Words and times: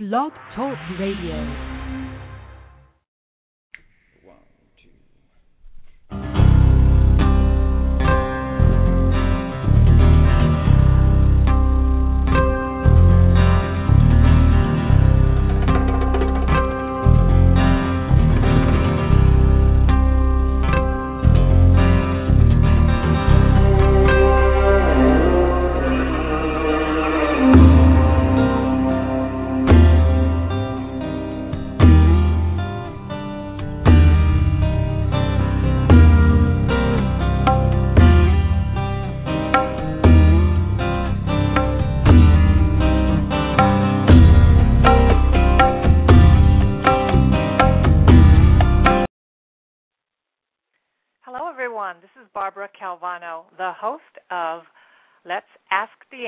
Blog 0.00 0.32
Talk 0.56 0.76
Radio. 0.98 1.73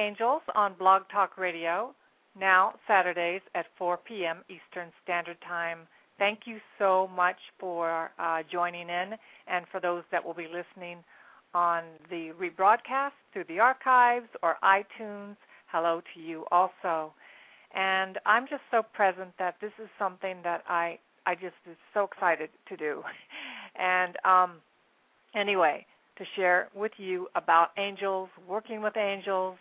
Angels 0.07 0.43
on 0.55 0.75
Blog 0.79 1.03
Talk 1.11 1.37
Radio, 1.37 1.93
now 2.39 2.75
Saturdays 2.87 3.41
at 3.57 3.67
4 3.77 3.97
p.m. 4.07 4.45
Eastern 4.49 4.93
Standard 5.03 5.37
Time. 5.45 5.79
Thank 6.17 6.41
you 6.47 6.59
so 6.79 7.11
much 7.17 7.39
for 7.59 8.13
uh, 8.17 8.43
joining 8.51 8.89
in, 8.89 9.15
and 9.49 9.67
for 9.73 9.81
those 9.81 10.05
that 10.13 10.25
will 10.25 10.33
be 10.33 10.47
listening 10.47 10.99
on 11.55 11.83
the 12.09 12.31
rebroadcast 12.41 13.19
through 13.33 13.47
the 13.49 13.59
archives 13.59 14.29
or 14.45 14.55
iTunes, 14.63 15.35
hello 15.73 16.01
to 16.15 16.21
you 16.21 16.45
also. 16.53 17.13
And 17.75 18.19
I'm 18.27 18.47
just 18.49 18.63
so 18.71 18.83
present 18.95 19.31
that 19.41 19.57
this 19.61 19.73
is 19.83 19.89
something 19.99 20.37
that 20.45 20.63
I 20.69 21.01
I 21.27 21.35
just 21.35 21.57
is 21.69 21.77
so 21.93 22.05
excited 22.05 22.51
to 22.69 22.77
do. 22.77 23.03
And 23.79 24.17
um, 24.25 24.53
anyway, 25.35 25.85
to 26.17 26.25
share 26.35 26.69
with 26.75 26.93
you 26.97 27.29
about 27.35 27.73
angels, 27.77 28.31
working 28.49 28.81
with 28.81 28.97
angels, 28.97 29.59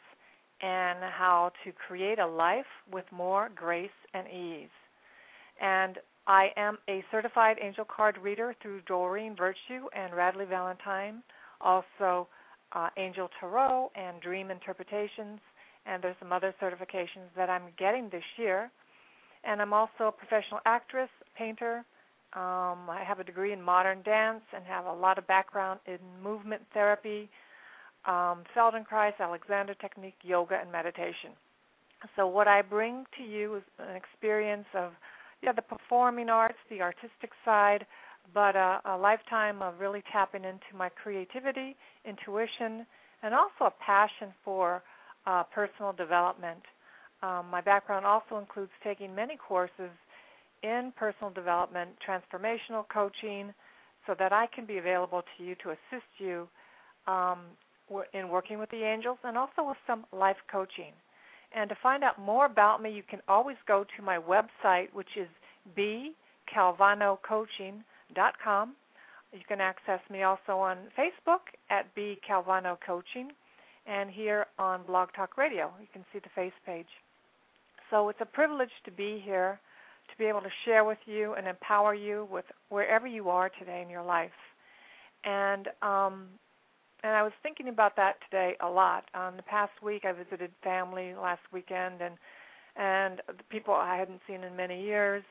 and 0.61 0.99
how 1.01 1.51
to 1.63 1.71
create 1.71 2.19
a 2.19 2.25
life 2.25 2.65
with 2.91 3.05
more 3.11 3.49
grace 3.55 3.89
and 4.13 4.27
ease. 4.27 4.69
And 5.61 5.97
I 6.27 6.49
am 6.57 6.77
a 6.89 7.03
certified 7.11 7.57
angel 7.61 7.85
card 7.85 8.17
reader 8.21 8.55
through 8.61 8.81
Doreen 8.81 9.35
Virtue 9.35 9.87
and 9.95 10.13
Radleigh 10.13 10.49
Valentine, 10.49 11.21
also 11.61 12.27
uh, 12.73 12.89
Angel 12.97 13.29
Tarot 13.39 13.91
and 13.95 14.21
Dream 14.21 14.49
Interpretations, 14.49 15.39
and 15.85 16.03
there's 16.03 16.15
some 16.19 16.33
other 16.33 16.53
certifications 16.61 17.29
that 17.37 17.49
I'm 17.49 17.69
getting 17.77 18.09
this 18.09 18.23
year. 18.37 18.71
And 19.43 19.61
I'm 19.61 19.73
also 19.73 20.07
a 20.07 20.11
professional 20.11 20.59
actress, 20.65 21.09
painter, 21.37 21.85
um, 22.35 22.89
I 22.89 23.01
have 23.07 23.21
a 23.21 23.23
degree 23.23 23.53
in 23.53 23.61
modern 23.61 24.01
dance 24.03 24.41
and 24.53 24.65
have 24.65 24.85
a 24.85 24.91
lot 24.93 25.17
of 25.17 25.25
background 25.25 25.79
in 25.87 25.99
movement 26.21 26.61
therapy, 26.73 27.29
um, 28.07 28.43
Feldenkrais, 28.55 29.13
Alexander 29.19 29.73
technique, 29.75 30.15
yoga, 30.23 30.59
and 30.61 30.71
meditation. 30.71 31.31
So 32.15 32.27
what 32.27 32.47
I 32.47 32.61
bring 32.61 33.05
to 33.17 33.23
you 33.23 33.55
is 33.55 33.63
an 33.79 33.95
experience 33.95 34.67
of 34.75 34.91
yeah 35.41 35.51
the 35.51 35.61
performing 35.61 36.29
arts, 36.29 36.57
the 36.69 36.81
artistic 36.81 37.31
side, 37.43 37.85
but 38.33 38.55
a, 38.55 38.81
a 38.85 38.97
lifetime 38.97 39.61
of 39.61 39.79
really 39.79 40.03
tapping 40.11 40.43
into 40.43 40.75
my 40.75 40.89
creativity, 40.89 41.75
intuition, 42.05 42.85
and 43.23 43.33
also 43.33 43.65
a 43.65 43.73
passion 43.83 44.33
for 44.43 44.83
uh, 45.25 45.43
personal 45.53 45.93
development. 45.93 46.61
Um, 47.23 47.47
my 47.49 47.61
background 47.61 48.05
also 48.05 48.37
includes 48.37 48.71
taking 48.83 49.15
many 49.15 49.37
courses 49.37 49.91
in 50.61 50.93
personal 50.95 51.31
development, 51.31 51.89
transformational 52.07 52.85
coaching, 52.93 53.53
so 54.05 54.15
that 54.19 54.31
I 54.31 54.47
can 54.53 54.65
be 54.65 54.77
available 54.77 55.23
to 55.37 55.43
you 55.43 55.55
to 55.63 55.69
assist 55.69 56.09
you 56.19 56.47
um, 57.07 57.39
in 58.13 58.29
working 58.29 58.59
with 58.59 58.69
the 58.71 58.83
angels 58.83 59.17
and 59.23 59.37
also 59.37 59.67
with 59.67 59.77
some 59.87 60.05
life 60.11 60.37
coaching. 60.51 60.91
And 61.55 61.69
to 61.69 61.75
find 61.81 62.03
out 62.03 62.19
more 62.19 62.45
about 62.45 62.81
me, 62.81 62.91
you 62.91 63.03
can 63.09 63.21
always 63.27 63.55
go 63.67 63.85
to 63.95 64.03
my 64.03 64.17
website, 64.17 64.91
which 64.93 65.15
is 65.15 65.27
bcalvanocoaching.com. 65.77 68.75
You 69.33 69.41
can 69.47 69.61
access 69.61 69.99
me 70.09 70.23
also 70.23 70.53
on 70.53 70.77
Facebook 70.97 71.41
at 71.69 71.93
B 71.95 72.17
Calvano 72.29 72.77
Coaching 72.85 73.29
and 73.85 74.09
here 74.09 74.47
on 74.57 74.83
Blog 74.85 75.09
Talk 75.15 75.37
Radio. 75.37 75.71
You 75.79 75.87
can 75.91 76.03
see 76.11 76.19
the 76.19 76.29
face 76.35 76.53
page. 76.65 76.87
So 77.91 78.09
it's 78.09 78.19
a 78.21 78.25
privilege 78.25 78.71
to 78.85 78.91
be 78.91 79.21
here 79.23 79.59
to 80.09 80.17
be 80.17 80.25
able 80.25 80.41
to 80.41 80.49
share 80.65 80.83
with 80.83 80.97
you 81.05 81.33
and 81.33 81.47
empower 81.47 81.93
you 81.93 82.27
with 82.31 82.45
wherever 82.69 83.07
you 83.07 83.29
are 83.29 83.49
today 83.59 83.81
in 83.81 83.89
your 83.89 84.03
life. 84.03 84.31
And 85.23 85.67
um, 85.81 86.27
and 87.05 87.13
I 87.13 87.21
was 87.21 87.33
thinking 87.43 87.67
about 87.67 87.95
that 87.97 88.15
today 88.29 88.55
a 88.61 88.67
lot. 88.67 89.03
Um, 89.13 89.37
the 89.37 89.43
past 89.43 89.73
week, 89.83 90.05
I 90.05 90.11
visited 90.11 90.49
family 90.63 91.13
last 91.13 91.41
weekend, 91.53 92.01
and 92.01 92.15
and 92.75 93.21
the 93.27 93.43
people 93.49 93.75
I 93.75 93.95
hadn't 93.95 94.21
seen 94.27 94.43
in 94.43 94.55
many 94.55 94.81
years. 94.81 95.23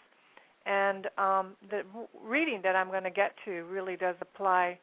And 0.66 1.08
um, 1.18 1.56
the 1.68 1.82
reading 2.24 2.60
that 2.62 2.76
I'm 2.76 2.88
going 2.88 3.02
to 3.02 3.10
get 3.10 3.32
to 3.44 3.64
really 3.64 3.96
does 3.96 4.14
apply 4.20 4.78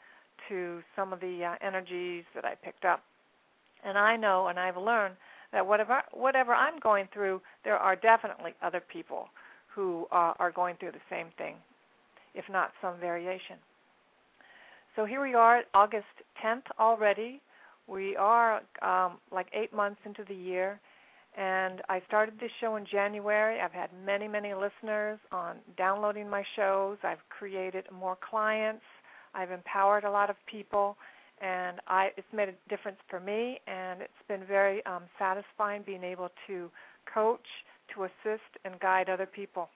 to 0.50 0.82
some 0.96 1.14
of 1.14 1.22
the 1.22 1.44
uh, 1.46 1.66
energies 1.66 2.26
that 2.36 2.46
I 2.46 2.56
picked 2.56 2.86
up. 2.86 3.02
And 3.84 3.98
I 3.98 4.16
know, 4.18 4.50
and 4.50 4.60
I've 4.60 4.78
learned 4.78 5.16
that 5.54 5.66
whatever 5.66 6.02
whatever 6.12 6.54
I'm 6.54 6.78
going 6.80 7.08
through, 7.14 7.42
there 7.64 7.78
are 7.78 7.96
definitely 7.96 8.54
other 8.62 8.82
people 8.82 9.30
who 9.74 10.08
uh, 10.12 10.34
are 10.38 10.52
going 10.52 10.76
through 10.76 10.92
the 10.92 11.08
same 11.10 11.28
thing, 11.38 11.56
if 12.36 12.44
not 12.52 12.72
some 12.82 13.00
variation. 13.00 13.56
So 14.96 15.06
here 15.06 15.22
we 15.22 15.34
are, 15.34 15.62
August 15.74 16.06
10th 16.44 16.64
already. 16.78 17.42
We 17.88 18.18
are 18.18 18.62
um, 18.82 19.20
like 19.32 19.48
eight 19.54 19.74
months 19.74 20.02
into 20.06 20.26
the 20.28 20.36
year, 20.36 20.82
and 21.38 21.82
I 21.88 22.02
started 22.08 22.36
this 22.42 22.52
show 22.60 22.76
in 22.76 22.86
January. 22.92 23.62
I've 23.62 23.72
had 23.72 23.90
many, 24.06 24.28
many 24.28 24.54
listeners 24.54 25.18
on 25.32 25.58
downloading 25.78 26.30
my 26.30 26.44
shows. 26.58 26.98
I've 27.04 27.24
created 27.30 27.86
more 27.90 28.18
clients. 28.30 28.84
I've 29.34 29.52
empowered 29.52 30.04
a 30.04 30.12
lot 30.12 30.30
of 30.30 30.36
people, 30.46 30.98
and 31.42 31.80
I, 31.88 32.10
it's 32.18 32.28
made 32.34 32.50
a 32.50 32.70
difference 32.70 33.00
for 33.10 33.22
me. 33.22 33.62
And 33.68 34.02
it's 34.02 34.12
been 34.28 34.46
very 34.46 34.86
um, 34.86 35.04
satisfying 35.18 35.84
being 35.86 36.04
able 36.04 36.30
to 36.48 36.70
coach 37.12 37.48
to 37.96 38.04
assist 38.04 38.60
and 38.66 38.78
guide 38.82 39.08
other 39.08 39.26
people. 39.26 39.70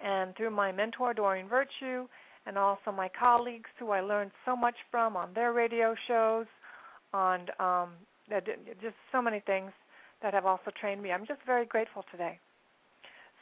And 0.00 0.36
through 0.36 0.50
my 0.50 0.70
mentor, 0.70 1.12
Doreen 1.12 1.48
Virtue, 1.48 2.06
and 2.46 2.56
also 2.56 2.92
my 2.92 3.10
colleagues 3.18 3.70
who 3.78 3.90
I 3.90 4.00
learned 4.00 4.30
so 4.44 4.56
much 4.56 4.76
from 4.90 5.16
on 5.16 5.30
their 5.34 5.52
radio 5.52 5.94
shows, 6.06 6.46
on 7.12 7.46
um, 7.58 7.90
just 8.28 8.94
so 9.12 9.20
many 9.20 9.40
things 9.40 9.72
that 10.22 10.32
have 10.34 10.46
also 10.46 10.70
trained 10.80 11.02
me. 11.02 11.12
I'm 11.12 11.26
just 11.26 11.40
very 11.44 11.66
grateful 11.66 12.04
today. 12.10 12.38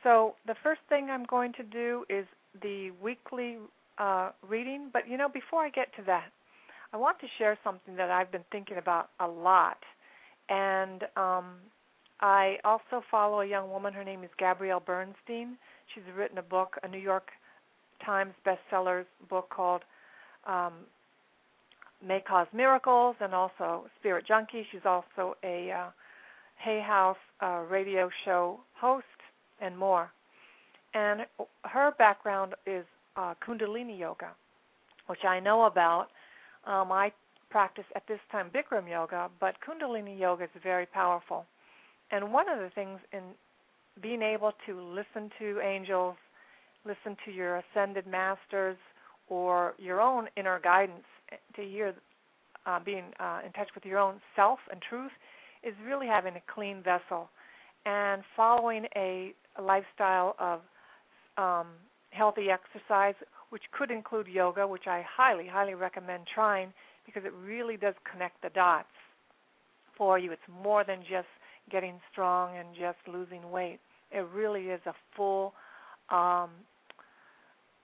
So 0.03 0.34
the 0.47 0.54
first 0.62 0.81
thing 0.88 1.09
I'm 1.10 1.25
going 1.25 1.53
to 1.54 1.62
do 1.62 2.04
is 2.09 2.26
the 2.62 2.91
weekly 3.03 3.59
uh, 3.98 4.31
reading. 4.47 4.91
But 4.92 5.09
you 5.09 5.16
know, 5.16 5.28
before 5.28 5.62
I 5.62 5.71
get 5.71 5.94
to 5.97 6.03
that, 6.06 6.31
I 6.92 6.97
want 6.97 7.19
to 7.21 7.26
share 7.38 7.59
something 7.65 7.97
that 7.97 8.10
I've 8.10 8.31
been 8.31 8.44
thinking 8.53 8.76
about 8.76 9.10
a 9.21 9.26
lot, 9.26 9.78
and 10.48 11.03
um, 11.16 11.56
I 12.21 12.56
also 12.65 13.03
follow 13.10 13.41
a 13.41 13.47
young 13.47 13.71
woman. 13.71 13.92
Her 13.92 14.04
name 14.04 14.22
is 14.22 14.31
Gabrielle 14.38 14.81
Bernstein. 14.81 15.56
She's 15.95 16.04
written 16.16 16.39
a 16.39 16.42
book, 16.42 16.77
a 16.83 16.89
New 16.89 16.98
York 16.98 17.28
Times 18.04 18.34
bestseller 18.47 19.04
book 19.28 19.48
called 19.51 19.83
um, 20.47 20.72
May 22.06 22.21
Cause 22.21 22.47
Miracles, 22.53 23.16
and 23.21 23.34
also 23.34 23.86
Spirit 23.98 24.27
Junkie. 24.27 24.66
She's 24.71 24.84
also 24.84 25.36
a 25.42 25.71
uh, 25.71 25.91
Hay 26.56 26.80
House 26.80 27.16
uh, 27.42 27.62
radio 27.71 28.10
show 28.24 28.60
host 28.78 29.04
and 29.60 29.77
more. 29.77 30.10
And 30.95 31.22
her 31.65 31.92
background 31.98 32.54
is 32.66 32.84
uh, 33.16 33.34
Kundalini 33.47 33.98
Yoga, 33.98 34.30
which 35.06 35.24
I 35.24 35.41
know 35.41 35.65
about. 35.65 36.09
Um, 36.66 36.92
I 36.92 37.12
practice 37.51 37.84
at 37.95 38.03
this 38.09 38.21
time 38.33 38.51
Bikram 38.54 38.89
Yoga, 38.89 39.30
but 39.41 39.54
Kundalini 39.66 40.18
Yoga 40.18 40.45
is 40.45 40.51
very 40.62 40.86
powerful. 40.86 41.47
And 42.10 42.33
one 42.33 42.48
of 42.48 42.59
the 42.59 42.71
things 42.74 43.01
in 43.12 43.22
being 44.03 44.22
able 44.22 44.53
to 44.66 44.80
listen 44.80 45.30
to 45.39 45.60
angels, 45.60 46.16
listen 46.84 47.16
to 47.25 47.33
your 47.33 47.57
ascended 47.57 48.07
masters, 48.07 48.77
or 49.28 49.75
your 49.78 50.01
own 50.01 50.28
inner 50.36 50.60
guidance 50.60 51.04
to 51.57 51.63
hear, 51.63 51.95
uh, 52.66 52.78
being 52.84 53.04
uh, 53.19 53.41
in 53.45 53.53
touch 53.53 53.69
with 53.75 53.84
your 53.84 53.98
own 53.98 54.21
self 54.36 54.59
and 54.71 54.81
truth, 54.83 55.13
is 55.63 55.75
really 55.86 56.07
having 56.07 56.34
a 56.36 56.42
clean 56.53 56.83
vessel 56.83 57.28
and 57.86 58.22
following 58.36 58.86
a 58.97 59.34
a 59.57 59.63
lifestyle 59.63 60.34
of 60.39 60.60
um, 61.36 61.69
healthy 62.10 62.47
exercise, 62.51 63.15
which 63.51 63.63
could 63.72 63.91
include 63.91 64.27
yoga, 64.27 64.66
which 64.66 64.87
I 64.87 65.04
highly, 65.09 65.47
highly 65.47 65.75
recommend 65.75 66.25
trying 66.33 66.72
because 67.07 67.25
it 67.25 67.33
really 67.45 67.77
does 67.77 67.95
connect 68.10 68.42
the 68.42 68.48
dots 68.51 68.89
for 69.97 70.19
you. 70.19 70.33
It's 70.33 70.42
more 70.63 70.84
than 70.84 71.01
just 71.01 71.28
getting 71.71 72.01
strong 72.10 72.57
and 72.57 72.69
just 72.75 72.98
losing 73.07 73.51
weight. 73.51 73.78
It 74.10 74.27
really 74.34 74.66
is 74.66 74.80
a 74.87 74.95
full, 75.16 75.54
um, 76.10 76.51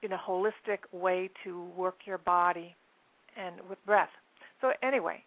in 0.03 0.13
a 0.13 0.19
holistic 0.19 0.79
way 0.93 1.31
to 1.45 1.65
work 1.77 1.97
your 2.07 2.19
body 2.19 2.75
and 3.37 3.57
with 3.69 3.79
breath. 3.87 4.11
So 4.61 4.73
anyway, 4.83 5.23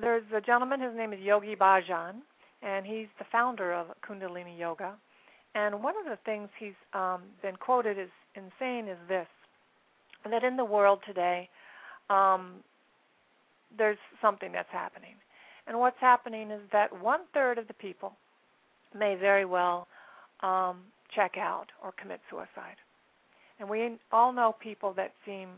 there's 0.00 0.24
a 0.34 0.40
gentleman. 0.40 0.80
His 0.80 0.94
name 0.96 1.12
is 1.12 1.20
Yogi 1.20 1.56
Bhajan, 1.56 2.16
and 2.62 2.86
he's 2.86 3.08
the 3.18 3.24
founder 3.30 3.72
of 3.72 3.86
Kundalini 4.06 4.58
Yoga. 4.58 4.94
And 5.54 5.82
one 5.82 5.94
of 5.98 6.04
the 6.04 6.18
things 6.24 6.48
he's 6.58 6.78
um, 6.94 7.22
been 7.42 7.56
quoted 7.56 7.98
as 7.98 8.08
in 8.36 8.44
saying 8.58 8.88
is 8.88 8.98
this: 9.08 9.26
that 10.30 10.44
in 10.44 10.56
the 10.56 10.64
world 10.64 11.00
today, 11.06 11.48
um, 12.08 12.56
there's 13.76 13.98
something 14.20 14.52
that's 14.52 14.68
happening, 14.70 15.14
and 15.66 15.78
what's 15.78 16.00
happening 16.00 16.50
is 16.50 16.60
that 16.72 17.02
one 17.02 17.20
third 17.34 17.58
of 17.58 17.66
the 17.66 17.74
people 17.74 18.12
may 18.96 19.16
very 19.16 19.44
well 19.44 19.86
um, 20.42 20.80
check 21.14 21.36
out 21.36 21.66
or 21.82 21.92
commit 22.00 22.20
suicide, 22.30 22.76
and 23.60 23.68
we 23.68 23.98
all 24.10 24.32
know 24.32 24.56
people 24.60 24.92
that 24.94 25.12
seem 25.24 25.50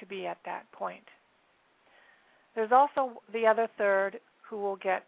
to 0.00 0.06
be 0.06 0.26
at 0.26 0.38
that 0.44 0.70
point. 0.72 1.04
There's 2.54 2.72
also 2.72 3.22
the 3.32 3.46
other 3.46 3.68
third 3.78 4.18
who 4.48 4.58
will 4.58 4.76
get 4.76 5.04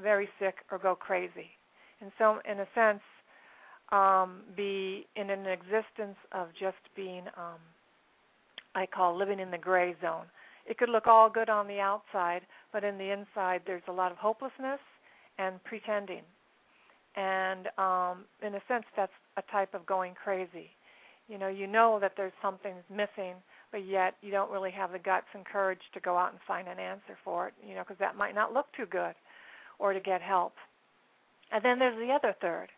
very 0.00 0.28
sick 0.38 0.56
or 0.70 0.78
go 0.78 0.94
crazy. 0.94 1.48
And 2.00 2.12
so, 2.18 2.38
in 2.50 2.60
a 2.60 2.66
sense, 2.74 3.00
um, 3.90 4.42
be 4.56 5.06
in 5.16 5.30
an 5.30 5.46
existence 5.46 6.16
of 6.32 6.48
just 6.58 6.76
being, 6.94 7.24
um, 7.36 7.60
I 8.74 8.86
call 8.86 9.16
living 9.16 9.40
in 9.40 9.50
the 9.50 9.58
gray 9.58 9.94
zone. 10.02 10.26
It 10.66 10.78
could 10.78 10.88
look 10.88 11.06
all 11.06 11.30
good 11.30 11.48
on 11.48 11.66
the 11.66 11.80
outside, 11.80 12.42
but 12.72 12.84
in 12.84 12.98
the 12.98 13.10
inside, 13.10 13.62
there's 13.66 13.82
a 13.88 13.92
lot 13.92 14.12
of 14.12 14.18
hopelessness 14.18 14.80
and 15.38 15.62
pretending. 15.64 16.22
And 17.16 17.68
um, 17.78 18.24
in 18.46 18.54
a 18.54 18.62
sense, 18.68 18.84
that's 18.96 19.12
a 19.36 19.42
type 19.50 19.74
of 19.74 19.86
going 19.86 20.14
crazy. 20.14 20.70
You 21.32 21.38
know, 21.38 21.48
you 21.48 21.66
know 21.66 21.98
that 22.00 22.12
there's 22.16 22.32
something 22.42 22.74
missing, 22.90 23.34
but 23.70 23.86
yet 23.86 24.14
you 24.20 24.30
don't 24.30 24.50
really 24.50 24.70
have 24.72 24.92
the 24.92 24.98
guts 24.98 25.26
and 25.32 25.46
courage 25.46 25.80
to 25.94 26.00
go 26.00 26.18
out 26.18 26.32
and 26.32 26.40
find 26.46 26.68
an 26.68 26.78
answer 26.78 27.16
for 27.24 27.48
it. 27.48 27.54
You 27.66 27.74
know, 27.74 27.80
because 27.80 27.98
that 28.00 28.16
might 28.16 28.34
not 28.34 28.52
look 28.52 28.66
too 28.76 28.86
good, 28.86 29.14
or 29.78 29.94
to 29.94 30.00
get 30.00 30.20
help. 30.20 30.52
And 31.50 31.64
then 31.64 31.78
there's 31.78 31.96
the 31.96 32.12
other 32.12 32.34
third 32.40 32.68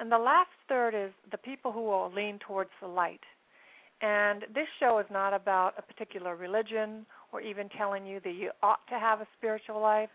and 0.00 0.10
the 0.10 0.18
last 0.18 0.48
third 0.66 0.94
is 0.94 1.12
the 1.30 1.36
people 1.36 1.72
who 1.72 1.82
will 1.82 2.10
lean 2.10 2.38
towards 2.38 2.70
the 2.80 2.88
light. 2.88 3.20
And 4.00 4.44
this 4.54 4.66
show 4.80 4.98
is 4.98 5.06
not 5.10 5.34
about 5.34 5.74
a 5.76 5.82
particular 5.82 6.34
religion 6.34 7.04
or 7.32 7.42
even 7.42 7.68
telling 7.68 8.06
you 8.06 8.18
that 8.24 8.32
you 8.32 8.50
ought 8.62 8.80
to 8.88 8.98
have 8.98 9.20
a 9.20 9.26
spiritual 9.36 9.78
life. 9.78 10.08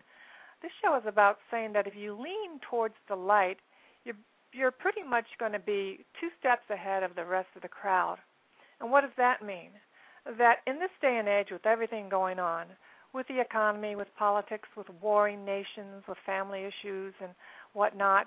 This 0.60 0.72
show 0.82 0.96
is 0.96 1.04
about 1.06 1.38
saying 1.52 1.72
that 1.74 1.86
if 1.86 1.94
you 1.94 2.14
lean 2.14 2.58
towards 2.68 2.94
the 3.08 3.14
light, 3.14 3.58
you're 4.04 4.16
you're 4.52 4.70
pretty 4.70 5.02
much 5.02 5.26
going 5.38 5.52
to 5.52 5.58
be 5.58 6.04
two 6.20 6.28
steps 6.38 6.62
ahead 6.70 7.02
of 7.02 7.14
the 7.14 7.24
rest 7.24 7.48
of 7.56 7.62
the 7.62 7.68
crowd. 7.68 8.18
And 8.80 8.90
what 8.90 9.02
does 9.02 9.16
that 9.16 9.44
mean? 9.44 9.70
That 10.38 10.58
in 10.66 10.78
this 10.78 10.90
day 11.00 11.16
and 11.18 11.28
age, 11.28 11.48
with 11.50 11.66
everything 11.66 12.08
going 12.08 12.38
on, 12.38 12.66
with 13.14 13.26
the 13.28 13.40
economy, 13.40 13.96
with 13.96 14.08
politics, 14.18 14.68
with 14.76 14.86
warring 15.00 15.44
nations, 15.44 16.02
with 16.08 16.18
family 16.26 16.64
issues 16.64 17.14
and 17.22 17.30
whatnot, 17.72 18.26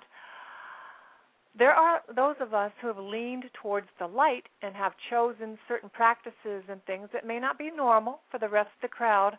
there 1.58 1.72
are 1.72 2.00
those 2.14 2.36
of 2.40 2.54
us 2.54 2.72
who 2.80 2.86
have 2.86 2.98
leaned 2.98 3.44
towards 3.60 3.88
the 3.98 4.06
light 4.06 4.44
and 4.62 4.74
have 4.74 4.92
chosen 5.10 5.58
certain 5.66 5.90
practices 5.90 6.62
and 6.68 6.84
things 6.84 7.08
that 7.12 7.26
may 7.26 7.40
not 7.40 7.58
be 7.58 7.70
normal 7.70 8.20
for 8.30 8.38
the 8.38 8.48
rest 8.48 8.68
of 8.68 8.82
the 8.82 8.88
crowd, 8.88 9.36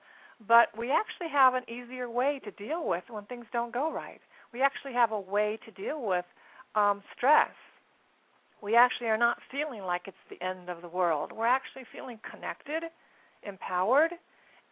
but 0.47 0.67
we 0.77 0.91
actually 0.91 1.29
have 1.31 1.53
an 1.53 1.63
easier 1.69 2.09
way 2.09 2.41
to 2.43 2.51
deal 2.51 2.87
with 2.87 3.03
when 3.09 3.23
things 3.25 3.45
don't 3.53 3.73
go 3.73 3.91
right. 3.91 4.19
We 4.53 4.61
actually 4.61 4.93
have 4.93 5.11
a 5.11 5.19
way 5.19 5.57
to 5.65 5.71
deal 5.71 6.05
with 6.05 6.25
um, 6.75 7.01
stress. 7.15 7.49
We 8.61 8.75
actually 8.75 9.07
are 9.07 9.17
not 9.17 9.37
feeling 9.51 9.81
like 9.81 10.03
it's 10.05 10.17
the 10.29 10.43
end 10.45 10.69
of 10.69 10.81
the 10.81 10.87
world. 10.87 11.31
We're 11.31 11.47
actually 11.47 11.83
feeling 11.91 12.19
connected, 12.29 12.83
empowered, 13.43 14.11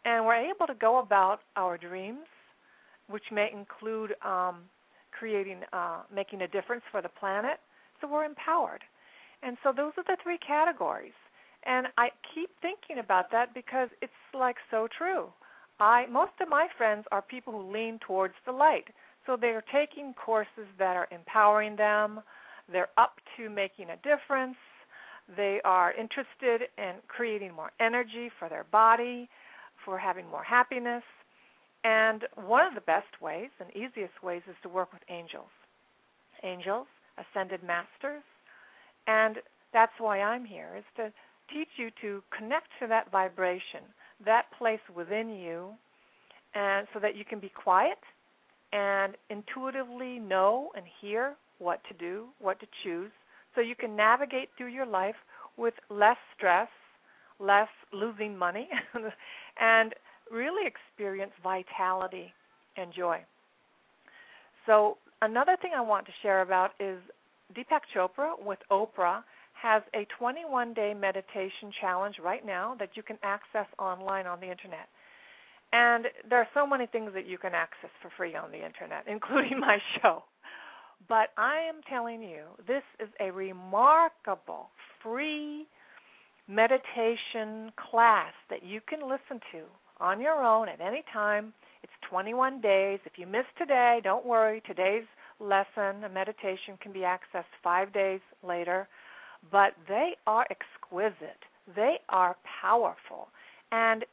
and 0.05 0.25
we're 0.25 0.35
able 0.35 0.67
to 0.67 0.75
go 0.75 0.99
about 0.99 1.39
our 1.55 1.77
dreams, 1.77 2.27
which 3.09 3.23
may 3.31 3.49
include 3.51 4.13
um, 4.23 4.61
creating, 5.11 5.61
uh, 5.73 6.03
making 6.13 6.41
a 6.41 6.47
difference 6.47 6.83
for 6.91 7.01
the 7.01 7.09
planet. 7.09 7.59
So 7.99 8.07
we're 8.07 8.25
empowered. 8.25 8.83
And 9.41 9.57
so 9.63 9.73
those 9.75 9.93
are 9.97 10.03
the 10.03 10.17
three 10.21 10.37
categories. 10.37 11.17
And 11.65 11.87
I 11.97 12.09
keep 12.33 12.49
thinking 12.61 12.99
about 13.03 13.31
that 13.31 13.53
because 13.53 13.89
it's 14.01 14.13
like 14.33 14.55
so 14.71 14.87
true. 14.97 15.27
I 15.79 16.05
most 16.07 16.31
of 16.41 16.49
my 16.49 16.67
friends 16.77 17.05
are 17.11 17.21
people 17.21 17.53
who 17.53 17.71
lean 17.71 17.99
towards 18.05 18.35
the 18.45 18.51
light. 18.51 18.85
So 19.29 19.37
they're 19.39 19.63
taking 19.71 20.15
courses 20.15 20.65
that 20.79 20.97
are 20.97 21.07
empowering 21.11 21.75
them. 21.75 22.21
They're 22.71 22.89
up 22.97 23.17
to 23.37 23.47
making 23.47 23.91
a 23.91 23.97
difference. 23.97 24.57
They 25.37 25.61
are 25.63 25.93
interested 25.93 26.67
in 26.79 26.93
creating 27.07 27.53
more 27.53 27.69
energy 27.79 28.31
for 28.39 28.49
their 28.49 28.63
body, 28.71 29.29
for 29.85 29.99
having 29.99 30.27
more 30.31 30.43
happiness. 30.43 31.03
And 31.83 32.23
one 32.43 32.65
of 32.65 32.73
the 32.73 32.81
best 32.81 33.21
ways 33.21 33.51
and 33.59 33.69
easiest 33.75 34.23
ways 34.23 34.41
is 34.49 34.55
to 34.63 34.69
work 34.69 34.91
with 34.91 35.03
angels. 35.09 35.53
Angels, 36.41 36.87
ascended 37.19 37.61
masters, 37.61 38.23
and 39.05 39.35
that's 39.73 39.93
why 39.99 40.21
I'm 40.21 40.43
here 40.43 40.69
is 40.75 40.85
to 40.95 41.13
teach 41.53 41.69
you 41.77 41.91
to 42.01 42.23
connect 42.35 42.69
to 42.81 42.87
that 42.87 43.11
vibration, 43.11 43.81
that 44.25 44.45
place 44.57 44.79
within 44.95 45.29
you, 45.29 45.69
and 46.55 46.87
so 46.95 46.99
that 46.99 47.15
you 47.15 47.23
can 47.23 47.39
be 47.39 47.49
quiet 47.49 47.99
and 48.71 49.15
intuitively 49.29 50.19
know 50.19 50.69
and 50.75 50.85
hear 51.01 51.35
what 51.59 51.81
to 51.87 51.93
do, 51.95 52.27
what 52.39 52.59
to 52.59 52.67
choose, 52.83 53.11
so 53.55 53.61
you 53.61 53.75
can 53.75 53.95
navigate 53.95 54.49
through 54.57 54.67
your 54.67 54.85
life 54.85 55.15
with 55.57 55.73
less 55.89 56.17
stress, 56.35 56.69
less 57.39 57.67
losing 57.91 58.37
money, 58.37 58.69
and 59.59 59.93
really 60.31 60.67
experience 60.67 61.31
vitality 61.43 62.33
and 62.77 62.93
joy. 62.93 63.19
So, 64.65 64.97
another 65.21 65.57
thing 65.61 65.71
I 65.75 65.81
want 65.81 66.05
to 66.05 66.11
share 66.21 66.41
about 66.41 66.71
is 66.79 66.99
Deepak 67.55 67.81
Chopra 67.95 68.33
with 68.43 68.59
Oprah 68.71 69.23
has 69.61 69.81
a 69.93 70.07
21 70.17 70.73
day 70.73 70.93
meditation 70.93 71.71
challenge 71.81 72.15
right 72.23 72.45
now 72.45 72.75
that 72.79 72.89
you 72.95 73.03
can 73.03 73.17
access 73.23 73.65
online 73.77 74.25
on 74.25 74.39
the 74.39 74.49
internet. 74.49 74.87
And 75.71 76.05
there 76.27 76.39
are 76.39 76.47
so 76.53 76.65
many 76.65 76.87
things 76.87 77.11
that 77.13 77.27
you 77.27 77.37
can 77.37 77.53
access 77.53 77.91
for 78.01 78.09
free 78.17 78.35
on 78.35 78.51
the 78.51 78.57
internet, 78.57 79.03
including 79.07 79.59
my 79.59 79.77
show. 80.01 80.23
But 81.07 81.29
I 81.37 81.59
am 81.69 81.81
telling 81.89 82.21
you, 82.21 82.43
this 82.67 82.83
is 82.99 83.09
a 83.19 83.31
remarkable 83.31 84.69
free 85.01 85.67
meditation 86.47 87.71
class 87.89 88.33
that 88.49 88.63
you 88.63 88.81
can 88.87 89.01
listen 89.01 89.39
to 89.51 89.63
on 89.99 90.19
your 90.19 90.43
own 90.43 90.67
at 90.67 90.81
any 90.81 91.03
time. 91.13 91.53
It's 91.83 91.93
21 92.09 92.61
days. 92.61 92.99
If 93.05 93.13
you 93.17 93.27
miss 93.27 93.45
today, 93.57 94.01
don't 94.03 94.25
worry. 94.25 94.61
Today's 94.65 95.05
lesson, 95.39 96.03
a 96.03 96.09
meditation, 96.09 96.77
can 96.81 96.91
be 96.91 96.99
accessed 96.99 97.53
five 97.63 97.93
days 97.93 98.19
later. 98.43 98.87
But 99.51 99.73
they 99.87 100.15
are 100.27 100.45
exquisite, 100.49 101.43
they 101.75 101.95
are 102.09 102.35
powerful. 102.61 103.29
And 103.71 104.03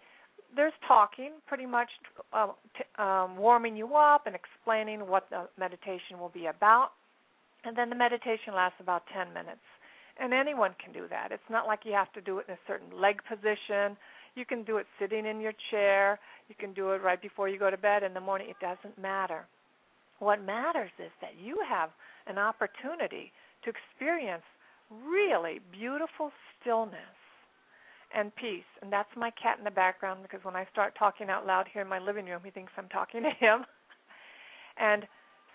there's 0.55 0.73
talking, 0.87 1.33
pretty 1.47 1.67
much 1.67 1.89
uh, 2.33 2.49
t- 2.77 2.85
um, 3.03 3.37
warming 3.37 3.77
you 3.77 3.95
up 3.95 4.27
and 4.27 4.37
explaining 4.37 5.07
what 5.07 5.29
the 5.31 5.49
meditation 5.59 6.19
will 6.19 6.31
be 6.31 6.47
about. 6.47 6.91
And 7.65 7.77
then 7.77 7.91
the 7.91 7.97
meditation 7.97 8.55
lasts 8.55 8.79
about 8.81 9.03
10 9.13 9.29
minutes. 9.35 9.65
And 10.19 10.33
anyone 10.33 10.75
can 10.83 10.93
do 10.93 11.07
that. 11.11 11.33
It's 11.33 11.51
not 11.51 11.67
like 11.67 11.81
you 11.85 11.93
have 11.93 12.13
to 12.13 12.21
do 12.21 12.39
it 12.39 12.47
in 12.49 12.55
a 12.55 12.59
certain 12.67 13.01
leg 13.01 13.21
position 13.29 13.97
you 14.37 14.45
can 14.45 14.63
do 14.63 14.77
it 14.77 14.87
sitting 15.01 15.27
in 15.27 15.41
your 15.41 15.55
chair. 15.71 16.21
You 16.49 16.55
can 16.55 16.75
do 16.75 16.93
it 16.93 17.03
right 17.03 17.21
before 17.21 17.49
you 17.49 17.59
go 17.59 17.71
to 17.71 17.79
bed 17.79 18.03
in 18.03 18.15
the 18.15 18.21
morning. 18.21 18.49
It 18.51 18.61
doesn't 18.61 19.01
matter. 19.01 19.47
What 20.19 20.45
matters 20.45 20.91
is 20.99 21.11
that 21.21 21.33
you 21.43 21.59
have 21.69 21.91
an 22.27 22.39
opportunity 22.39 23.33
to 23.65 23.71
experience 23.71 24.45
really 24.91 25.61
beautiful 25.73 26.31
stillness 26.61 27.17
and 28.17 28.35
peace. 28.37 28.67
And 28.83 28.93
that's 28.93 29.09
my 29.17 29.31
cat 29.31 29.59
in 29.59 29.65
the 29.65 29.71
background 29.71 30.21
because 30.23 30.45
when 30.45 30.57
I 30.57 30.67
start 30.73 30.95
talking 30.99 31.29
out 31.29 31.47
loud 31.47 31.67
here 31.73 31.83
in 31.83 31.89
my 31.89 31.99
living 31.99 32.27
room, 32.27 32.41
he 32.45 32.51
thinks 32.51 32.73
I'm 32.77 32.89
talking 32.89 33.23
to 33.23 33.31
him. 33.31 33.65
and 34.79 35.05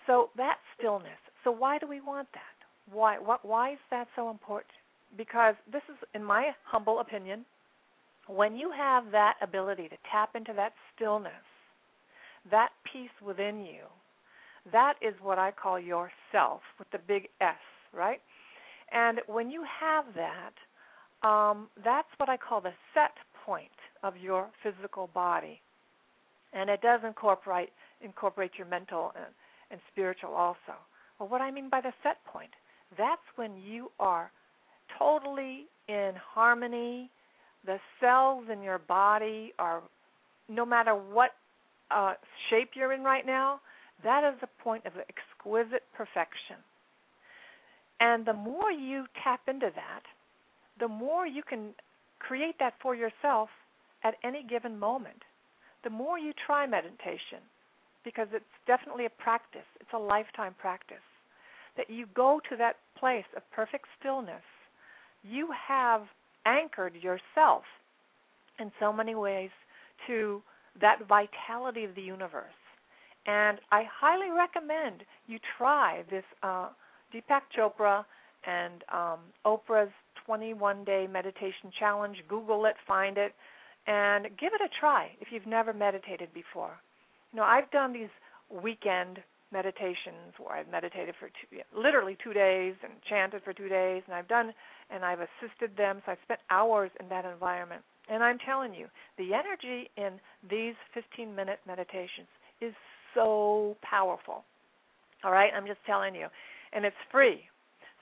so 0.06 0.30
that 0.36 0.56
stillness. 0.78 1.18
So 1.44 1.50
why 1.50 1.78
do 1.78 1.86
we 1.88 2.00
want 2.00 2.28
that? 2.32 2.94
Why 2.94 3.18
what 3.18 3.44
why 3.44 3.72
is 3.72 3.78
that 3.90 4.08
so 4.16 4.30
important? 4.30 4.70
Because 5.16 5.54
this 5.70 5.82
is 5.88 5.96
in 6.14 6.24
my 6.24 6.52
humble 6.64 7.00
opinion 7.00 7.44
when 8.28 8.56
you 8.56 8.70
have 8.76 9.04
that 9.12 9.34
ability 9.42 9.88
to 9.88 9.96
tap 10.10 10.30
into 10.36 10.52
that 10.54 10.72
stillness, 10.94 11.32
that 12.50 12.70
peace 12.90 13.10
within 13.24 13.60
you, 13.60 13.82
that 14.70 14.94
is 15.02 15.14
what 15.20 15.38
I 15.38 15.50
call 15.50 15.78
yourself 15.78 16.60
with 16.78 16.88
the 16.92 16.98
big 17.06 17.28
S. 17.40 17.56
right? 17.92 18.20
And 18.92 19.20
when 19.26 19.50
you 19.50 19.64
have 19.80 20.04
that, 20.14 20.52
um, 21.22 21.68
that's 21.84 22.08
what 22.16 22.28
I 22.28 22.36
call 22.36 22.60
the 22.60 22.72
set 22.94 23.12
point 23.44 23.70
of 24.02 24.16
your 24.16 24.48
physical 24.62 25.08
body, 25.14 25.60
and 26.52 26.68
it 26.68 26.80
does 26.80 27.00
incorporate 27.06 27.70
incorporate 28.02 28.50
your 28.58 28.66
mental 28.66 29.12
and, 29.14 29.32
and 29.70 29.80
spiritual 29.92 30.34
also. 30.34 30.74
Well, 31.18 31.28
what 31.28 31.40
I 31.40 31.50
mean 31.52 31.68
by 31.70 31.80
the 31.80 31.92
set 32.02 32.16
point, 32.24 32.50
that's 32.98 33.22
when 33.36 33.56
you 33.56 33.90
are 34.00 34.30
totally 34.98 35.66
in 35.88 36.12
harmony. 36.16 37.10
The 37.64 37.78
cells 38.00 38.44
in 38.52 38.60
your 38.60 38.78
body 38.78 39.52
are, 39.58 39.82
no 40.48 40.66
matter 40.66 40.94
what 40.94 41.30
uh, 41.92 42.14
shape 42.50 42.70
you're 42.74 42.92
in 42.92 43.02
right 43.02 43.24
now, 43.24 43.60
that 44.02 44.24
is 44.24 44.38
a 44.42 44.62
point 44.62 44.84
of 44.84 44.92
exquisite 44.96 45.84
perfection. 45.96 46.56
And 48.00 48.26
the 48.26 48.32
more 48.32 48.72
you 48.72 49.04
tap 49.22 49.42
into 49.46 49.70
that, 49.76 50.02
the 50.78 50.88
more 50.88 51.26
you 51.26 51.42
can 51.42 51.70
create 52.18 52.56
that 52.58 52.74
for 52.80 52.94
yourself 52.94 53.48
at 54.04 54.14
any 54.24 54.44
given 54.48 54.78
moment. 54.78 55.22
The 55.84 55.90
more 55.90 56.18
you 56.18 56.32
try 56.46 56.66
meditation, 56.66 57.38
because 58.04 58.28
it's 58.32 58.44
definitely 58.66 59.06
a 59.06 59.10
practice, 59.10 59.66
it's 59.80 59.92
a 59.94 59.98
lifetime 59.98 60.54
practice, 60.58 60.96
that 61.76 61.90
you 61.90 62.06
go 62.14 62.40
to 62.48 62.56
that 62.56 62.76
place 62.98 63.24
of 63.36 63.42
perfect 63.50 63.86
stillness, 63.98 64.42
you 65.22 65.48
have 65.68 66.02
anchored 66.46 66.94
yourself 66.96 67.62
in 68.58 68.70
so 68.78 68.92
many 68.92 69.14
ways 69.14 69.50
to 70.06 70.42
that 70.80 70.98
vitality 71.08 71.84
of 71.84 71.94
the 71.94 72.02
universe. 72.02 72.54
And 73.26 73.58
I 73.70 73.84
highly 73.84 74.30
recommend 74.30 75.04
you 75.26 75.38
try 75.58 76.02
this 76.10 76.24
uh, 76.42 76.70
Deepak 77.14 77.42
Chopra 77.56 78.04
and 78.46 78.82
um, 78.92 79.20
Oprah's 79.46 79.92
21 80.26 80.84
day 80.84 81.06
meditation 81.10 81.70
challenge. 81.78 82.16
Google 82.28 82.64
it, 82.66 82.74
find 82.86 83.18
it, 83.18 83.32
and 83.86 84.24
give 84.38 84.52
it 84.54 84.60
a 84.60 84.68
try 84.80 85.10
if 85.20 85.28
you've 85.30 85.46
never 85.46 85.72
meditated 85.72 86.32
before. 86.34 86.78
You 87.32 87.38
know, 87.38 87.44
I've 87.44 87.70
done 87.70 87.92
these 87.92 88.12
weekend 88.50 89.18
meditations 89.52 90.34
where 90.38 90.56
I've 90.56 90.68
meditated 90.68 91.14
for 91.18 91.28
two, 91.28 91.60
literally 91.76 92.16
two 92.22 92.32
days 92.32 92.74
and 92.82 92.92
chanted 93.08 93.42
for 93.44 93.52
two 93.52 93.68
days, 93.68 94.02
and 94.06 94.14
I've 94.14 94.28
done 94.28 94.52
and 94.90 95.04
I've 95.04 95.20
assisted 95.20 95.76
them. 95.76 96.02
So 96.04 96.12
I've 96.12 96.18
spent 96.24 96.40
hours 96.50 96.90
in 97.00 97.08
that 97.08 97.24
environment. 97.24 97.82
And 98.10 98.22
I'm 98.22 98.38
telling 98.38 98.74
you, 98.74 98.86
the 99.16 99.30
energy 99.32 99.90
in 99.96 100.20
these 100.48 100.74
15 100.94 101.34
minute 101.34 101.60
meditations 101.66 102.28
is 102.60 102.74
so 103.14 103.76
powerful. 103.82 104.44
All 105.24 105.32
right, 105.32 105.50
I'm 105.54 105.66
just 105.66 105.78
telling 105.86 106.14
you, 106.14 106.26
and 106.72 106.84
it's 106.84 106.96
free. 107.10 107.42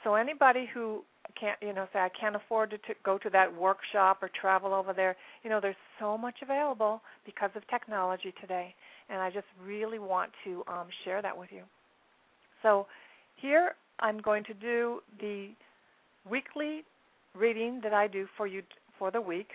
So 0.03 0.15
anybody 0.15 0.69
who 0.73 1.05
can't, 1.39 1.59
you 1.61 1.73
know, 1.73 1.87
say 1.93 1.99
I 1.99 2.09
can't 2.09 2.37
afford 2.37 2.71
to 2.71 2.79
t- 2.79 2.95
go 3.05 3.19
to 3.19 3.31
that 3.31 3.55
workshop 3.55 4.19
or 4.23 4.31
travel 4.41 4.73
over 4.75 4.93
there, 4.93 5.17
you 5.43 5.51
know, 5.51 5.61
there's 5.61 5.77
so 5.99 6.17
much 6.17 6.37
available 6.43 7.01
because 7.25 7.51
of 7.55 7.67
technology 7.69 8.33
today, 8.41 8.75
and 9.09 9.21
I 9.21 9.31
just 9.31 9.47
really 9.65 9.99
want 9.99 10.31
to 10.45 10.63
um, 10.69 10.87
share 11.05 11.23
that 11.23 11.37
with 11.37 11.51
you. 11.53 11.63
So 12.63 12.87
here 13.37 13.75
I'm 14.01 14.19
going 14.19 14.45
to 14.45 14.55
do 14.55 15.01
the 15.21 15.49
weekly 16.29 16.85
reading 17.35 17.81
that 17.83 17.93
I 17.93 18.07
do 18.07 18.27
for 18.37 18.47
you 18.47 18.63
for 18.99 19.11
the 19.11 19.21
week, 19.21 19.49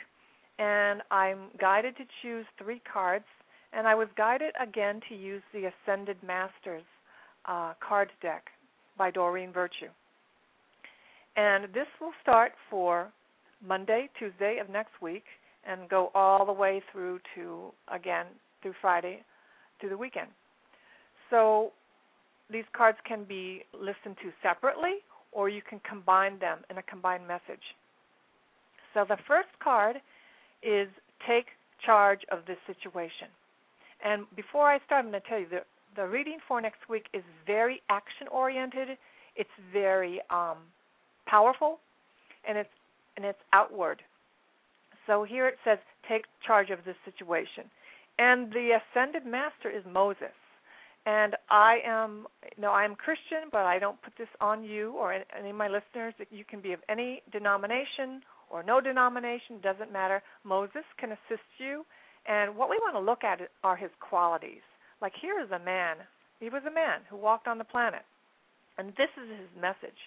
and 0.59 1.01
I'm 1.11 1.49
guided 1.59 1.97
to 1.97 2.03
choose 2.21 2.45
three 2.61 2.81
cards, 2.91 3.25
and 3.73 3.87
I 3.87 3.95
was 3.95 4.07
guided 4.17 4.53
again 4.61 5.01
to 5.09 5.15
use 5.15 5.43
the 5.53 5.69
Ascended 5.69 6.17
Masters 6.25 6.83
uh, 7.45 7.73
card 7.87 8.09
deck 8.21 8.45
by 8.97 9.11
Doreen 9.11 9.51
Virtue. 9.51 9.89
And 11.35 11.65
this 11.73 11.87
will 11.99 12.13
start 12.21 12.53
for 12.69 13.11
Monday, 13.65 14.09
Tuesday 14.17 14.57
of 14.61 14.69
next 14.69 15.01
week, 15.01 15.23
and 15.67 15.89
go 15.89 16.11
all 16.13 16.45
the 16.45 16.53
way 16.53 16.81
through 16.91 17.19
to, 17.35 17.71
again, 17.93 18.25
through 18.61 18.73
Friday 18.81 19.23
to 19.81 19.89
the 19.89 19.97
weekend. 19.97 20.27
So 21.29 21.71
these 22.51 22.63
cards 22.75 22.97
can 23.07 23.23
be 23.23 23.63
listened 23.73 24.17
to 24.23 24.31
separately, 24.43 24.97
or 25.31 25.49
you 25.49 25.61
can 25.67 25.81
combine 25.87 26.39
them 26.39 26.59
in 26.69 26.77
a 26.77 26.83
combined 26.83 27.27
message. 27.27 27.63
So 28.93 29.05
the 29.07 29.17
first 29.27 29.49
card 29.61 29.97
is 30.63 30.87
Take 31.27 31.47
Charge 31.85 32.21
of 32.31 32.39
This 32.47 32.57
Situation. 32.65 33.27
And 34.03 34.25
before 34.35 34.69
I 34.69 34.79
start, 34.85 35.03
I'm 35.03 35.11
going 35.11 35.21
to 35.21 35.27
tell 35.27 35.39
you 35.39 35.47
the, 35.49 35.61
the 35.95 36.07
reading 36.07 36.37
for 36.47 36.61
next 36.61 36.87
week 36.89 37.05
is 37.13 37.23
very 37.45 37.81
action 37.89 38.27
oriented. 38.31 38.89
It's 39.35 39.49
very 39.73 40.21
um, 40.29 40.57
powerful, 41.35 41.79
and 42.47 42.57
it's 42.57 42.69
and 43.17 43.25
it's 43.25 43.43
outward. 43.51 44.01
So 45.07 45.23
here 45.23 45.47
it 45.47 45.57
says, 45.63 45.77
take 46.09 46.23
charge 46.45 46.69
of 46.69 46.79
this 46.85 46.95
situation. 47.05 47.65
And 48.17 48.51
the 48.51 48.79
ascended 48.79 49.25
master 49.25 49.69
is 49.69 49.83
Moses. 49.89 50.35
And 51.05 51.35
I 51.49 51.77
am, 51.85 52.25
know, 52.57 52.71
I 52.71 52.83
am 52.83 52.95
Christian, 52.95 53.49
but 53.51 53.61
I 53.61 53.77
don't 53.77 54.01
put 54.01 54.13
this 54.17 54.27
on 54.41 54.63
you 54.63 54.93
or 54.93 55.13
any 55.13 55.51
of 55.51 55.55
my 55.55 55.67
listeners. 55.67 56.13
You 56.31 56.43
can 56.43 56.61
be 56.61 56.73
of 56.73 56.79
any 56.89 57.21
denomination 57.31 58.21
or 58.49 58.63
no 58.63 58.81
denomination, 58.81 59.61
doesn't 59.61 59.93
matter. 59.93 60.23
Moses 60.43 60.85
can 60.99 61.11
assist 61.11 61.47
you. 61.57 61.85
And 62.27 62.55
what 62.55 62.69
we 62.69 62.79
want 62.81 62.95
to 62.95 62.99
look 62.99 63.23
at 63.23 63.39
are 63.63 63.75
his 63.75 63.91
qualities. 63.99 64.65
Like 65.01 65.13
here 65.21 65.39
is 65.39 65.51
a 65.51 65.63
man. 65.63 65.97
He 66.39 66.49
was 66.49 66.63
a 66.67 66.73
man 66.73 67.01
who 67.09 67.17
walked 67.17 67.47
on 67.47 67.59
the 67.59 67.63
planet. 67.63 68.01
And 68.77 68.89
this 68.97 69.13
is 69.21 69.29
his 69.29 69.61
message. 69.61 69.99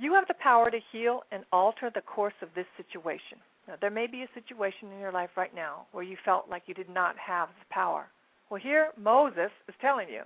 You 0.00 0.14
have 0.14 0.26
the 0.28 0.42
power 0.42 0.70
to 0.70 0.78
heal 0.92 1.24
and 1.30 1.44
alter 1.52 1.90
the 1.94 2.00
course 2.00 2.38
of 2.40 2.48
this 2.54 2.64
situation. 2.78 3.36
Now, 3.68 3.74
there 3.82 3.90
may 3.90 4.06
be 4.06 4.22
a 4.22 4.32
situation 4.32 4.90
in 4.90 4.98
your 4.98 5.12
life 5.12 5.28
right 5.36 5.54
now 5.54 5.84
where 5.92 6.02
you 6.02 6.16
felt 6.24 6.48
like 6.48 6.62
you 6.64 6.72
did 6.72 6.88
not 6.88 7.16
have 7.18 7.50
the 7.50 7.66
power. 7.68 8.06
Well, 8.48 8.60
here 8.62 8.92
Moses 8.96 9.52
is 9.68 9.74
telling 9.82 10.08
you 10.08 10.22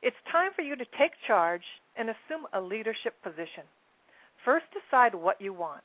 it's 0.00 0.16
time 0.32 0.52
for 0.56 0.62
you 0.62 0.74
to 0.74 0.86
take 0.98 1.12
charge 1.26 1.60
and 1.98 2.08
assume 2.08 2.48
a 2.54 2.60
leadership 2.62 3.12
position. 3.22 3.68
First, 4.42 4.64
decide 4.72 5.14
what 5.14 5.38
you 5.38 5.52
want. 5.52 5.84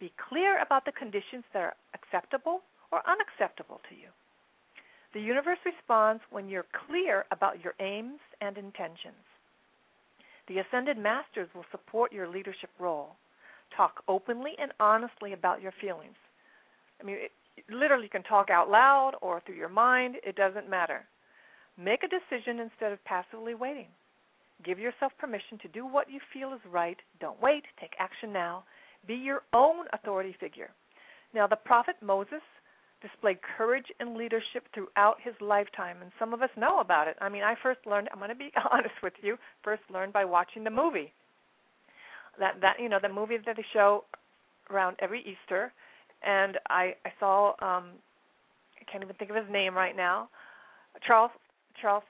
Be 0.00 0.12
clear 0.28 0.60
about 0.60 0.84
the 0.84 0.98
conditions 0.98 1.44
that 1.52 1.62
are 1.62 1.74
acceptable 1.94 2.62
or 2.90 3.02
unacceptable 3.06 3.80
to 3.88 3.94
you. 3.94 4.10
The 5.14 5.20
universe 5.20 5.62
responds 5.64 6.22
when 6.30 6.48
you're 6.48 6.66
clear 6.88 7.24
about 7.30 7.62
your 7.62 7.74
aims 7.78 8.18
and 8.40 8.58
intentions. 8.58 9.22
The 10.48 10.58
Ascended 10.58 10.96
Masters 10.96 11.48
will 11.54 11.66
support 11.70 12.12
your 12.12 12.26
leadership 12.26 12.70
role. 12.78 13.16
Talk 13.76 14.02
openly 14.08 14.52
and 14.60 14.72
honestly 14.80 15.34
about 15.34 15.60
your 15.60 15.72
feelings. 15.80 16.16
I 17.00 17.04
mean, 17.04 17.16
it, 17.16 17.32
literally, 17.70 18.04
you 18.04 18.10
can 18.10 18.22
talk 18.22 18.48
out 18.50 18.70
loud 18.70 19.12
or 19.20 19.40
through 19.44 19.56
your 19.56 19.68
mind, 19.68 20.16
it 20.26 20.36
doesn't 20.36 20.70
matter. 20.70 21.04
Make 21.76 22.02
a 22.02 22.08
decision 22.08 22.60
instead 22.60 22.92
of 22.92 23.04
passively 23.04 23.54
waiting. 23.54 23.86
Give 24.64 24.78
yourself 24.78 25.12
permission 25.18 25.58
to 25.62 25.68
do 25.68 25.86
what 25.86 26.10
you 26.10 26.18
feel 26.32 26.52
is 26.52 26.60
right. 26.70 26.96
Don't 27.20 27.40
wait, 27.40 27.62
take 27.80 27.92
action 27.98 28.32
now. 28.32 28.64
Be 29.06 29.14
your 29.14 29.42
own 29.52 29.86
authority 29.92 30.34
figure. 30.40 30.70
Now, 31.34 31.46
the 31.46 31.56
prophet 31.56 31.94
Moses 32.02 32.42
displayed 33.02 33.38
courage 33.56 33.86
and 34.00 34.16
leadership 34.16 34.66
throughout 34.74 35.16
his 35.22 35.34
lifetime, 35.40 35.98
and 36.02 36.10
some 36.18 36.34
of 36.34 36.42
us 36.42 36.50
know 36.56 36.80
about 36.80 37.08
it. 37.08 37.16
I 37.20 37.28
mean, 37.28 37.42
I 37.42 37.54
first 37.62 37.80
learned. 37.86 38.08
I'm 38.12 38.18
going 38.18 38.30
to 38.30 38.34
be 38.34 38.50
honest 38.72 38.94
with 39.02 39.12
you. 39.22 39.36
First 39.62 39.82
learned 39.92 40.12
by 40.12 40.24
watching 40.24 40.64
the 40.64 40.70
movie. 40.70 41.12
That 42.38 42.60
that 42.60 42.76
you 42.80 42.88
know 42.88 42.98
the 43.00 43.08
movie 43.08 43.36
that 43.44 43.56
they 43.56 43.64
show 43.72 44.04
around 44.70 44.96
every 45.00 45.20
Easter, 45.20 45.72
and 46.22 46.58
I 46.68 46.94
I 47.04 47.12
saw 47.18 47.50
um 47.60 47.90
I 48.80 48.90
can't 48.90 49.02
even 49.02 49.16
think 49.16 49.30
of 49.30 49.36
his 49.36 49.50
name 49.50 49.74
right 49.74 49.96
now, 49.96 50.28
Charles 51.06 51.32
Charles 51.80 52.04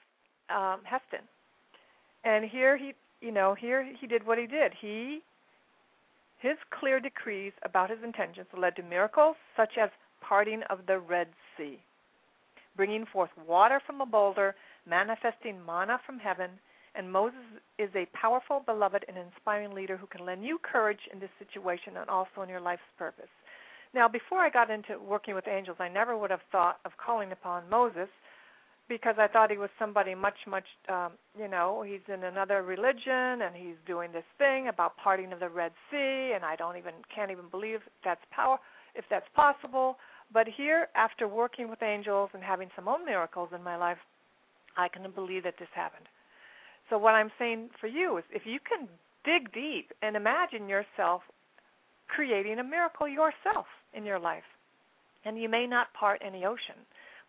um, 0.49 0.81
Heston, 0.83 1.25
and 2.23 2.45
here 2.45 2.77
he 2.77 2.93
you 3.21 3.31
know 3.31 3.55
here 3.59 3.87
he 3.99 4.07
did 4.07 4.25
what 4.25 4.37
he 4.37 4.45
did. 4.45 4.73
He 4.79 5.21
his 6.39 6.57
clear 6.79 6.99
decrees 6.99 7.53
about 7.63 7.89
his 7.89 7.99
intentions 8.03 8.47
led 8.57 8.75
to 8.77 8.83
miracles 8.83 9.35
such 9.57 9.73
as 9.81 9.89
parting 10.21 10.61
of 10.69 10.79
the 10.87 10.99
Red 10.99 11.27
Sea, 11.57 11.79
bringing 12.75 13.05
forth 13.05 13.29
water 13.47 13.81
from 13.85 14.01
a 14.01 14.05
boulder, 14.05 14.55
manifesting 14.87 15.63
manna 15.65 15.99
from 16.05 16.19
heaven. 16.19 16.51
And 16.95 17.11
Moses 17.11 17.39
is 17.77 17.89
a 17.95 18.07
powerful, 18.17 18.63
beloved, 18.65 19.05
and 19.07 19.17
inspiring 19.17 19.73
leader 19.73 19.95
who 19.95 20.07
can 20.07 20.25
lend 20.25 20.43
you 20.43 20.59
courage 20.61 20.99
in 21.13 21.19
this 21.19 21.29
situation 21.37 21.97
and 21.97 22.09
also 22.09 22.41
in 22.41 22.49
your 22.49 22.61
life's 22.61 22.81
purpose. 22.97 23.29
Now, 23.93 24.07
before 24.07 24.39
I 24.39 24.49
got 24.49 24.69
into 24.69 24.99
working 24.99 25.35
with 25.35 25.47
angels, 25.47 25.77
I 25.79 25.89
never 25.89 26.17
would 26.17 26.29
have 26.29 26.41
thought 26.51 26.79
of 26.85 26.91
calling 27.03 27.31
upon 27.31 27.69
Moses 27.69 28.09
because 28.87 29.15
I 29.19 29.27
thought 29.27 29.51
he 29.51 29.57
was 29.57 29.69
somebody 29.77 30.15
much, 30.15 30.37
much, 30.47 30.65
um, 30.89 31.11
you 31.39 31.47
know, 31.47 31.83
he's 31.87 32.01
in 32.11 32.23
another 32.23 32.63
religion 32.63 33.41
and 33.45 33.55
he's 33.55 33.77
doing 33.85 34.11
this 34.11 34.25
thing 34.37 34.67
about 34.67 34.97
parting 34.97 35.31
of 35.31 35.39
the 35.39 35.49
Red 35.49 35.71
Sea, 35.91 36.33
and 36.33 36.43
I 36.43 36.55
don't 36.55 36.75
even 36.75 36.93
can't 37.13 37.29
even 37.29 37.45
believe 37.51 37.81
that's 38.03 38.21
power 38.31 38.57
if 38.99 39.05
that's 39.09 39.25
possible. 39.35 39.97
But 40.31 40.47
here, 40.47 40.89
after 40.95 41.27
working 41.27 41.69
with 41.69 41.81
angels 41.81 42.29
and 42.33 42.43
having 42.43 42.69
some 42.75 42.87
own 42.87 43.03
miracles 43.03 43.49
in 43.55 43.63
my 43.63 43.77
life, 43.77 43.97
I 44.77 44.87
can 44.87 45.09
believe 45.11 45.43
that 45.43 45.55
this 45.57 45.69
happened. 45.73 46.05
So 46.89 46.99
what 46.99 47.15
I'm 47.15 47.31
saying 47.39 47.69
for 47.81 47.87
you 47.87 48.17
is 48.17 48.23
if 48.31 48.43
you 48.45 48.59
can 48.59 48.87
dig 49.25 49.51
deep 49.53 49.91
and 50.01 50.15
imagine 50.15 50.69
yourself 50.69 51.21
creating 52.07 52.59
a 52.59 52.63
miracle 52.63 53.07
yourself 53.07 53.65
in 53.93 54.05
your 54.05 54.19
life. 54.19 54.43
And 55.25 55.39
you 55.39 55.49
may 55.49 55.67
not 55.67 55.93
part 55.93 56.21
any 56.25 56.45
ocean, 56.45 56.79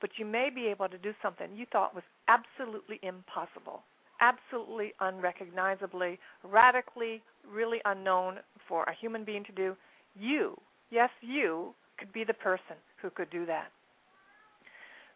but 0.01 0.11
you 0.19 0.25
may 0.25 0.49
be 0.55 0.67
able 0.67 0.89
to 0.89 0.99
do 0.99 1.13
something 1.23 1.49
you 1.55 1.67
thought 1.71 1.95
was 1.95 2.05
absolutely 2.29 2.99
impossible, 3.03 3.83
absolutely 4.21 4.93
unrecognizably, 5.01 6.19
radically, 6.45 7.23
really 7.51 7.79
unknown 7.85 8.39
for 8.69 8.85
a 8.85 8.95
human 8.99 9.25
being 9.25 9.45
to 9.45 9.53
do. 9.53 9.77
You, 10.19 10.57
yes, 10.91 11.11
you, 11.21 11.75
could 11.99 12.13
be 12.13 12.25
the 12.25 12.35
person 12.35 12.77
who 13.01 13.11
could 13.11 13.31
do 13.31 13.47
that. 13.47 13.69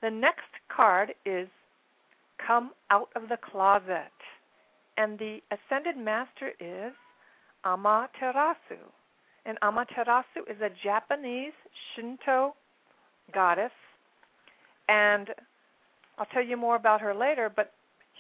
The 0.03 0.11
next 0.11 0.53
card 0.75 1.15
is 1.25 1.49
Come 2.47 2.73
Out 2.91 3.09
of 3.17 3.29
the 3.29 3.39
Closet. 3.51 4.13
And 4.97 5.19
the 5.19 5.39
Ascended 5.51 5.97
Master 5.97 6.51
is 6.61 6.93
Amaterasu. 7.65 8.79
And 9.47 9.59
Amaterasu 9.61 10.49
is 10.49 10.61
a 10.61 10.69
Japanese 10.83 11.53
Shinto 11.95 12.55
goddess. 13.33 13.73
And 14.89 15.29
I'll 16.19 16.27
tell 16.27 16.45
you 16.45 16.57
more 16.57 16.77
about 16.77 17.01
her 17.01 17.15
later, 17.15 17.51
but 17.55 17.73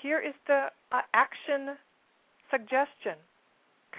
here 0.03 0.21
is 0.21 0.35
the 0.47 0.67
uh, 0.91 1.01
action 1.13 1.77
suggestion 2.51 3.17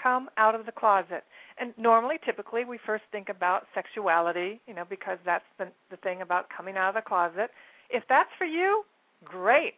come 0.05 0.29
out 0.37 0.53
of 0.53 0.67
the 0.67 0.71
closet. 0.71 1.23
And 1.59 1.73
normally, 1.77 2.17
typically, 2.23 2.63
we 2.63 2.77
first 2.85 3.03
think 3.11 3.29
about 3.29 3.63
sexuality, 3.73 4.61
you 4.67 4.75
know, 4.75 4.83
because 4.87 5.17
that's 5.25 5.43
the, 5.57 5.67
the 5.89 5.97
thing 5.97 6.21
about 6.21 6.45
coming 6.55 6.77
out 6.77 6.89
of 6.89 6.95
the 6.95 7.07
closet. 7.07 7.49
If 7.89 8.03
that's 8.07 8.29
for 8.37 8.45
you, 8.45 8.83
great. 9.23 9.73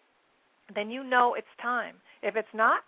Then 0.75 0.89
you 0.89 1.03
know 1.03 1.35
it's 1.37 1.47
time. 1.61 1.95
If 2.23 2.35
it's 2.35 2.53
not, 2.53 2.79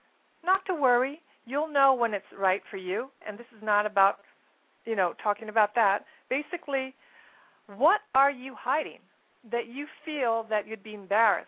not 0.44 0.66
to 0.68 0.76
worry. 0.76 1.22
You'll 1.46 1.72
know 1.72 1.94
when 1.94 2.14
it's 2.14 2.26
right 2.38 2.62
for 2.70 2.78
you. 2.78 3.10
And 3.26 3.38
this 3.38 3.48
is 3.56 3.64
not 3.64 3.86
about, 3.86 4.18
you 4.86 4.96
know, 4.96 5.14
talking 5.24 5.48
about 5.48 5.76
that. 5.76 6.00
Basically, 6.30 6.94
what 7.78 8.02
are 8.16 8.32
you 8.32 8.54
hiding 8.60 9.00
that 9.50 9.68
you 9.68 9.86
feel 10.04 10.46
that 10.50 10.68
you'd 10.68 10.84
be 10.84 10.94
embarrassed 10.94 11.48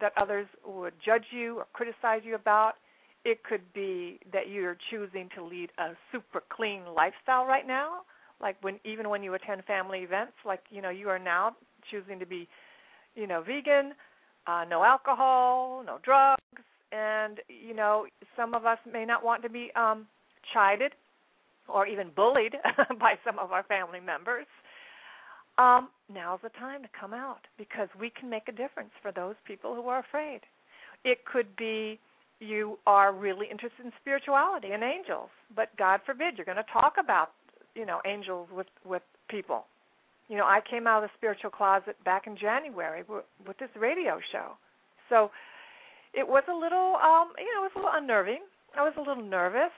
that 0.00 0.12
others 0.16 0.46
would 0.66 0.94
judge 1.04 1.26
you 1.30 1.58
or 1.58 1.66
criticize 1.72 2.22
you 2.24 2.34
about? 2.34 2.72
It 3.24 3.44
could 3.44 3.72
be 3.74 4.18
that 4.32 4.48
you're 4.48 4.76
choosing 4.90 5.28
to 5.36 5.44
lead 5.44 5.70
a 5.78 5.90
super 6.10 6.42
clean 6.48 6.82
lifestyle 6.96 7.44
right 7.44 7.66
now, 7.66 8.00
like 8.40 8.56
when 8.62 8.80
even 8.84 9.08
when 9.10 9.22
you 9.22 9.34
attend 9.34 9.64
family 9.64 10.00
events, 10.00 10.32
like 10.44 10.62
you 10.70 10.80
know 10.80 10.90
you 10.90 11.08
are 11.08 11.18
now 11.18 11.54
choosing 11.90 12.18
to 12.18 12.26
be, 12.26 12.48
you 13.14 13.26
know, 13.26 13.42
vegan, 13.42 13.92
uh, 14.46 14.64
no 14.68 14.84
alcohol, 14.84 15.82
no 15.84 15.98
drugs, 16.02 16.40
and 16.92 17.40
you 17.48 17.74
know 17.74 18.06
some 18.36 18.54
of 18.54 18.64
us 18.64 18.78
may 18.90 19.04
not 19.04 19.24
want 19.24 19.42
to 19.42 19.50
be 19.50 19.70
um, 19.76 20.06
chided 20.54 20.92
or 21.68 21.86
even 21.86 22.10
bullied 22.16 22.54
by 22.98 23.14
some 23.24 23.38
of 23.38 23.52
our 23.52 23.62
family 23.64 24.00
members. 24.00 24.46
Um, 25.58 25.88
now's 26.12 26.40
the 26.42 26.48
time 26.50 26.82
to 26.82 26.88
come 26.98 27.12
out 27.12 27.46
because 27.58 27.88
we 28.00 28.10
can 28.18 28.30
make 28.30 28.48
a 28.48 28.52
difference 28.52 28.90
for 29.02 29.12
those 29.12 29.34
people 29.46 29.74
who 29.74 29.88
are 29.88 29.98
afraid. 29.98 30.40
It 31.04 31.18
could 31.30 31.54
be 31.56 31.98
you 32.40 32.78
are 32.86 33.12
really 33.12 33.46
interested 33.50 33.84
in 33.84 33.92
spirituality 34.00 34.68
and 34.72 34.82
angels, 34.82 35.28
but 35.54 35.68
God 35.76 36.00
forbid 36.06 36.34
you're 36.36 36.46
going 36.46 36.56
to 36.56 36.72
talk 36.72 36.94
about, 36.98 37.30
you 37.74 37.86
know, 37.86 38.00
angels 38.06 38.48
with 38.52 38.66
with 38.84 39.02
people. 39.28 39.66
You 40.28 40.36
know, 40.36 40.44
I 40.44 40.60
came 40.68 40.86
out 40.86 41.02
of 41.02 41.10
the 41.10 41.14
spiritual 41.18 41.50
closet 41.50 41.96
back 42.04 42.26
in 42.26 42.36
January 42.36 43.02
with, 43.08 43.24
with 43.46 43.58
this 43.58 43.68
radio 43.78 44.18
show. 44.32 44.52
So 45.08 45.30
it 46.14 46.26
was 46.26 46.44
a 46.48 46.54
little 46.54 46.96
um, 46.96 47.32
you 47.38 47.52
know, 47.54 47.64
it 47.64 47.70
was 47.70 47.76
a 47.76 47.78
little 47.78 47.94
unnerving. 47.94 48.40
I 48.76 48.82
was 48.82 48.94
a 48.96 49.00
little 49.00 49.22
nervous, 49.22 49.72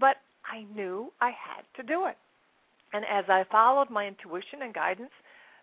but 0.00 0.16
I 0.50 0.64
knew 0.74 1.12
I 1.20 1.28
had 1.28 1.64
to 1.76 1.82
do 1.82 2.06
it. 2.06 2.16
And 2.92 3.04
as 3.04 3.24
I 3.28 3.44
followed 3.50 3.90
my 3.90 4.06
intuition 4.06 4.62
and 4.62 4.72
guidance, 4.72 5.10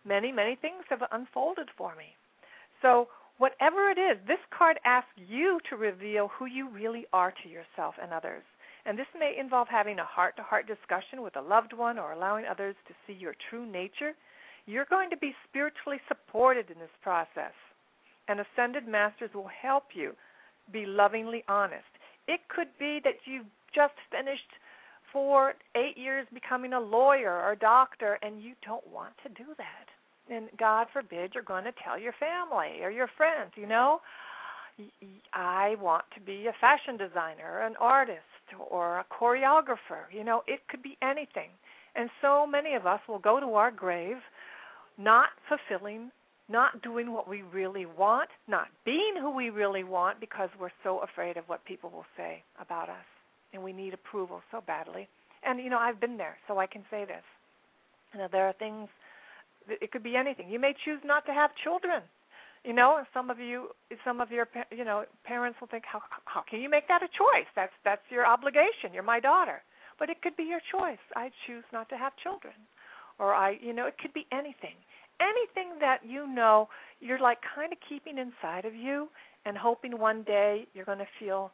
many, 0.06 0.32
many 0.32 0.56
things 0.56 0.84
have 0.90 1.02
unfolded 1.12 1.70
for 1.78 1.96
me. 1.96 2.14
So 2.82 3.08
whatever 3.38 3.90
it 3.90 3.98
is, 3.98 4.18
this 4.28 4.42
card 4.56 4.80
asks 4.86 5.10
you 5.16 5.60
to 5.70 5.76
reveal 5.76 6.30
who 6.30 6.46
you 6.46 6.70
really 6.70 7.06
are 7.14 7.34
to 7.44 7.50
yourself 7.50 7.96
and 8.02 8.14
others. 8.14 8.44
And 8.86 8.98
this 8.98 9.08
may 9.18 9.36
involve 9.40 9.68
having 9.70 10.00
a 10.00 10.06
heart 10.06 10.36
to 10.38 10.44
heart 10.44 10.68
discussion 10.68 11.22
with 11.22 11.36
a 11.38 11.42
loved 11.42 11.74
one 11.74 11.98
or 11.98 12.12
allowing 12.12 12.46
others 12.46 12.76
to 12.88 12.94
see 13.06 13.14
your 13.14 13.36
true 13.50 13.66
nature. 13.66 14.14
You're 14.66 14.90
going 14.90 15.10
to 15.10 15.18
be 15.18 15.34
spiritually 15.48 16.00
supported 16.08 16.70
in 16.70 16.80
this 16.80 16.94
process. 17.02 17.54
And 18.28 18.40
ascended 18.40 18.88
masters 18.88 19.32
will 19.34 19.50
help 19.62 19.86
you 19.94 20.14
be 20.72 20.86
lovingly 20.86 21.44
honest. 21.48 21.88
It 22.28 22.42
could 22.50 22.68
be 22.80 23.00
that 23.04 23.20
you've 23.26 23.52
just 23.74 23.96
finished 24.12 24.52
for 25.12 25.54
eight 25.76 25.98
years 25.98 26.26
becoming 26.34 26.74
a 26.74 26.80
lawyer 26.80 27.32
or 27.32 27.52
a 27.52 27.60
doctor 27.60 28.18
and 28.22 28.42
you 28.42 28.54
don't 28.66 28.86
want 28.88 29.14
to 29.24 29.30
do 29.30 29.50
that 29.58 29.93
and 30.30 30.50
God 30.58 30.88
forbid 30.94 31.32
you're 31.34 31.44
going 31.44 31.66
to 31.66 31.74
tell 31.84 32.00
your 32.00 32.14
family 32.14 32.84
or 32.84 32.92
your 32.92 33.10
friends, 33.18 33.52
you 33.56 33.68
know, 33.68 34.00
I 35.34 35.76
want 35.80 36.06
to 36.16 36.22
be 36.22 36.48
a 36.48 36.54
fashion 36.60 36.98
designer, 36.98 37.62
an 37.62 37.76
artist, 37.80 38.20
or 38.70 39.00
a 39.00 39.06
choreographer. 39.06 40.06
You 40.12 40.24
know, 40.24 40.42
it 40.48 40.62
could 40.70 40.82
be 40.82 40.98
anything. 41.02 41.50
And 41.96 42.10
so 42.22 42.48
many 42.48 42.74
of 42.74 42.88
us 42.88 43.00
will 43.08 43.20
go 43.20 43.40
to 43.40 43.54
our 43.54 43.72
grave 43.72 44.18
not 44.98 45.30
fulfilling, 45.48 46.12
not 46.50 46.82
doing 46.82 47.14
what 47.14 47.28
we 47.28 47.42
really 47.42 47.86
want, 47.86 48.30
not 48.48 48.68
being 48.86 49.14
who 49.20 49.36
we 49.36 49.50
really 49.50 49.84
want 49.84 50.20
because 50.20 50.50
we're 50.60 50.70
so 50.84 51.00
afraid 51.00 51.38
of 51.38 51.44
what 51.48 51.66
people 51.66 51.90
will 51.90 52.06
say 52.18 52.44
about 52.60 52.90
us. 52.90 53.06
And 53.54 53.64
we 53.64 53.74
need 53.74 53.94
approval 53.94 54.42
so 54.52 54.62
badly. 54.66 55.08
And, 55.46 55.60
you 55.60 55.70
know, 55.70 55.78
I've 55.78 56.00
been 56.00 56.18
there, 56.18 56.38
so 56.48 56.58
I 56.58 56.66
can 56.66 56.84
say 56.90 57.06
this. 57.06 57.24
You 58.14 58.20
know, 58.20 58.28
there 58.32 58.48
are 58.48 58.54
things 58.54 58.88
it 59.68 59.92
could 59.92 60.04
be 60.04 60.16
anything. 60.16 60.50
You 60.50 60.60
may 60.60 60.74
choose 60.86 61.00
not 61.04 61.26
to 61.26 61.34
have 61.34 61.52
children. 61.64 62.02
You 62.64 62.74
know, 62.74 63.04
some 63.14 63.30
of 63.30 63.40
you, 63.40 63.70
some 64.06 64.22
of 64.22 64.32
your, 64.32 64.48
you 64.72 64.86
know, 64.86 65.04
parents 65.26 65.60
will 65.60 65.68
think, 65.68 65.84
how 65.86 66.02
how 66.26 66.44
can 66.50 66.62
you 66.62 66.70
make 66.70 66.88
that 66.88 67.04
a 67.04 67.08
choice? 67.08 67.48
That's 67.56 67.74
that's 67.84 68.02
your 68.10 68.26
obligation. 68.26 68.94
You're 68.94 69.04
my 69.04 69.20
daughter. 69.20 69.62
But 70.00 70.10
it 70.10 70.22
could 70.22 70.36
be 70.36 70.44
your 70.44 70.62
choice. 70.72 71.04
I 71.16 71.30
choose 71.46 71.64
not 71.72 71.90
to 71.90 71.98
have 71.98 72.14
children, 72.24 72.54
or 73.20 73.34
I, 73.34 73.58
you 73.62 73.74
know, 73.74 73.86
it 73.86 73.98
could 74.02 74.14
be 74.14 74.26
anything. 74.32 74.76
Anything 75.22 75.80
that 75.80 76.00
you 76.04 76.26
know 76.26 76.68
you're 77.00 77.20
like 77.20 77.38
kind 77.56 77.72
of 77.72 77.78
keeping 77.88 78.18
inside 78.18 78.66
of 78.66 78.74
you 78.74 79.10
and 79.46 79.58
hoping 79.58 80.00
one 80.00 80.24
day 80.24 80.66
you're 80.74 80.86
going 80.86 80.98
to 81.00 81.08
feel 81.20 81.52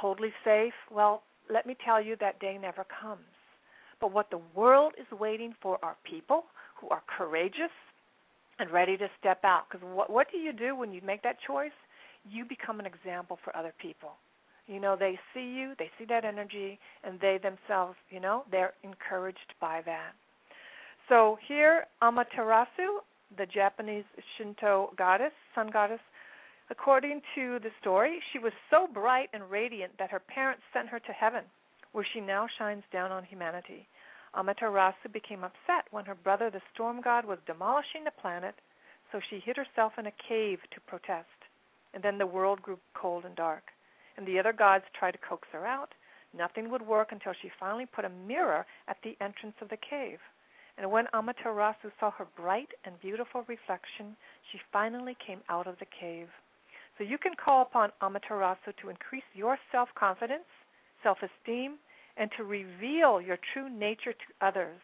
totally 0.00 0.32
safe. 0.44 0.74
Well, 0.90 1.22
let 1.52 1.66
me 1.66 1.76
tell 1.84 2.02
you 2.02 2.16
that 2.20 2.40
day 2.40 2.58
never 2.60 2.84
comes. 3.00 3.35
But 4.00 4.12
what 4.12 4.30
the 4.30 4.40
world 4.54 4.92
is 4.98 5.06
waiting 5.18 5.54
for 5.60 5.78
are 5.82 5.96
people 6.04 6.44
who 6.80 6.88
are 6.88 7.02
courageous 7.16 7.72
and 8.58 8.70
ready 8.70 8.96
to 8.96 9.08
step 9.18 9.40
out. 9.44 9.64
Because 9.70 9.86
what 9.86 10.10
what 10.10 10.26
do 10.30 10.38
you 10.38 10.52
do 10.52 10.76
when 10.76 10.92
you 10.92 11.00
make 11.04 11.22
that 11.22 11.36
choice? 11.46 11.76
You 12.28 12.44
become 12.44 12.80
an 12.80 12.86
example 12.86 13.38
for 13.44 13.56
other 13.56 13.72
people. 13.80 14.12
You 14.66 14.80
know, 14.80 14.96
they 14.98 15.18
see 15.32 15.44
you, 15.44 15.74
they 15.78 15.90
see 15.96 16.04
that 16.06 16.24
energy, 16.24 16.78
and 17.04 17.20
they 17.20 17.38
themselves, 17.40 17.96
you 18.10 18.18
know, 18.18 18.44
they're 18.50 18.72
encouraged 18.82 19.54
by 19.60 19.80
that. 19.86 20.12
So 21.08 21.38
here, 21.46 21.86
Amaterasu, 22.02 22.98
the 23.38 23.46
Japanese 23.46 24.04
Shinto 24.36 24.92
goddess, 24.98 25.32
sun 25.54 25.70
goddess, 25.72 26.00
according 26.68 27.20
to 27.36 27.60
the 27.60 27.70
story, 27.80 28.18
she 28.32 28.40
was 28.40 28.52
so 28.70 28.88
bright 28.92 29.28
and 29.32 29.48
radiant 29.48 29.92
that 30.00 30.10
her 30.10 30.18
parents 30.20 30.62
sent 30.72 30.88
her 30.88 30.98
to 30.98 31.12
heaven, 31.12 31.44
where 31.96 32.06
she 32.12 32.20
now 32.20 32.46
shines 32.58 32.82
down 32.92 33.10
on 33.10 33.24
humanity. 33.24 33.88
Amaterasu 34.36 35.10
became 35.14 35.42
upset 35.42 35.86
when 35.92 36.04
her 36.04 36.14
brother, 36.14 36.50
the 36.50 36.60
storm 36.74 37.00
god, 37.00 37.24
was 37.24 37.38
demolishing 37.46 38.04
the 38.04 38.10
planet, 38.20 38.54
so 39.10 39.18
she 39.18 39.40
hid 39.40 39.56
herself 39.56 39.94
in 39.96 40.04
a 40.04 40.12
cave 40.28 40.58
to 40.74 40.80
protest. 40.86 41.40
And 41.94 42.02
then 42.02 42.18
the 42.18 42.26
world 42.26 42.60
grew 42.60 42.78
cold 42.92 43.24
and 43.24 43.34
dark. 43.34 43.62
And 44.18 44.26
the 44.26 44.38
other 44.38 44.52
gods 44.52 44.84
tried 44.92 45.12
to 45.12 45.26
coax 45.26 45.48
her 45.52 45.64
out. 45.64 45.94
Nothing 46.36 46.68
would 46.68 46.86
work 46.86 47.12
until 47.12 47.32
she 47.40 47.50
finally 47.58 47.86
put 47.86 48.04
a 48.04 48.10
mirror 48.10 48.66
at 48.88 48.98
the 49.02 49.16
entrance 49.22 49.56
of 49.62 49.70
the 49.70 49.78
cave. 49.78 50.18
And 50.76 50.90
when 50.90 51.06
Amaterasu 51.14 51.90
saw 51.98 52.10
her 52.10 52.26
bright 52.36 52.68
and 52.84 53.00
beautiful 53.00 53.42
reflection, 53.48 54.16
she 54.52 54.60
finally 54.70 55.16
came 55.26 55.40
out 55.48 55.66
of 55.66 55.78
the 55.78 55.88
cave. 55.98 56.28
So 56.98 57.04
you 57.04 57.16
can 57.16 57.32
call 57.42 57.62
upon 57.62 57.88
Amaterasu 58.02 58.76
to 58.82 58.90
increase 58.90 59.24
your 59.32 59.56
self 59.72 59.88
confidence, 59.94 60.44
self 61.02 61.16
esteem, 61.22 61.78
and 62.16 62.30
to 62.36 62.44
reveal 62.44 63.20
your 63.20 63.38
true 63.52 63.68
nature 63.68 64.12
to 64.12 64.46
others. 64.46 64.80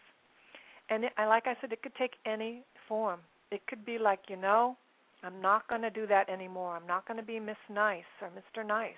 And 0.91 1.05
it, 1.05 1.13
like 1.19 1.47
I 1.47 1.57
said, 1.61 1.73
it 1.73 1.83
could 1.83 1.95
take 1.95 2.15
any 2.27 2.63
form. 2.89 3.21
It 3.51 3.67
could 3.67 3.85
be 3.85 3.99
like, 3.99 4.21
you 4.29 4.37
know, 4.37 4.77
I'm 5.23 5.41
not 5.41 5.69
going 5.69 5.83
to 5.83 5.91
do 5.91 6.07
that 6.09 6.29
anymore. 6.29 6.77
I'm 6.77 6.87
not 6.87 7.07
going 7.07 7.19
to 7.19 7.25
be 7.25 7.39
Miss 7.39 7.57
Nice 7.73 8.05
or 8.21 8.29
Mr. 8.29 8.67
Nice. 8.67 8.93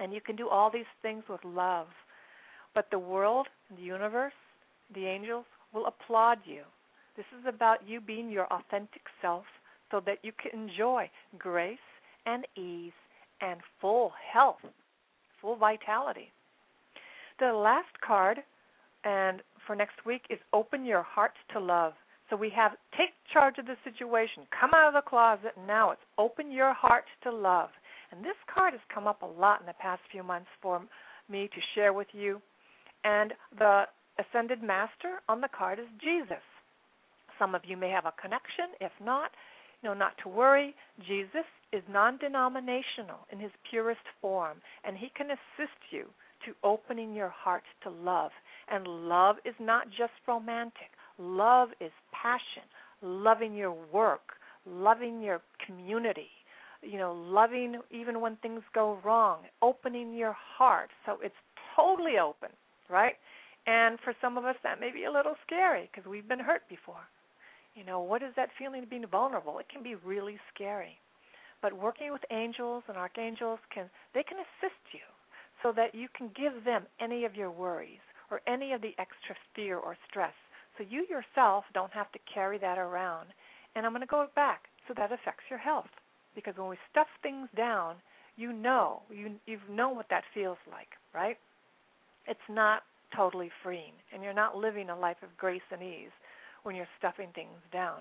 And 0.00 0.12
you 0.12 0.20
can 0.20 0.36
do 0.36 0.48
all 0.48 0.70
these 0.70 0.90
things 1.02 1.24
with 1.28 1.40
love. 1.44 1.88
But 2.74 2.86
the 2.90 2.98
world, 2.98 3.48
the 3.76 3.82
universe, 3.82 4.32
the 4.94 5.06
angels 5.06 5.44
will 5.74 5.86
applaud 5.86 6.38
you. 6.44 6.62
This 7.16 7.26
is 7.38 7.46
about 7.46 7.86
you 7.86 8.00
being 8.00 8.30
your 8.30 8.46
authentic 8.46 9.02
self 9.20 9.44
so 9.90 10.00
that 10.06 10.18
you 10.22 10.32
can 10.32 10.68
enjoy 10.68 11.10
grace 11.38 11.78
and 12.26 12.46
ease 12.56 12.92
and 13.40 13.60
full 13.80 14.12
health, 14.32 14.60
full 15.40 15.56
vitality. 15.56 16.30
The 17.40 17.52
last 17.52 17.88
card, 18.06 18.38
and 19.04 19.42
for 19.66 19.74
next 19.74 20.04
week 20.06 20.22
is 20.30 20.38
open 20.52 20.84
your 20.84 21.02
heart 21.02 21.32
to 21.52 21.60
love. 21.60 21.94
So 22.28 22.36
we 22.36 22.50
have 22.54 22.72
take 22.96 23.10
charge 23.32 23.58
of 23.58 23.66
the 23.66 23.76
situation, 23.82 24.44
come 24.58 24.70
out 24.74 24.88
of 24.88 24.94
the 24.94 25.08
closet, 25.08 25.52
now 25.66 25.90
it's 25.90 26.00
open 26.16 26.52
your 26.52 26.72
heart 26.72 27.04
to 27.24 27.32
love. 27.32 27.70
And 28.12 28.24
this 28.24 28.36
card 28.52 28.72
has 28.72 28.80
come 28.92 29.06
up 29.06 29.22
a 29.22 29.26
lot 29.26 29.60
in 29.60 29.66
the 29.66 29.74
past 29.80 30.02
few 30.12 30.22
months 30.22 30.48
for 30.62 30.80
me 31.28 31.48
to 31.52 31.60
share 31.74 31.92
with 31.92 32.08
you. 32.12 32.40
And 33.04 33.32
the 33.58 33.84
ascended 34.18 34.62
master 34.62 35.22
on 35.28 35.40
the 35.40 35.48
card 35.56 35.78
is 35.78 35.86
Jesus. 36.00 36.42
Some 37.38 37.54
of 37.54 37.62
you 37.64 37.76
may 37.76 37.90
have 37.90 38.04
a 38.04 38.14
connection. 38.20 38.76
If 38.80 38.92
not, 39.02 39.30
you 39.82 39.88
know, 39.88 39.94
not 39.94 40.12
to 40.22 40.28
worry. 40.28 40.74
Jesus 41.06 41.46
is 41.72 41.82
non 41.88 42.18
denominational 42.18 43.26
in 43.32 43.38
his 43.38 43.52
purest 43.70 44.04
form, 44.20 44.58
and 44.84 44.96
he 44.96 45.10
can 45.16 45.30
assist 45.30 45.78
you 45.90 46.06
to 46.46 46.54
opening 46.62 47.14
your 47.14 47.28
heart 47.28 47.62
to 47.82 47.90
love. 47.90 48.30
And 48.70 48.86
love 48.86 49.36
is 49.44 49.54
not 49.58 49.88
just 49.90 50.12
romantic, 50.26 50.90
love 51.18 51.70
is 51.80 51.92
passion, 52.12 52.62
loving 53.02 53.54
your 53.54 53.74
work, 53.92 54.32
loving 54.66 55.20
your 55.20 55.40
community, 55.66 56.28
you 56.82 56.98
know, 56.98 57.12
loving 57.12 57.80
even 57.90 58.20
when 58.20 58.36
things 58.36 58.62
go 58.74 58.98
wrong, 59.04 59.40
opening 59.62 60.14
your 60.14 60.36
heart 60.58 60.90
so 61.06 61.18
it's 61.22 61.34
totally 61.76 62.18
open, 62.22 62.50
right? 62.88 63.14
And 63.66 63.98
for 64.02 64.14
some 64.20 64.38
of 64.38 64.44
us, 64.44 64.56
that 64.62 64.80
may 64.80 64.90
be 64.90 65.04
a 65.04 65.12
little 65.12 65.34
scary 65.46 65.90
because 65.90 66.08
we've 66.08 66.28
been 66.28 66.40
hurt 66.40 66.62
before. 66.68 67.04
You 67.74 67.84
know, 67.84 68.00
what 68.00 68.22
is 68.22 68.32
that 68.36 68.48
feeling 68.58 68.82
of 68.82 68.90
being 68.90 69.06
vulnerable? 69.06 69.58
It 69.58 69.68
can 69.68 69.82
be 69.82 69.94
really 69.94 70.38
scary. 70.54 70.98
But 71.62 71.74
working 71.74 72.10
with 72.10 72.22
angels 72.30 72.82
and 72.88 72.96
archangels 72.96 73.60
can 73.72 73.90
they 74.14 74.22
can 74.22 74.38
assist 74.38 74.80
you 74.92 75.04
so 75.62 75.72
that 75.76 75.94
you 75.94 76.08
can 76.16 76.30
give 76.36 76.64
them 76.64 76.84
any 77.00 77.24
of 77.24 77.34
your 77.34 77.50
worries 77.50 78.00
or 78.30 78.40
any 78.46 78.72
of 78.72 78.80
the 78.80 78.94
extra 78.98 79.34
fear 79.54 79.76
or 79.76 79.96
stress. 80.08 80.32
So 80.78 80.84
you 80.88 81.06
yourself 81.10 81.64
don't 81.74 81.92
have 81.92 82.10
to 82.12 82.18
carry 82.32 82.58
that 82.58 82.78
around. 82.78 83.28
And 83.74 83.84
I'm 83.84 83.92
going 83.92 84.00
to 84.00 84.06
go 84.06 84.26
back. 84.34 84.64
So 84.88 84.94
that 84.96 85.12
affects 85.12 85.44
your 85.48 85.58
health. 85.58 85.90
Because 86.34 86.54
when 86.56 86.68
we 86.68 86.76
stuff 86.90 87.08
things 87.22 87.48
down, 87.56 87.96
you 88.36 88.52
know, 88.52 89.02
you 89.10 89.32
you've 89.46 89.68
known 89.68 89.96
what 89.96 90.06
that 90.10 90.24
feels 90.32 90.58
like, 90.70 90.88
right? 91.14 91.36
It's 92.26 92.38
not 92.48 92.82
totally 93.14 93.50
freeing, 93.62 93.92
and 94.12 94.22
you're 94.22 94.32
not 94.32 94.56
living 94.56 94.88
a 94.88 94.98
life 94.98 95.16
of 95.22 95.36
grace 95.36 95.60
and 95.72 95.82
ease 95.82 96.14
when 96.62 96.76
you're 96.76 96.88
stuffing 96.98 97.28
things 97.34 97.58
down. 97.72 97.98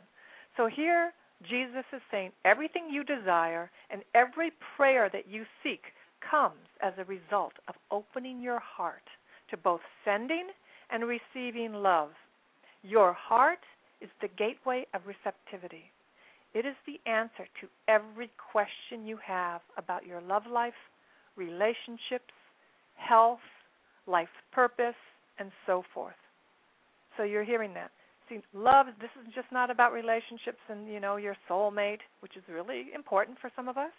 So 0.56 0.67
here, 0.67 1.12
Jesus 1.48 1.86
is 1.93 2.02
saying 2.12 2.32
everything 2.45 2.89
you 2.91 3.04
desire 3.04 3.72
and 3.89 4.02
every 4.13 4.52
prayer 4.76 5.10
that 5.12 5.28
you 5.28 5.43
seek 5.63 5.82
comes 6.30 6.68
as 6.82 6.94
a 6.98 7.06
result 7.06 7.54
of 7.68 7.76
opening 7.92 8.42
your 8.42 8.60
heart 8.60 9.04
to 9.50 9.58
both 9.58 9.82
sending 10.06 10.48
and 10.92 11.04
receiving 11.06 11.74
love. 11.74 12.10
Your 12.84 13.14
heart 13.14 13.60
is 14.02 14.10
the 14.22 14.30
gateway 14.38 14.86
of 14.94 15.02
receptivity. 15.06 15.92
It 16.54 16.66
is 16.66 16.76
the 16.88 17.00
answer 17.10 17.46
to 17.62 17.68
every 17.88 18.32
question 18.52 19.06
you 19.06 19.18
have 19.24 19.62
about 19.78 20.06
your 20.06 20.22
love 20.22 20.44
life, 20.52 20.74
relationships, 21.36 22.34
health, 22.96 23.40
life 24.08 24.30
purpose, 24.52 24.96
and 25.38 25.52
so 25.66 25.84
forth. 25.94 26.16
So 27.18 27.24
you're 27.24 27.44
hearing 27.44 27.74
that. 27.76 27.92
See, 28.30 28.40
love, 28.54 28.88
this 29.02 29.10
is 29.22 29.34
just 29.34 29.52
not 29.52 29.70
about 29.70 29.92
relationships 29.92 30.60
and, 30.70 30.88
you 30.88 31.00
know, 31.00 31.18
your 31.18 31.36
soulmate, 31.50 32.00
which 32.22 32.38
is 32.38 32.44
really 32.48 32.88
important 32.94 33.38
for 33.40 33.52
some 33.56 33.68
of 33.68 33.78
us. 33.78 33.92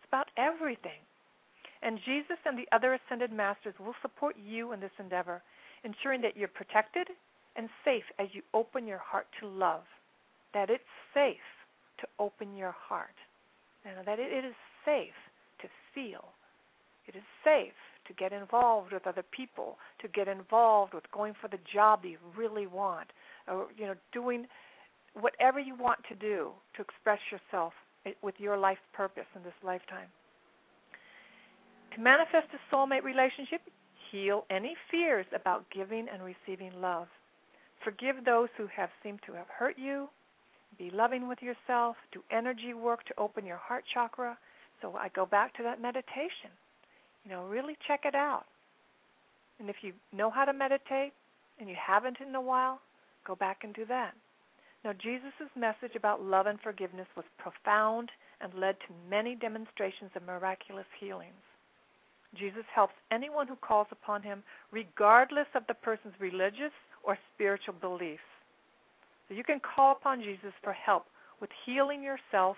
It's 0.00 0.08
about 0.08 0.28
everything. 0.36 1.00
And 1.82 1.98
Jesus 2.04 2.38
and 2.44 2.58
the 2.58 2.68
other 2.74 2.94
ascended 2.94 3.32
masters 3.32 3.74
will 3.78 3.94
support 4.02 4.36
you 4.36 4.72
in 4.72 4.80
this 4.80 4.90
endeavor, 4.98 5.42
ensuring 5.84 6.20
that 6.22 6.36
you're 6.36 6.48
protected 6.48 7.08
and 7.56 7.68
safe 7.84 8.04
as 8.18 8.28
you 8.32 8.42
open 8.54 8.86
your 8.86 8.98
heart 8.98 9.26
to 9.40 9.46
love. 9.46 9.82
That 10.54 10.70
it's 10.70 10.82
safe 11.14 11.36
to 12.00 12.06
open 12.18 12.56
your 12.56 12.74
heart. 12.76 13.14
And 13.84 14.06
that 14.06 14.18
it 14.18 14.44
is 14.44 14.54
safe 14.84 15.14
to 15.60 15.68
feel. 15.94 16.24
It 17.06 17.16
is 17.16 17.22
safe 17.44 17.72
to 18.06 18.12
get 18.14 18.32
involved 18.32 18.92
with 18.92 19.06
other 19.06 19.24
people, 19.30 19.78
to 20.00 20.08
get 20.08 20.28
involved 20.28 20.94
with 20.94 21.04
going 21.12 21.34
for 21.40 21.48
the 21.48 21.58
job 21.72 22.02
that 22.02 22.08
you 22.08 22.18
really 22.36 22.66
want, 22.66 23.08
or 23.46 23.68
you 23.76 23.86
know, 23.86 23.94
doing 24.12 24.46
whatever 25.14 25.58
you 25.60 25.74
want 25.74 26.00
to 26.08 26.14
do 26.14 26.50
to 26.76 26.82
express 26.82 27.18
yourself 27.30 27.72
eh, 28.06 28.12
with 28.22 28.34
your 28.38 28.56
life 28.56 28.78
purpose 28.92 29.26
in 29.34 29.42
this 29.42 29.54
lifetime. 29.62 30.08
To 31.98 32.04
manifest 32.04 32.46
a 32.54 32.74
soulmate 32.74 33.02
relationship, 33.02 33.60
heal 34.12 34.44
any 34.50 34.76
fears 34.88 35.26
about 35.34 35.64
giving 35.74 36.06
and 36.08 36.22
receiving 36.22 36.80
love. 36.80 37.08
Forgive 37.82 38.24
those 38.24 38.48
who 38.56 38.68
have 38.68 38.90
seemed 39.02 39.18
to 39.26 39.32
have 39.32 39.48
hurt 39.48 39.74
you. 39.76 40.08
Be 40.78 40.90
loving 40.94 41.26
with 41.26 41.42
yourself. 41.42 41.96
Do 42.12 42.22
energy 42.30 42.72
work 42.72 43.04
to 43.06 43.18
open 43.18 43.44
your 43.44 43.56
heart 43.56 43.82
chakra. 43.92 44.38
So 44.80 44.94
I 44.94 45.08
go 45.08 45.26
back 45.26 45.56
to 45.56 45.64
that 45.64 45.82
meditation. 45.82 46.54
You 47.24 47.32
know, 47.32 47.46
really 47.46 47.76
check 47.88 48.02
it 48.04 48.14
out. 48.14 48.44
And 49.58 49.68
if 49.68 49.76
you 49.82 49.92
know 50.16 50.30
how 50.30 50.44
to 50.44 50.52
meditate 50.52 51.12
and 51.58 51.68
you 51.68 51.74
haven't 51.84 52.18
in 52.24 52.32
a 52.32 52.40
while, 52.40 52.78
go 53.26 53.34
back 53.34 53.64
and 53.64 53.74
do 53.74 53.84
that. 53.86 54.12
Now, 54.84 54.92
Jesus' 54.92 55.50
message 55.56 55.96
about 55.96 56.22
love 56.22 56.46
and 56.46 56.60
forgiveness 56.60 57.08
was 57.16 57.26
profound 57.38 58.10
and 58.40 58.54
led 58.54 58.76
to 58.86 59.10
many 59.10 59.34
demonstrations 59.34 60.12
of 60.14 60.22
miraculous 60.22 60.86
healings. 61.00 61.47
Jesus 62.36 62.64
helps 62.74 62.94
anyone 63.10 63.46
who 63.46 63.56
calls 63.56 63.86
upon 63.90 64.22
him, 64.22 64.42
regardless 64.70 65.46
of 65.54 65.62
the 65.66 65.74
person's 65.74 66.14
religious 66.20 66.72
or 67.02 67.16
spiritual 67.34 67.74
beliefs. 67.80 68.20
So 69.28 69.34
you 69.34 69.44
can 69.44 69.60
call 69.60 69.92
upon 69.92 70.20
Jesus 70.20 70.52
for 70.62 70.72
help 70.72 71.04
with 71.40 71.50
healing 71.64 72.02
yourself 72.02 72.56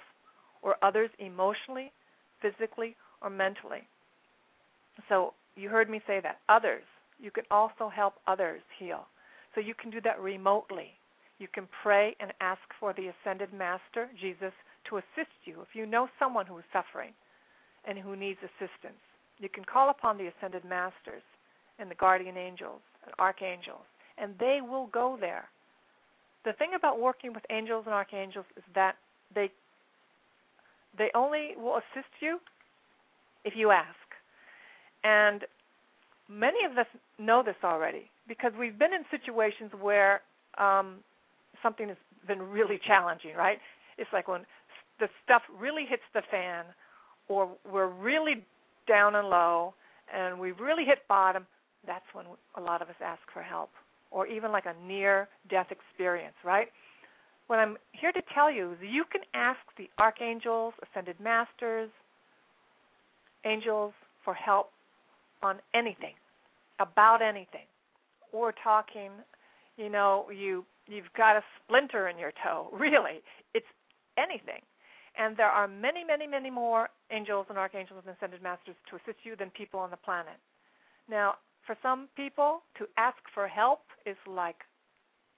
or 0.63 0.77
others 0.83 1.11
emotionally, 1.19 1.93
physically, 2.41 2.97
or 3.23 3.31
mentally. 3.31 3.83
So 5.09 5.35
you 5.57 5.69
heard 5.69 5.91
me 5.91 6.01
say 6.07 6.21
that. 6.23 6.39
Others. 6.49 6.85
You 7.21 7.31
can 7.31 7.45
also 7.51 7.89
help 7.89 8.15
others 8.27 8.63
heal. 8.79 9.07
So 9.55 9.61
you 9.61 9.75
can 9.75 9.91
do 9.91 10.01
that 10.03 10.21
remotely. 10.21 10.93
You 11.39 11.49
can 11.53 11.69
pray 11.83 12.17
and 12.21 12.33
ask 12.41 12.61
for 12.79 12.93
the 12.93 13.09
ascended 13.09 13.53
master, 13.53 14.09
Jesus, 14.21 14.53
to 14.89 14.99
assist 14.99 15.33
you 15.45 15.61
if 15.63 15.69
you 15.75 15.87
know 15.87 16.09
someone 16.19 16.47
who 16.47 16.59
is 16.59 16.65
suffering 16.73 17.13
and 17.87 17.99
who 17.99 18.17
needs 18.17 18.39
assistance. 18.43 19.01
You 19.41 19.49
can 19.49 19.65
call 19.65 19.91
upon 19.91 20.19
the 20.19 20.29
ascended 20.29 20.65
masters 20.65 21.23
and 21.79 21.91
the 21.91 21.95
guardian 21.95 22.37
angels 22.37 22.81
and 23.05 23.13
archangels, 23.19 23.89
and 24.19 24.35
they 24.39 24.61
will 24.63 24.87
go 24.89 25.17
there. 25.19 25.49
The 26.45 26.53
thing 26.53 26.71
about 26.77 27.01
working 27.01 27.33
with 27.33 27.43
angels 27.51 27.85
and 27.87 27.95
archangels 27.95 28.47
is 28.57 28.63
that 28.75 28.97
they 29.35 29.51
they 30.97 31.11
only 31.15 31.55
will 31.57 31.77
assist 31.77 32.13
you 32.21 32.39
if 33.45 33.55
you 33.57 33.71
ask. 33.71 33.97
And 35.05 35.45
many 36.29 36.65
of 36.71 36.77
us 36.77 36.87
know 37.19 37.43
this 37.45 37.57
already 37.65 38.11
because 38.29 38.53
we've 38.59 38.79
been 38.79 38.93
in 38.93 39.05
situations 39.11 39.71
where 39.81 40.21
um, 40.59 40.97
something 41.63 41.89
has 41.89 41.97
been 42.27 42.43
really 42.43 42.79
challenging, 42.87 43.35
right? 43.37 43.59
It's 43.99 44.11
like 44.13 44.29
when 44.29 44.43
the 44.99 45.09
stuff 45.25 45.43
really 45.59 45.85
hits 45.89 46.03
the 46.13 46.23
fan, 46.31 46.65
or 47.29 47.49
we're 47.71 47.89
really 47.89 48.45
down 48.91 49.15
and 49.15 49.31
low, 49.31 49.73
and 50.13 50.39
we've 50.39 50.59
really 50.59 50.85
hit 50.85 50.99
bottom. 51.09 51.47
That's 51.87 52.05
when 52.13 52.27
a 52.57 52.61
lot 52.61 52.83
of 52.83 52.89
us 52.89 52.97
ask 53.03 53.23
for 53.33 53.43
help, 53.43 53.71
or 54.11 54.27
even 54.27 54.51
like 54.51 54.65
a 54.67 54.75
near-death 54.85 55.69
experience, 55.71 56.35
right? 56.45 56.67
What 57.47 57.61
I'm 57.61 57.77
here 57.93 58.11
to 58.13 58.23
tell 58.35 58.51
you 58.53 58.73
is 58.73 58.79
you 58.83 59.05
can 59.11 59.23
ask 59.33 59.61
the 59.79 59.89
archangels, 59.99 60.75
ascended 60.83 61.17
masters, 61.21 61.91
angels 63.45 63.93
for 64.25 64.35
help 64.35 64.71
on 65.43 65.57
anything, 65.73 66.15
about 66.81 67.23
anything. 67.23 67.67
We're 68.33 68.53
talking, 68.63 69.11
you 69.77 69.89
know, 69.89 70.27
you 70.31 70.65
you've 70.87 71.13
got 71.17 71.37
a 71.37 71.43
splinter 71.65 72.09
in 72.09 72.19
your 72.19 72.33
toe. 72.45 72.69
Really, 72.79 73.23
it's 73.55 73.67
anything. 74.19 74.63
And 75.19 75.37
there 75.37 75.51
are 75.51 75.69
many, 75.69 76.05
many, 76.05 76.27
many 76.27 76.51
more 76.51 76.89
angels 77.11 77.47
and 77.49 77.59
archangels 77.59 78.03
and 78.07 78.17
ascended 78.17 78.43
masters 78.43 78.77
to 78.91 78.97
assist 78.97 79.25
you 79.25 79.37
than 79.37 79.51
people 79.51 79.81
on 79.81 79.91
the 79.91 79.97
planet. 79.97 80.39
Now, 81.09 81.35
for 81.67 81.77
some 81.83 82.09
people, 82.17 82.63
to 82.79 82.87
ask 82.97 83.19
for 83.35 83.47
help 83.47 83.81
is 84.07 84.17
like 84.27 84.57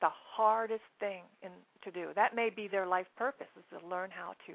the 0.00 0.10
hardest 0.10 0.84
thing 1.00 1.22
in, 1.42 1.50
to 1.84 1.90
do. 1.90 2.10
That 2.14 2.34
may 2.34 2.50
be 2.50 2.68
their 2.68 2.86
life 2.86 3.06
purpose 3.16 3.48
is 3.56 3.64
to 3.70 3.86
learn 3.86 4.10
how 4.10 4.34
to 4.46 4.54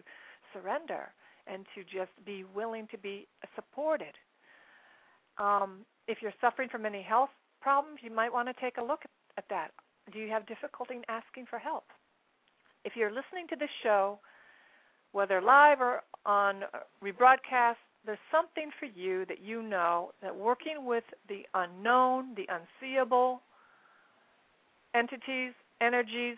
surrender 0.53 1.09
and 1.47 1.65
to 1.75 1.83
just 1.83 2.11
be 2.25 2.43
willing 2.53 2.87
to 2.91 2.97
be 2.97 3.27
supported 3.55 4.13
um, 5.37 5.85
if 6.07 6.19
you're 6.21 6.33
suffering 6.41 6.69
from 6.69 6.85
any 6.85 7.01
health 7.01 7.29
problems, 7.61 7.99
you 8.01 8.13
might 8.13 8.33
want 8.33 8.47
to 8.47 8.55
take 8.61 8.77
a 8.77 8.83
look 8.83 9.01
at, 9.03 9.11
at 9.37 9.45
that. 9.49 9.71
Do 10.11 10.19
you 10.19 10.29
have 10.29 10.47
difficulty 10.47 10.95
in 10.95 11.03
asking 11.09 11.45
for 11.49 11.59
help? 11.59 11.85
If 12.85 12.93
you're 12.95 13.11
listening 13.11 13.47
to 13.49 13.55
this 13.55 13.69
show, 13.83 14.19
whether 15.17 15.41
live 15.41 15.81
or 15.81 16.03
on 16.27 16.61
rebroadcast, 17.03 17.81
there's 18.05 18.19
something 18.31 18.69
for 18.79 18.85
you 18.85 19.25
that 19.25 19.41
you 19.43 19.63
know 19.63 20.11
that 20.21 20.35
working 20.35 20.85
with 20.85 21.03
the 21.27 21.41
unknown, 21.55 22.35
the 22.35 22.45
unseeable 22.47 23.41
entities, 24.93 25.53
energies, 25.81 26.37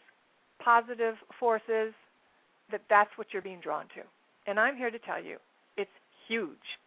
positive 0.64 1.16
forces, 1.38 1.94
that 2.72 2.82
that's 2.90 3.10
what 3.18 3.28
you're 3.34 3.42
being 3.42 3.60
drawn 3.60 3.84
to. 3.96 4.02
And 4.48 4.58
I'm 4.58 4.78
here 4.78 4.92
to 4.92 5.00
tell 5.00 5.22
you 5.22 5.36
it's 5.76 5.92
huge. 6.30 6.80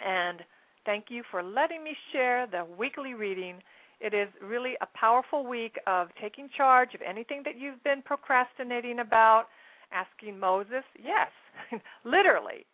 And 0.00 0.38
thank 0.86 1.10
you 1.10 1.22
for 1.30 1.42
letting 1.42 1.84
me 1.84 1.94
share 2.10 2.46
the 2.46 2.64
weekly 2.78 3.12
reading. 3.12 3.56
It 4.00 4.14
is 4.14 4.28
really 4.42 4.76
a 4.80 4.86
powerful 4.98 5.46
week 5.46 5.76
of 5.86 6.08
taking 6.22 6.48
charge 6.56 6.94
of 6.94 7.02
anything 7.06 7.42
that 7.44 7.58
you've 7.58 7.84
been 7.84 8.00
procrastinating 8.00 9.00
about, 9.00 9.44
asking 9.92 10.38
Moses. 10.38 10.84
Yes, 11.02 11.30
literally. 12.04 12.66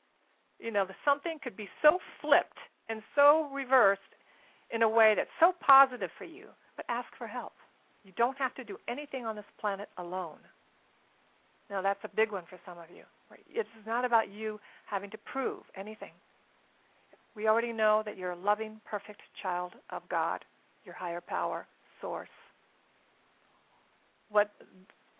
You 0.59 0.70
know, 0.70 0.87
something 1.05 1.38
could 1.42 1.57
be 1.57 1.68
so 1.83 1.98
flipped 2.20 2.59
and 2.88 3.03
so 3.14 3.48
reversed 3.53 4.00
in 4.72 4.83
a 4.83 4.88
way 4.88 5.14
that's 5.16 5.31
so 5.40 5.53
positive 5.64 6.11
for 6.18 6.24
you, 6.24 6.46
but 6.77 6.87
ask 6.88 7.09
for 7.18 7.27
help. 7.27 7.53
You 8.05 8.12
don't 8.16 8.38
have 8.38 8.55
to 8.57 8.64
do 8.64 8.77
anything 8.88 9.24
on 9.24 9.37
this 9.37 9.44
planet 9.61 9.88
alone. 9.98 10.38
Now, 11.70 11.81
that's 11.81 12.00
a 12.05 12.11
big 12.14 12.31
one 12.31 12.44
for 12.48 12.59
some 12.66 12.79
of 12.79 12.85
you. 12.94 13.05
It's 13.48 13.68
not 13.87 14.05
about 14.05 14.31
you 14.31 14.61
having 14.87 15.11
to 15.11 15.18
prove 15.18 15.62
anything. 15.77 16.12
We 17.35 17.48
already 17.48 17.72
know 17.72 18.03
that 18.05 18.16
you're 18.16 18.33
a 18.33 18.37
loving, 18.37 18.81
perfect 18.88 19.20
child 19.42 19.72
of 19.90 20.03
God, 20.09 20.44
your 20.85 20.94
higher 20.94 21.20
power, 21.20 21.66
source. 22.00 22.29
What 24.31 24.50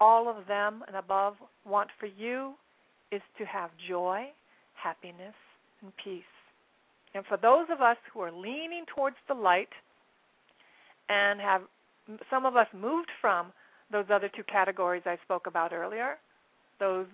all 0.05 0.29
of 0.29 0.47
them 0.47 0.85
and 0.87 0.97
above 0.97 1.35
want 1.65 1.89
for 1.99 2.05
you 2.05 2.53
is 3.11 3.23
to 3.39 3.45
have 3.47 3.71
joy, 3.89 4.27
happiness, 4.75 5.35
and 5.81 5.91
peace. 6.05 6.35
And 7.15 7.25
for 7.25 7.39
those 7.39 7.67
of 7.73 7.81
us 7.81 7.97
who 8.13 8.21
are 8.21 8.31
leaning 8.31 8.85
towards 8.95 9.17
the 9.29 9.35
light 9.35 9.73
and 11.09 11.41
have 11.41 11.63
some 12.29 12.45
of 12.45 12.55
us 12.55 12.67
moved 12.75 13.09
from 13.19 13.47
those 13.91 14.05
other 14.13 14.29
two 14.29 14.43
categories 14.43 15.05
I 15.07 15.17
spoke 15.25 15.47
about 15.47 15.73
earlier, 15.73 16.19
those 16.79 17.07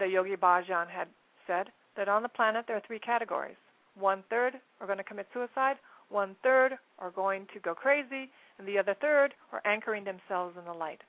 the 0.00 0.06
Yogi 0.06 0.34
Bhajan 0.34 0.88
had 0.88 1.06
said 1.46 1.68
that 1.96 2.08
on 2.08 2.24
the 2.24 2.28
planet 2.28 2.64
there 2.66 2.76
are 2.76 2.82
three 2.84 2.98
categories. 2.98 3.56
One 3.94 4.24
third 4.28 4.54
are 4.80 4.86
going 4.86 4.98
to 4.98 5.04
commit 5.04 5.28
suicide, 5.32 5.76
one 6.08 6.34
third 6.42 6.72
are 6.98 7.12
going 7.12 7.46
to 7.54 7.60
go 7.60 7.74
crazy, 7.74 8.28
and 8.58 8.66
the 8.66 8.78
other 8.78 8.96
third 9.00 9.34
are 9.52 9.62
anchoring 9.64 10.04
themselves 10.04 10.56
in 10.58 10.64
the 10.64 10.72
light. 10.72 11.00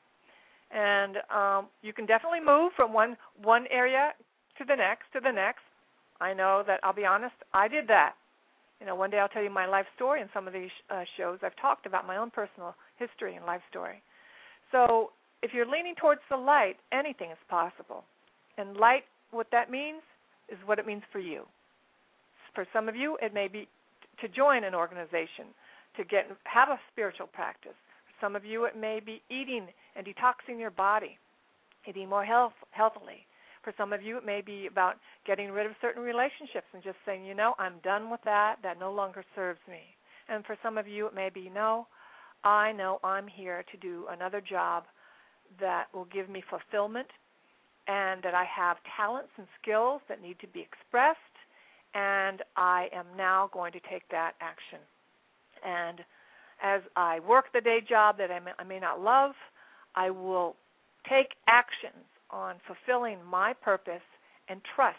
And 0.72 1.18
um, 1.34 1.68
you 1.82 1.94
can 1.94 2.06
definitely 2.06 2.42
move 2.46 2.72
from 2.76 2.94
one 2.94 3.18
one 3.42 3.66
area 3.72 4.12
to 4.58 4.66
the 4.66 4.76
next 4.76 5.06
to 5.14 5.20
the 5.20 5.32
next. 5.32 5.62
I 6.22 6.34
know 6.34 6.64
that 6.68 6.80
I'll 6.84 6.94
be 6.94 7.06
honest, 7.06 7.36
I 7.54 7.68
did 7.68 7.88
that. 7.88 8.14
You 8.80 8.86
know, 8.86 8.96
one 8.96 9.10
day 9.10 9.20
I'll 9.20 9.30
tell 9.30 9.44
you 9.44 9.50
my 9.50 9.66
life 9.66 9.86
story 9.96 10.22
in 10.22 10.30
some 10.34 10.48
of 10.48 10.54
these 10.54 10.70
uh, 10.90 11.04
shows. 11.18 11.40
I've 11.44 11.56
talked 11.62 11.86
about 11.86 12.08
my 12.08 12.18
own 12.18 12.30
personal 12.30 12.76
history 12.98 13.36
and 13.36 13.46
life 13.46 13.62
story. 13.70 14.02
So 14.72 15.12
if 15.42 15.52
you're 15.54 15.66
leaning 15.66 15.96
towards 15.96 16.22
the 16.30 16.38
light, 16.38 16.76
anything 16.92 17.32
is 17.32 17.38
possible. 17.50 18.04
And 18.58 18.78
light, 18.78 19.04
what 19.32 19.48
that 19.52 19.72
means, 19.72 20.02
is 20.50 20.58
what 20.66 20.80
it 20.80 20.86
means 20.86 21.04
for 21.12 21.20
you. 21.20 21.44
For 22.54 22.66
some 22.74 22.90
of 22.90 22.96
you, 22.96 23.18
it 23.22 23.34
may 23.34 23.48
be 23.48 23.68
to 24.22 24.28
join 24.28 24.64
an 24.64 24.76
organization, 24.76 25.52
to 25.98 26.04
get 26.04 26.28
have 26.44 26.70
a 26.70 26.80
spiritual 26.92 27.28
practice. 27.28 27.78
Some 28.22 28.36
of 28.36 28.46
you, 28.46 28.66
it 28.66 28.76
may 28.76 29.00
be 29.00 29.22
eating 29.30 29.68
and 29.96 30.06
detoxing 30.06 30.60
your 30.60 30.72
body, 30.72 31.18
eating 31.88 32.10
more 32.10 32.26
health, 32.26 32.54
healthily. 32.72 33.26
For 33.64 33.74
some 33.78 33.94
of 33.94 34.02
you, 34.02 34.18
it 34.18 34.26
may 34.26 34.42
be 34.42 34.68
about 34.68 34.96
getting 35.28 35.52
rid 35.52 35.66
of 35.66 35.74
certain 35.82 36.02
relationships 36.02 36.68
and 36.74 36.82
just 36.84 36.98
saying, 37.06 37.26
you 37.26 37.36
know, 37.36 37.56
I'm 37.60 37.80
done 37.84 38.10
with 38.10 38.22
that. 38.26 38.58
That 38.64 38.80
no 38.80 38.92
longer 38.92 39.24
serves 39.36 39.60
me. 39.68 39.82
And 40.30 40.46
for 40.46 40.58
some 40.64 40.78
of 40.78 40.88
you, 40.88 41.08
it 41.08 41.16
may 41.16 41.30
be, 41.30 41.50
no, 41.54 41.88
I 42.44 42.72
know 42.72 43.00
I'm 43.04 43.28
here 43.28 43.64
to 43.72 43.78
do 43.78 44.06
another 44.10 44.42
job 44.42 44.84
that 45.60 45.88
will 45.94 46.06
give 46.06 46.30
me 46.30 46.44
fulfillment 46.50 47.08
and 47.88 48.22
that 48.24 48.36
I 48.36 48.46
have 48.46 48.78
talents 48.96 49.32
and 49.38 49.48
skills 49.62 50.02
that 50.08 50.22
need 50.22 50.40
to 50.42 50.48
be 50.48 50.62
expressed, 50.62 51.18
and 51.96 52.44
I 52.56 52.88
am 52.94 53.06
now 53.18 53.50
going 53.52 53.72
to 53.74 53.80
take 53.90 54.08
that 54.12 54.34
action. 54.42 54.80
And 55.66 56.02
as 56.62 56.82
I 56.96 57.20
work 57.22 57.46
the 57.54 57.62
day 57.62 57.80
job 57.88 58.18
that 58.18 58.32
I 58.32 58.40
may, 58.40 58.52
I 58.58 58.64
may 58.64 58.80
not 58.80 59.02
love, 59.02 59.32
I 59.96 60.10
will 60.10 60.56
take 61.10 61.30
actions 61.48 62.06
on 62.30 62.56
fulfilling 62.68 63.18
my 63.26 63.54
purpose 63.54 64.06
and 64.50 64.62
trust 64.76 64.98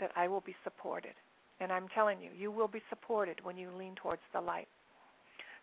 that 0.00 0.10
I 0.16 0.28
will 0.28 0.40
be 0.40 0.54
supported. 0.64 1.12
And 1.60 1.70
I'm 1.70 1.86
telling 1.94 2.20
you, 2.20 2.30
you 2.36 2.50
will 2.50 2.68
be 2.68 2.82
supported 2.88 3.38
when 3.42 3.56
you 3.56 3.70
lean 3.76 3.94
towards 3.94 4.22
the 4.32 4.40
light. 4.40 4.68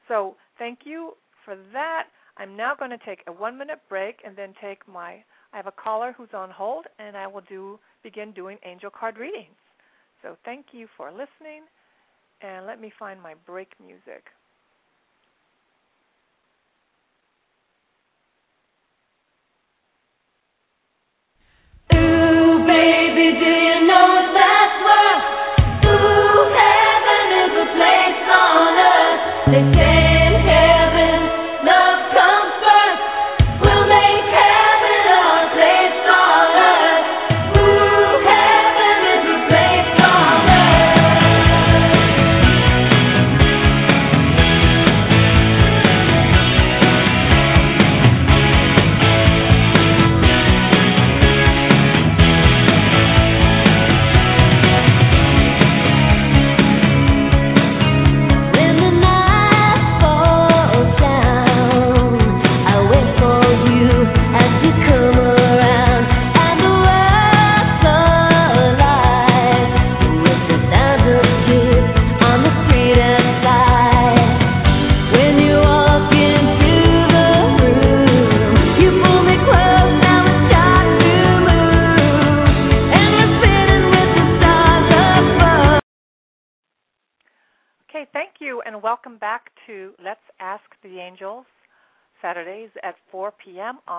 So, 0.08 0.36
thank 0.58 0.80
you 0.86 1.14
for 1.44 1.58
that. 1.74 2.06
I'm 2.38 2.56
now 2.56 2.74
going 2.74 2.92
to 2.92 2.98
take 3.06 3.20
a 3.28 3.32
one 3.32 3.58
minute 3.58 3.82
break 3.90 4.20
and 4.26 4.36
then 4.36 4.54
take 4.62 4.88
my 4.88 5.24
I 5.52 5.58
have 5.58 5.68
a 5.68 5.72
caller 5.72 6.14
who's 6.16 6.30
on 6.34 6.50
hold 6.52 6.86
and 7.00 7.18
I 7.18 7.28
will 7.28 7.42
do 7.50 7.80
begin 8.04 8.32
doing 8.32 8.58
angel 8.64 8.90
card 8.92 9.18
readings. 9.18 9.58
So 10.22 10.38
thank 10.46 10.68
you 10.72 10.88
for 10.96 11.12
listening 11.12 11.64
and 12.42 12.66
let 12.66 12.80
me 12.80 12.92
find 13.00 13.22
my 13.22 13.34
break 13.46 13.74
music. 13.84 14.26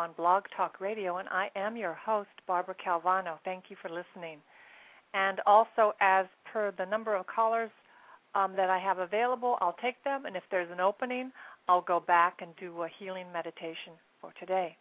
On 0.00 0.12
Blog 0.16 0.44
Talk 0.56 0.80
Radio, 0.80 1.18
and 1.18 1.28
I 1.28 1.50
am 1.54 1.76
your 1.76 1.92
host, 1.92 2.30
Barbara 2.46 2.74
Calvano. 2.74 3.36
Thank 3.44 3.64
you 3.68 3.76
for 3.82 3.90
listening. 3.90 4.38
And 5.12 5.40
also, 5.44 5.92
as 6.00 6.24
per 6.50 6.72
the 6.78 6.86
number 6.86 7.14
of 7.14 7.26
callers 7.26 7.70
um, 8.34 8.54
that 8.56 8.70
I 8.70 8.78
have 8.78 8.98
available, 8.98 9.58
I'll 9.60 9.76
take 9.82 10.02
them, 10.02 10.24
and 10.24 10.36
if 10.36 10.42
there's 10.50 10.70
an 10.72 10.80
opening, 10.80 11.30
I'll 11.68 11.82
go 11.82 12.00
back 12.00 12.38
and 12.40 12.52
do 12.58 12.82
a 12.82 12.88
healing 12.98 13.26
meditation 13.30 13.92
for 14.22 14.32
today. 14.40 14.74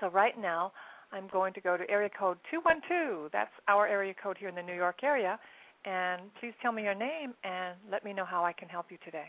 So, 0.00 0.08
right 0.08 0.36
now, 0.36 0.72
I'm 1.12 1.28
going 1.32 1.54
to 1.54 1.60
go 1.60 1.76
to 1.76 1.88
area 1.88 2.10
code 2.18 2.38
212. 2.50 3.30
That's 3.32 3.52
our 3.68 3.86
area 3.86 4.14
code 4.20 4.38
here 4.40 4.48
in 4.48 4.56
the 4.56 4.62
New 4.62 4.74
York 4.74 5.04
area. 5.04 5.38
And 5.84 6.22
please 6.40 6.54
tell 6.62 6.72
me 6.72 6.82
your 6.82 6.94
name 6.96 7.34
and 7.44 7.76
let 7.92 8.04
me 8.04 8.12
know 8.12 8.24
how 8.24 8.44
I 8.44 8.52
can 8.52 8.68
help 8.68 8.86
you 8.90 8.98
today. 9.04 9.26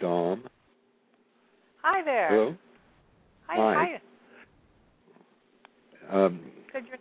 Dom. 0.00 0.44
Hi 1.82 2.02
there. 2.02 2.28
Hello. 2.30 2.56
Hi. 3.48 4.00
Hi. 6.10 6.24
Um, 6.24 6.40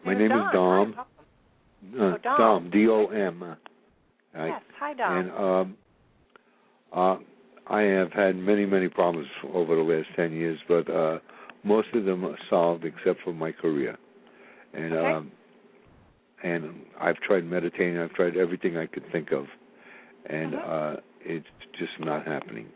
my 0.06 0.14
name 0.14 0.32
is 0.32 0.44
Dom. 0.54 0.96
Uh, 0.98 2.00
oh, 2.00 2.18
Dom. 2.24 2.70
D 2.72 2.88
O 2.88 3.08
M. 3.08 3.56
Yes. 4.36 4.62
Hi, 4.80 4.94
Dom. 4.94 5.18
And 5.18 5.32
um, 5.32 5.78
uh, 6.94 7.18
I 7.68 7.82
have 7.82 8.12
had 8.14 8.36
many, 8.38 8.66
many 8.66 8.88
problems 8.88 9.28
over 9.54 9.76
the 9.76 9.82
last 9.82 10.08
ten 10.16 10.32
years, 10.32 10.60
but 10.68 10.90
uh, 10.90 11.20
most 11.64 11.90
of 11.94 12.06
them 12.06 12.26
are 12.26 12.38
solved 12.50 12.86
except 12.86 13.22
for 13.24 13.34
my 13.34 13.52
career. 13.52 13.98
And 14.74 14.94
okay. 14.94 15.12
um, 15.12 15.32
and 16.44 16.86
I've 17.00 17.18
tried 17.18 17.46
meditating. 17.46 17.98
I've 17.98 18.14
tried 18.14 18.38
everything 18.38 18.78
I 18.78 18.86
could 18.86 19.04
think 19.12 19.32
of, 19.32 19.48
and 20.28 20.54
Mhm. 20.54 20.70
uh, 20.98 21.02
it's 21.20 21.48
just 21.78 22.00
not 22.00 22.26
happening. 22.26 22.72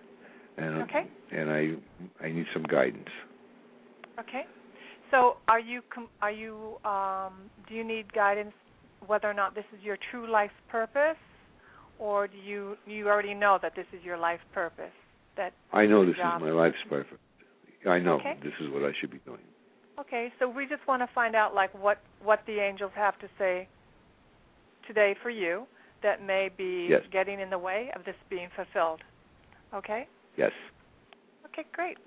And 0.58 0.84
Okay. 0.84 1.08
and 1.32 1.50
I 1.50 1.76
I 2.20 2.32
need 2.32 2.48
some 2.54 2.64
guidance. 2.64 3.10
Okay. 4.22 4.44
So, 5.10 5.38
are 5.48 5.60
you 5.60 5.82
are 6.22 6.32
you 6.32 6.78
um, 6.86 7.50
do 7.68 7.76
you 7.76 7.84
need 7.84 8.12
guidance 8.14 8.54
whether 9.06 9.30
or 9.30 9.34
not 9.34 9.56
this 9.56 9.66
is 9.78 9.84
your 9.84 9.98
true 10.10 10.30
life 10.32 10.52
purpose, 10.70 11.18
or 12.00 12.28
do 12.28 12.38
you 12.38 12.78
you 12.86 13.08
already 13.10 13.34
know 13.34 13.60
that 13.62 13.74
this 13.76 13.88
is 13.94 14.04
your 14.04 14.18
life 14.18 14.40
purpose? 14.54 14.94
That 15.38 15.54
I 15.74 15.86
know 15.86 16.06
this 16.06 16.16
job. 16.16 16.42
is 16.42 16.46
my 16.46 16.52
life's 16.52 16.78
purpose. 16.90 17.18
I 17.90 18.00
know 18.00 18.16
Okay. 18.16 18.36
this 18.44 18.54
is 18.62 18.70
what 18.72 18.84
I 18.84 18.92
should 19.00 19.12
be 19.12 19.20
doing. 19.26 19.42
okay. 20.00 20.32
So 20.40 20.48
we 20.48 20.66
just 20.68 20.86
want 20.88 21.02
to 21.02 21.10
find 21.16 21.36
out 21.36 21.54
like 21.56 21.74
what 21.74 22.02
what 22.24 22.42
the 22.48 22.60
angels 22.60 22.92
have 22.96 23.18
to 23.20 23.28
say 23.38 23.68
today 24.88 25.16
for 25.24 25.30
you 25.30 25.66
that 26.04 26.22
may 26.24 26.50
be 26.56 26.88
Yes. 26.90 27.02
getting 27.12 27.40
in 27.40 27.50
the 27.50 27.58
way 27.58 27.92
of 27.96 28.04
this 28.06 28.16
being 28.30 28.50
fulfilled. 28.56 29.02
Okay. 29.74 30.08
Yes. 30.38 30.52
Okay, 31.46 31.66
great. 31.74 31.98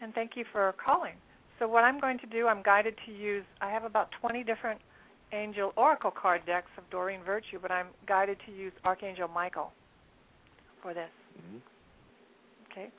And 0.00 0.14
thank 0.14 0.32
you 0.36 0.44
for 0.52 0.74
calling. 0.84 1.14
So 1.58 1.66
what 1.66 1.84
I'm 1.84 1.98
going 1.98 2.18
to 2.18 2.26
do, 2.26 2.48
I'm 2.48 2.62
guided 2.62 2.94
to 3.06 3.12
use. 3.12 3.44
I 3.60 3.70
have 3.70 3.84
about 3.84 4.10
20 4.20 4.44
different 4.44 4.80
angel 5.32 5.72
oracle 5.76 6.10
card 6.10 6.42
decks 6.46 6.70
of 6.76 6.88
Doreen 6.90 7.20
Virtue, 7.24 7.58
but 7.60 7.70
I'm 7.70 7.88
guided 8.06 8.38
to 8.46 8.52
use 8.52 8.72
Archangel 8.84 9.28
Michael 9.28 9.72
for 10.82 10.94
this. 10.94 11.10
Mhm. 11.38 11.60
Okay. 12.70 12.90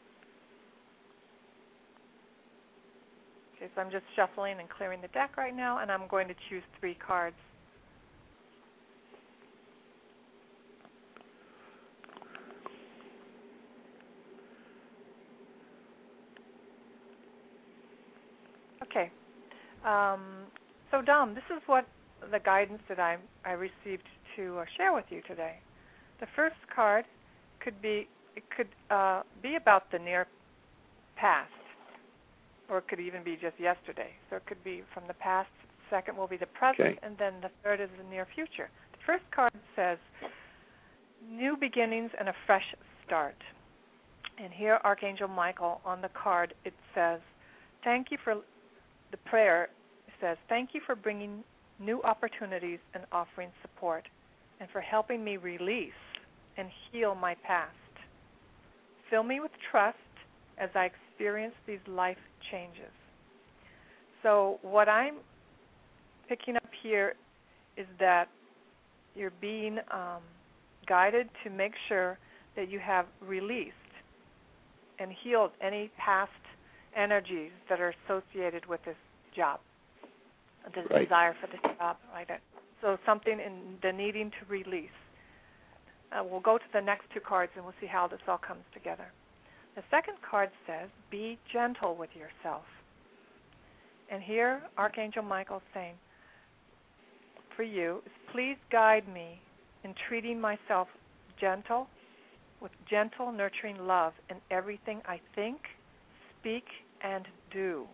Okay, 3.56 3.72
so 3.74 3.82
I'm 3.82 3.92
just 3.92 4.06
shuffling 4.16 4.60
and 4.60 4.70
clearing 4.70 5.02
the 5.02 5.08
deck 5.10 5.38
right 5.38 5.56
now, 5.56 5.80
and 5.80 5.92
I'm 5.92 6.08
going 6.08 6.28
to 6.28 6.36
choose 6.48 6.64
three 6.80 6.96
cards. 6.96 7.38
Okay. 18.98 19.12
Um, 19.86 20.46
so 20.92 21.02
Dom, 21.02 21.36
this 21.36 21.44
is 21.56 21.62
what 21.68 21.86
the 22.32 22.40
guidance 22.40 22.82
that 22.90 23.00
I 23.00 23.18
I 23.46 23.52
received 23.52 24.04
to 24.36 24.60
uh, 24.60 24.66
share 24.76 24.94
with 24.94 25.06
you 25.10 25.22
today. 25.28 25.56
The 26.20 26.28
first 26.36 26.56
card 26.74 27.06
could 27.64 27.80
be 27.82 28.08
it 28.36 28.44
could 28.56 28.68
uh, 28.90 29.22
be 29.42 29.56
about 29.56 29.92
the 29.92 30.00
near 30.00 30.28
past, 31.16 31.52
or 32.70 32.80
it 32.80 32.88
could 32.88 33.00
even 33.00 33.24
be 33.24 33.36
just 33.36 33.60
yesterday. 33.60 34.10
So 34.30 34.38
it 34.38 34.46
could 34.46 34.64
be 34.64 34.84
from 34.94 35.04
the 35.08 35.14
past. 35.16 35.50
Second 35.90 36.18
will 36.18 36.28
be 36.28 36.38
the 36.38 36.48
present, 36.48 36.82
Okay. 36.82 37.00
and 37.02 37.18
then 37.18 37.34
the 37.42 37.50
third 37.64 37.80
is 37.80 37.90
the 37.98 38.10
near 38.10 38.28
future. 38.36 38.70
The 38.92 38.98
first 39.06 39.24
card 39.34 39.54
says 39.76 39.98
new 41.30 41.56
beginnings 41.56 42.12
and 42.20 42.28
a 42.28 42.34
fresh 42.46 42.76
start. 43.06 43.38
And 44.38 44.52
here, 44.52 44.80
Archangel 44.84 45.30
Michael 45.30 45.80
on 45.86 46.02
the 46.02 46.10
card, 46.10 46.54
it 46.66 46.74
says, 46.94 47.22
"Thank 47.84 48.12
you 48.12 48.18
for 48.24 48.36
the 49.12 49.18
prayer." 49.18 49.70
Says, 50.20 50.38
"Thank 50.50 50.74
you 50.74 50.82
for 50.82 50.96
bringing 50.96 51.44
new 51.80 52.02
opportunities 52.04 52.80
and 52.94 53.06
offering 53.12 53.52
support, 53.62 54.08
and 54.60 54.70
for 54.72 54.82
helping 54.82 55.24
me 55.24 55.38
release 55.38 55.94
and 56.58 56.72
heal 56.92 57.14
my 57.14 57.36
past. 57.36 57.72
Fill 59.10 59.24
me 59.24 59.40
with 59.40 59.52
trust 59.70 59.98
as 60.58 60.70
I 60.76 60.86
experience 60.86 61.56
these 61.66 61.86
life 61.88 62.18
changes." 62.50 62.92
So, 64.24 64.60
what 64.62 64.90
I'm 64.90 65.18
picking 66.28 66.56
up 66.56 66.70
here 66.82 67.16
is 67.78 67.88
that 68.00 68.28
you're 69.16 69.32
being 69.42 69.80
um, 69.92 70.22
guided 70.88 71.30
to 71.44 71.50
make 71.50 71.74
sure 71.88 72.18
that 72.56 72.70
you 72.70 72.80
have 72.80 73.06
released 73.22 73.74
and 75.00 75.12
healed 75.24 75.52
any 75.62 75.92
past 75.98 76.32
energies 76.96 77.52
that 77.70 77.80
are 77.80 77.94
associated 78.06 78.66
with 78.66 78.84
this 78.84 78.98
job, 79.36 79.60
the 80.74 80.84
Right. 80.84 81.04
desire 81.04 81.34
for 81.36 81.48
this 81.48 81.62
job, 81.78 81.98
that. 82.28 82.42
So 82.82 82.98
something 83.06 83.40
in 83.40 83.80
the 83.82 83.92
needing 83.92 84.32
to 84.32 84.46
release. 84.48 84.92
Uh, 86.12 86.24
we'll 86.24 86.40
go 86.40 86.58
to 86.58 86.72
the 86.72 86.82
next 86.82 87.10
two 87.12 87.20
cards 87.20 87.52
and 87.56 87.66
we'll 87.66 87.76
see 87.82 87.88
how 87.88 88.08
this 88.08 88.22
all 88.28 88.38
comes 88.38 88.64
together. 88.74 89.12
The 89.76 89.84
second 89.90 90.22
card 90.22 90.52
says, 90.66 90.90
"Be 91.10 91.38
gentle 91.52 91.96
with 91.96 92.16
yourself." 92.16 92.66
And 94.10 94.24
here, 94.24 94.64
Archangel 94.78 95.24
Michael 95.24 95.58
is 95.58 95.64
saying, 95.74 95.98
for 97.58 97.64
you 97.64 98.02
is 98.06 98.12
please 98.32 98.56
guide 98.72 99.08
me 99.12 99.42
in 99.84 99.94
treating 100.08 100.40
myself 100.40 100.88
gentle, 101.42 101.88
with 102.62 102.72
gentle, 102.90 103.32
nurturing 103.32 103.86
love 103.86 104.14
in 104.30 104.38
everything 104.52 105.02
I 105.06 105.20
think, 105.36 105.58
speak, 106.40 106.64
and 107.02 107.26
do. 107.52 107.86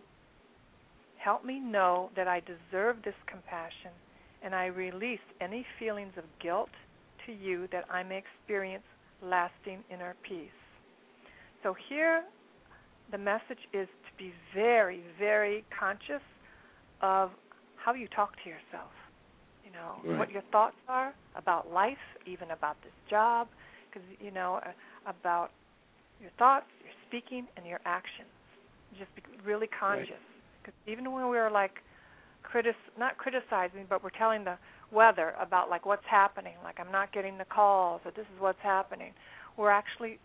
Help 1.16 1.44
me 1.44 1.58
know 1.58 2.10
that 2.16 2.28
I 2.28 2.40
deserve 2.40 2.96
this 3.04 3.14
compassion, 3.26 3.90
and 4.42 4.54
I 4.54 4.66
release 4.66 5.20
any 5.40 5.64
feelings 5.78 6.12
of 6.16 6.24
guilt 6.42 6.70
to 7.26 7.32
you 7.32 7.66
that 7.72 7.84
I 7.90 8.02
may 8.02 8.18
experience 8.18 8.84
lasting 9.22 9.82
inner 9.90 10.14
peace. 10.22 10.50
So 11.62 11.74
here, 11.88 12.22
the 13.10 13.18
message 13.18 13.60
is 13.72 13.88
to 13.88 14.10
be 14.18 14.32
very, 14.54 15.02
very 15.18 15.64
conscious 15.78 16.22
of 17.00 17.30
how 17.76 17.94
you 17.94 18.08
talk 18.08 18.32
to 18.42 18.48
yourself. 18.48 18.92
You 19.64 19.72
know, 19.72 20.00
Right. 20.04 20.18
what 20.18 20.30
your 20.30 20.42
thoughts 20.52 20.76
are 20.88 21.14
about 21.36 21.70
life, 21.70 21.98
even 22.26 22.50
about 22.50 22.80
this 22.82 22.92
job, 23.08 23.48
because, 23.90 24.06
you 24.20 24.30
know, 24.30 24.56
uh, 24.56 24.72
about 25.06 25.52
your 26.24 26.32
thoughts, 26.40 26.66
your 26.80 26.92
speaking, 27.06 27.46
and 27.56 27.66
your 27.68 27.80
actions. 27.84 28.32
Just 28.98 29.14
be 29.14 29.22
really 29.44 29.68
conscious. 29.68 30.24
Because 30.62 30.72
even 30.88 31.12
when 31.12 31.28
we're 31.28 31.50
like, 31.50 31.84
critic, 32.42 32.74
not 32.98 33.18
criticizing, 33.18 33.84
but 33.88 34.02
we're 34.02 34.16
telling 34.16 34.44
the 34.44 34.56
weather 34.90 35.34
about 35.40 35.68
like 35.68 35.84
what's 35.84 36.06
happening, 36.08 36.54
like 36.64 36.80
I'm 36.80 36.90
not 36.92 37.12
getting 37.12 37.36
the 37.36 37.44
calls, 37.44 38.00
or 38.04 38.12
this 38.16 38.26
is 38.34 38.40
what's 38.40 38.62
happening, 38.62 39.12
we're 39.58 39.70
actually 39.70 40.18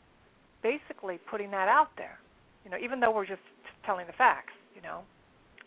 basically 0.64 1.20
putting 1.30 1.52
that 1.52 1.68
out 1.68 1.90
there. 1.98 2.18
You 2.64 2.72
know, 2.72 2.78
even 2.82 3.00
though 3.00 3.12
we're 3.12 3.26
just 3.28 3.42
telling 3.86 4.08
the 4.08 4.14
facts. 4.14 4.54
You 4.76 4.82
know, 4.84 5.02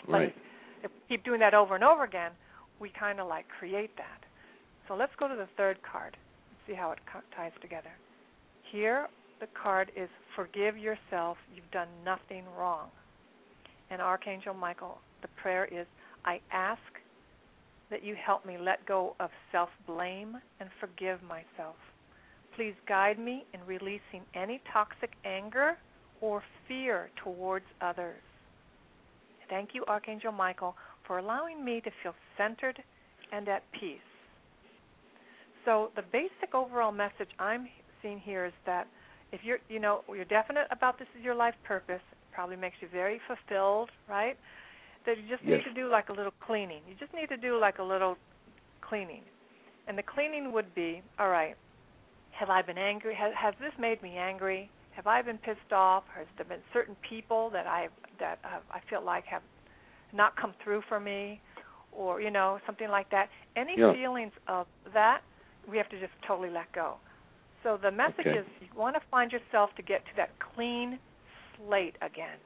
but 0.07 0.13
Right. 0.13 0.35
if 0.83 0.91
we 0.91 1.17
keep 1.17 1.25
doing 1.25 1.41
that 1.41 1.53
over 1.53 1.75
and 1.75 1.85
over 1.85 2.05
again, 2.05 2.33
we 2.81 2.89
kind 2.89 3.21
of 3.21 3.29
like 3.29 3.45
create 3.59 3.95
that. 3.97 4.25
So 4.89 4.95
let's 4.95 5.13
go 5.19 5.29
to 5.29 5.37
the 5.37 5.49
third 5.57 5.77
card 5.83 6.17
and 6.17 6.57
see 6.67 6.73
how 6.73 6.93
it 6.93 6.99
co- 7.11 7.21
ties 7.37 7.53
together. 7.61 7.93
Here, 8.71 9.09
the 9.43 9.49
card 9.61 9.91
is 9.97 10.09
Forgive 10.37 10.79
yourself, 10.79 11.37
you've 11.55 11.71
done 11.73 11.89
nothing 12.07 12.45
wrong. 12.57 12.89
And 13.91 14.01
Archangel 14.01 14.55
Michael, 14.55 14.99
the 15.21 15.29
prayer 15.43 15.67
is 15.67 15.87
I 16.25 16.41
ask 16.51 16.81
that 17.91 18.03
you 18.03 18.15
help 18.15 18.47
me 18.47 18.57
let 18.57 18.87
go 18.87 19.15
of 19.21 19.29
self 19.51 19.69
blame 19.87 20.39
and 20.61 20.71
forgive 20.81 21.23
myself. 21.23 21.77
Please 22.57 22.73
guide 22.89 23.19
me 23.19 23.45
in 23.53 23.61
releasing 23.67 24.23
any 24.35 24.63
toxic 24.73 25.11
anger 25.27 25.77
or 26.23 26.43
fear 26.67 27.11
towards 27.23 27.67
others. 27.83 28.23
Thank 29.51 29.71
you, 29.75 29.85
Archangel 29.87 30.33
Michael, 30.33 30.75
for 31.07 31.19
allowing 31.19 31.63
me 31.63 31.83
to 31.83 31.91
feel 32.03 32.15
centered 32.39 32.79
and 33.33 33.49
at 33.49 33.65
peace. 33.73 33.99
So 35.67 35.91
the 35.97 36.03
basic 36.11 36.55
overall 36.55 36.93
message 36.93 37.29
I'm 37.39 37.69
seeing 38.01 38.19
here 38.19 38.47
is 38.47 38.55
that 38.65 38.87
if 39.33 39.41
you're, 39.43 39.59
you 39.69 39.81
know, 39.81 40.03
you're 40.09 40.25
definite 40.27 40.67
about 40.71 40.99
this 40.99 41.09
is 41.19 41.25
your 41.25 41.35
life 41.35 41.55
purpose, 41.65 42.03
it 42.13 42.19
probably 42.33 42.57
makes 42.57 42.77
you 42.81 42.89
very 42.93 43.21
fulfilled, 43.27 43.91
right? 44.09 44.37
That 45.07 45.17
you 45.19 45.29
just 45.29 45.43
Yes. 45.43 45.59
need 45.65 45.65
to 45.65 45.75
do 45.75 45.89
like 45.89 46.09
a 46.11 46.13
little 46.13 46.33
cleaning. 46.41 46.83
You 46.87 46.95
just 46.95 47.13
need 47.15 47.29
to 47.29 47.37
do 47.37 47.59
like 47.59 47.79
a 47.79 47.83
little 47.83 48.17
cleaning. 48.83 49.25
And 49.87 49.99
the 49.99 50.03
cleaning 50.03 50.53
would 50.53 50.75
be, 50.75 51.03
all 51.19 51.29
right, 51.29 51.57
have 52.31 52.51
I 52.51 52.63
been 52.63 52.79
angry? 52.79 53.15
Has, 53.15 53.33
has 53.35 53.55
this 53.59 53.73
made 53.79 54.03
me 54.03 54.17
angry? 54.17 54.71
Have 54.93 55.07
I 55.07 55.23
been 55.23 55.39
pissed 55.39 55.73
off? 55.73 56.05
Has 56.15 56.27
there 56.37 56.47
been 56.47 56.63
certain 56.73 56.97
people 57.09 57.51
that 57.51 57.67
I 57.67 57.89
that 58.21 58.39
uh, 58.45 58.61
I 58.71 58.81
feel 58.91 59.03
like 59.03 59.25
have 59.27 59.43
not 60.13 60.37
come 60.37 60.55
through 60.63 60.83
for 60.89 61.01
me, 61.01 61.41
or 61.91 62.21
you 62.21 62.31
know 62.31 62.59
something 62.67 62.89
like 62.89 63.09
that? 63.11 63.29
Any 63.57 63.75
Yeah. 63.77 63.93
feelings 63.95 64.33
of 64.49 64.67
that, 64.93 65.23
we 65.69 65.79
have 65.79 65.89
to 65.91 65.99
just 65.99 66.13
totally 66.27 66.51
let 66.51 66.71
go. 66.73 66.97
So 67.63 67.77
the 67.77 67.91
message 67.91 68.27
Okay. 68.27 68.39
is 68.39 68.47
you 68.61 68.69
want 68.75 68.97
to 68.97 69.01
find 69.11 69.33
yourself 69.33 69.75
to 69.77 69.83
get 69.83 70.05
to 70.07 70.15
that 70.17 70.39
clean 70.39 70.99
slate 71.57 71.97
again. 72.03 72.39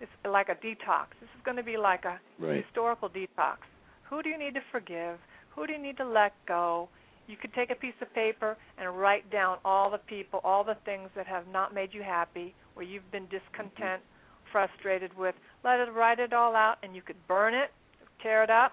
It's 0.00 0.10
like 0.24 0.48
a 0.48 0.56
detox. 0.56 1.08
This 1.20 1.28
is 1.36 1.42
going 1.42 1.56
to 1.56 1.62
be 1.62 1.76
like 1.76 2.04
a 2.04 2.20
Right. 2.38 2.64
historical 2.64 3.08
detox. 3.08 3.58
Who 4.04 4.22
do 4.22 4.28
you 4.28 4.38
need 4.38 4.54
to 4.54 4.60
forgive? 4.72 5.20
Who 5.50 5.66
do 5.66 5.72
you 5.72 5.78
need 5.78 5.96
to 5.98 6.04
let 6.04 6.34
go? 6.46 6.88
You 7.26 7.36
could 7.36 7.52
take 7.54 7.70
a 7.70 7.74
piece 7.76 7.94
of 8.00 8.12
paper 8.12 8.56
and 8.78 8.98
write 8.98 9.30
down 9.30 9.58
all 9.64 9.90
the 9.90 9.98
people, 9.98 10.40
all 10.42 10.64
the 10.64 10.74
things 10.84 11.10
that 11.14 11.26
have 11.26 11.46
not 11.46 11.72
made 11.72 11.94
you 11.94 12.02
happy, 12.02 12.54
where 12.74 12.84
you've 12.84 13.08
been 13.12 13.26
discontent, 13.28 14.02
frustrated 14.50 15.14
with. 15.16 15.36
Let 15.62 15.78
it 15.80 15.92
write 15.92 16.18
it 16.18 16.32
all 16.32 16.56
out, 16.56 16.78
and 16.82 16.96
you 16.96 17.02
could 17.02 17.24
burn 17.28 17.54
it, 17.54 17.72
tear 18.20 18.42
it 18.42 18.50
up, 18.50 18.72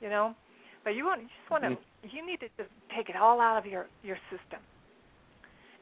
you 0.00 0.08
know. 0.08 0.34
But 0.82 0.94
you 0.94 1.04
want 1.04 1.20
you 1.22 1.28
just 1.28 1.50
want 1.50 1.64
to 1.64 1.70
Mhm. 1.70 1.78
you 2.10 2.24
need 2.24 2.40
to 2.40 2.48
just 2.56 2.70
take 2.88 3.10
it 3.10 3.16
all 3.16 3.40
out 3.40 3.58
of 3.58 3.66
your 3.66 3.88
your 4.02 4.18
system. 4.30 4.64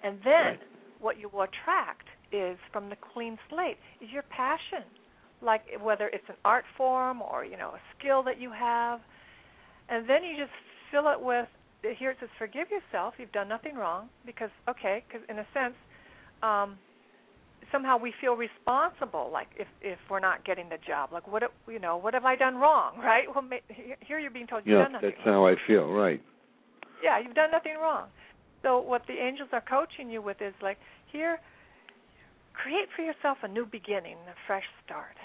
And 0.02 0.18
then 0.24 0.44
Right. 0.44 0.60
what 1.00 1.18
you 1.18 1.28
will 1.28 1.42
attract 1.42 2.06
is 2.32 2.58
from 2.72 2.88
the 2.88 2.96
clean 2.96 3.38
slate 3.48 3.78
is 4.00 4.10
your 4.10 4.22
passion. 4.24 4.84
Like 5.40 5.62
whether 5.80 6.08
it's 6.08 6.28
an 6.28 6.36
art 6.44 6.64
form 6.76 7.22
or, 7.22 7.44
you 7.44 7.56
know, 7.56 7.70
a 7.70 7.80
skill 7.98 8.22
that 8.24 8.38
you 8.40 8.50
have. 8.50 9.00
And 9.88 10.08
then 10.08 10.22
you 10.24 10.36
just 10.36 10.52
fill 10.90 11.08
it 11.08 11.20
with 11.20 11.48
here 11.98 12.10
it 12.10 12.16
says 12.18 12.28
forgive 12.38 12.66
yourself, 12.70 13.14
you've 13.18 13.30
done 13.32 13.48
nothing 13.48 13.76
wrong 13.76 14.08
because 14.26 14.50
okay, 14.68 15.04
cuz 15.10 15.20
in 15.28 15.38
a 15.38 15.46
sense 15.54 15.74
um 16.42 16.76
somehow 17.72 17.96
we 17.96 18.12
feel 18.20 18.34
responsible 18.34 19.30
like 19.32 19.48
if 19.56 19.68
if 19.80 19.98
we're 20.10 20.20
not 20.20 20.44
getting 20.44 20.68
the 20.68 20.78
job 20.86 21.10
like 21.12 21.26
what 21.28 21.42
you 21.68 21.78
know 21.78 21.96
what 21.96 22.14
have 22.14 22.24
i 22.24 22.34
done 22.36 22.56
wrong 22.56 22.96
right 23.04 23.24
well 23.32 23.42
ma- 23.42 23.56
here 23.68 23.96
here 24.00 24.18
you're 24.18 24.30
being 24.30 24.46
told 24.46 24.62
you've 24.64 24.76
Yeah, 24.78 24.84
done 24.84 24.92
nothing 24.92 25.10
that's 25.10 25.26
wrong. 25.26 25.34
how 25.34 25.46
I 25.46 25.54
feel. 25.66 25.86
Right. 25.92 26.22
yeah 27.02 27.18
you've 27.18 27.34
done 27.34 27.50
nothing 27.50 27.74
wrong 27.80 28.08
so 28.62 28.80
what 28.80 29.02
the 29.06 29.14
angels 29.14 29.48
are 29.52 29.62
coaching 29.62 30.10
you 30.10 30.22
with 30.22 30.40
is 30.40 30.54
like 30.62 30.78
here 31.10 31.38
create 32.54 32.88
for 32.94 33.02
yourself 33.02 33.38
a 33.42 33.48
new 33.48 33.66
beginning 33.66 34.16
a 34.28 34.34
fresh 34.46 34.66
start 34.84 35.16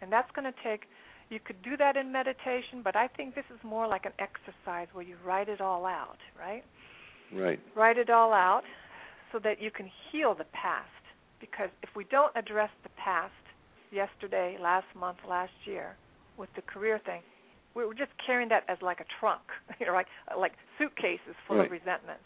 and 0.00 0.12
that's 0.12 0.30
going 0.32 0.44
to 0.44 0.58
take 0.62 0.82
you 1.30 1.38
could 1.38 1.60
do 1.62 1.76
that 1.76 1.96
in 1.96 2.10
meditation 2.12 2.80
but 2.82 2.96
i 2.96 3.08
think 3.08 3.34
this 3.34 3.44
is 3.52 3.58
more 3.64 3.86
like 3.86 4.04
an 4.06 4.12
exercise 4.18 4.88
where 4.92 5.04
you 5.04 5.16
write 5.24 5.48
it 5.48 5.60
all 5.60 5.84
out 5.84 6.18
right 6.38 6.64
Right. 7.32 7.60
write 7.74 7.98
it 7.98 8.10
all 8.10 8.32
out 8.32 8.62
so 9.32 9.38
that 9.40 9.60
you 9.60 9.70
can 9.70 9.90
heal 10.10 10.34
the 10.34 10.46
past. 10.52 10.88
Because 11.40 11.68
if 11.82 11.90
we 11.94 12.04
don't 12.04 12.32
address 12.34 12.70
the 12.82 12.88
past, 12.96 13.32
yesterday, 13.90 14.56
last 14.60 14.86
month, 14.98 15.18
last 15.28 15.52
year, 15.64 15.96
with 16.36 16.48
the 16.56 16.62
career 16.62 17.00
thing, 17.04 17.20
we're 17.86 17.94
just 17.94 18.10
carrying 18.24 18.48
that 18.48 18.64
as 18.68 18.78
like 18.82 19.00
a 19.00 19.04
trunk, 19.20 19.42
you 19.80 19.86
know, 19.86 19.92
like 19.92 20.06
like 20.36 20.52
suitcases 20.78 21.34
full 21.46 21.58
Right. 21.58 21.66
of 21.66 21.72
resentment. 21.72 22.20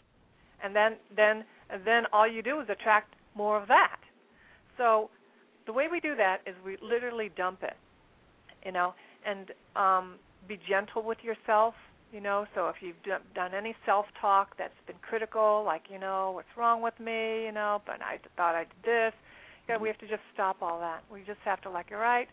And 0.63 0.75
then 0.75 0.93
then 1.15 1.43
and 1.69 1.81
then 1.85 2.03
all 2.11 2.27
you 2.27 2.41
do 2.41 2.59
is 2.61 2.67
attract 2.69 3.15
more 3.35 3.61
of 3.61 3.67
that. 3.67 3.97
So 4.77 5.09
the 5.65 5.73
way 5.73 5.87
we 5.91 5.99
do 5.99 6.15
that 6.15 6.39
is 6.45 6.55
we 6.65 6.77
literally 6.81 7.29
dump 7.35 7.63
it, 7.63 7.75
you 8.65 8.71
know, 8.71 8.93
and 9.25 9.51
um, 9.75 10.15
be 10.47 10.59
gentle 10.67 11.03
with 11.03 11.17
yourself 11.23 11.73
you 12.11 12.21
know 12.21 12.45
so 12.53 12.67
if 12.69 12.75
you've 12.81 13.01
done, 13.03 13.21
done 13.33 13.53
any 13.53 13.75
self 13.85 14.05
talk 14.21 14.55
that's 14.57 14.73
been 14.85 14.95
critical 15.01 15.63
like 15.65 15.83
you 15.89 15.99
know 15.99 16.31
what's 16.35 16.47
wrong 16.55 16.81
with 16.81 16.97
me 16.99 17.45
you 17.45 17.51
know 17.51 17.81
but 17.85 17.95
i 18.01 18.17
thought 18.37 18.55
i 18.55 18.63
did 18.63 18.83
this 18.83 19.13
you 19.67 19.73
know, 19.73 19.79
we 19.79 19.87
have 19.87 19.97
to 19.97 20.07
just 20.07 20.21
stop 20.33 20.57
all 20.61 20.79
that 20.79 21.03
we 21.11 21.21
just 21.25 21.39
have 21.43 21.59
to 21.61 21.69
like 21.69 21.87
you're 21.89 21.99
right 21.99 22.27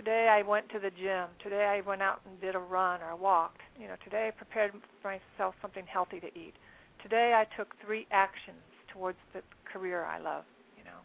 today 0.00 0.28
i 0.30 0.40
went 0.40 0.66
to 0.70 0.78
the 0.78 0.90
gym. 0.90 1.28
Today 1.42 1.64
i 1.66 1.86
went 1.86 2.00
out 2.00 2.20
and 2.24 2.40
did 2.40 2.54
a 2.54 2.58
run 2.58 3.00
or 3.02 3.14
walked 3.16 3.60
you 3.78 3.86
know 3.86 3.96
today 4.02 4.28
i 4.28 4.30
prepared 4.30 4.72
myself 5.04 5.54
something 5.60 5.84
healthy 5.86 6.20
to 6.20 6.28
eat. 6.28 6.54
Today 7.02 7.32
i 7.36 7.44
took 7.56 7.74
three 7.84 8.06
actions 8.10 8.64
towards 8.92 9.18
the 9.34 9.42
career 9.70 10.04
i 10.04 10.18
love 10.18 10.44
you 10.78 10.84
know. 10.84 11.00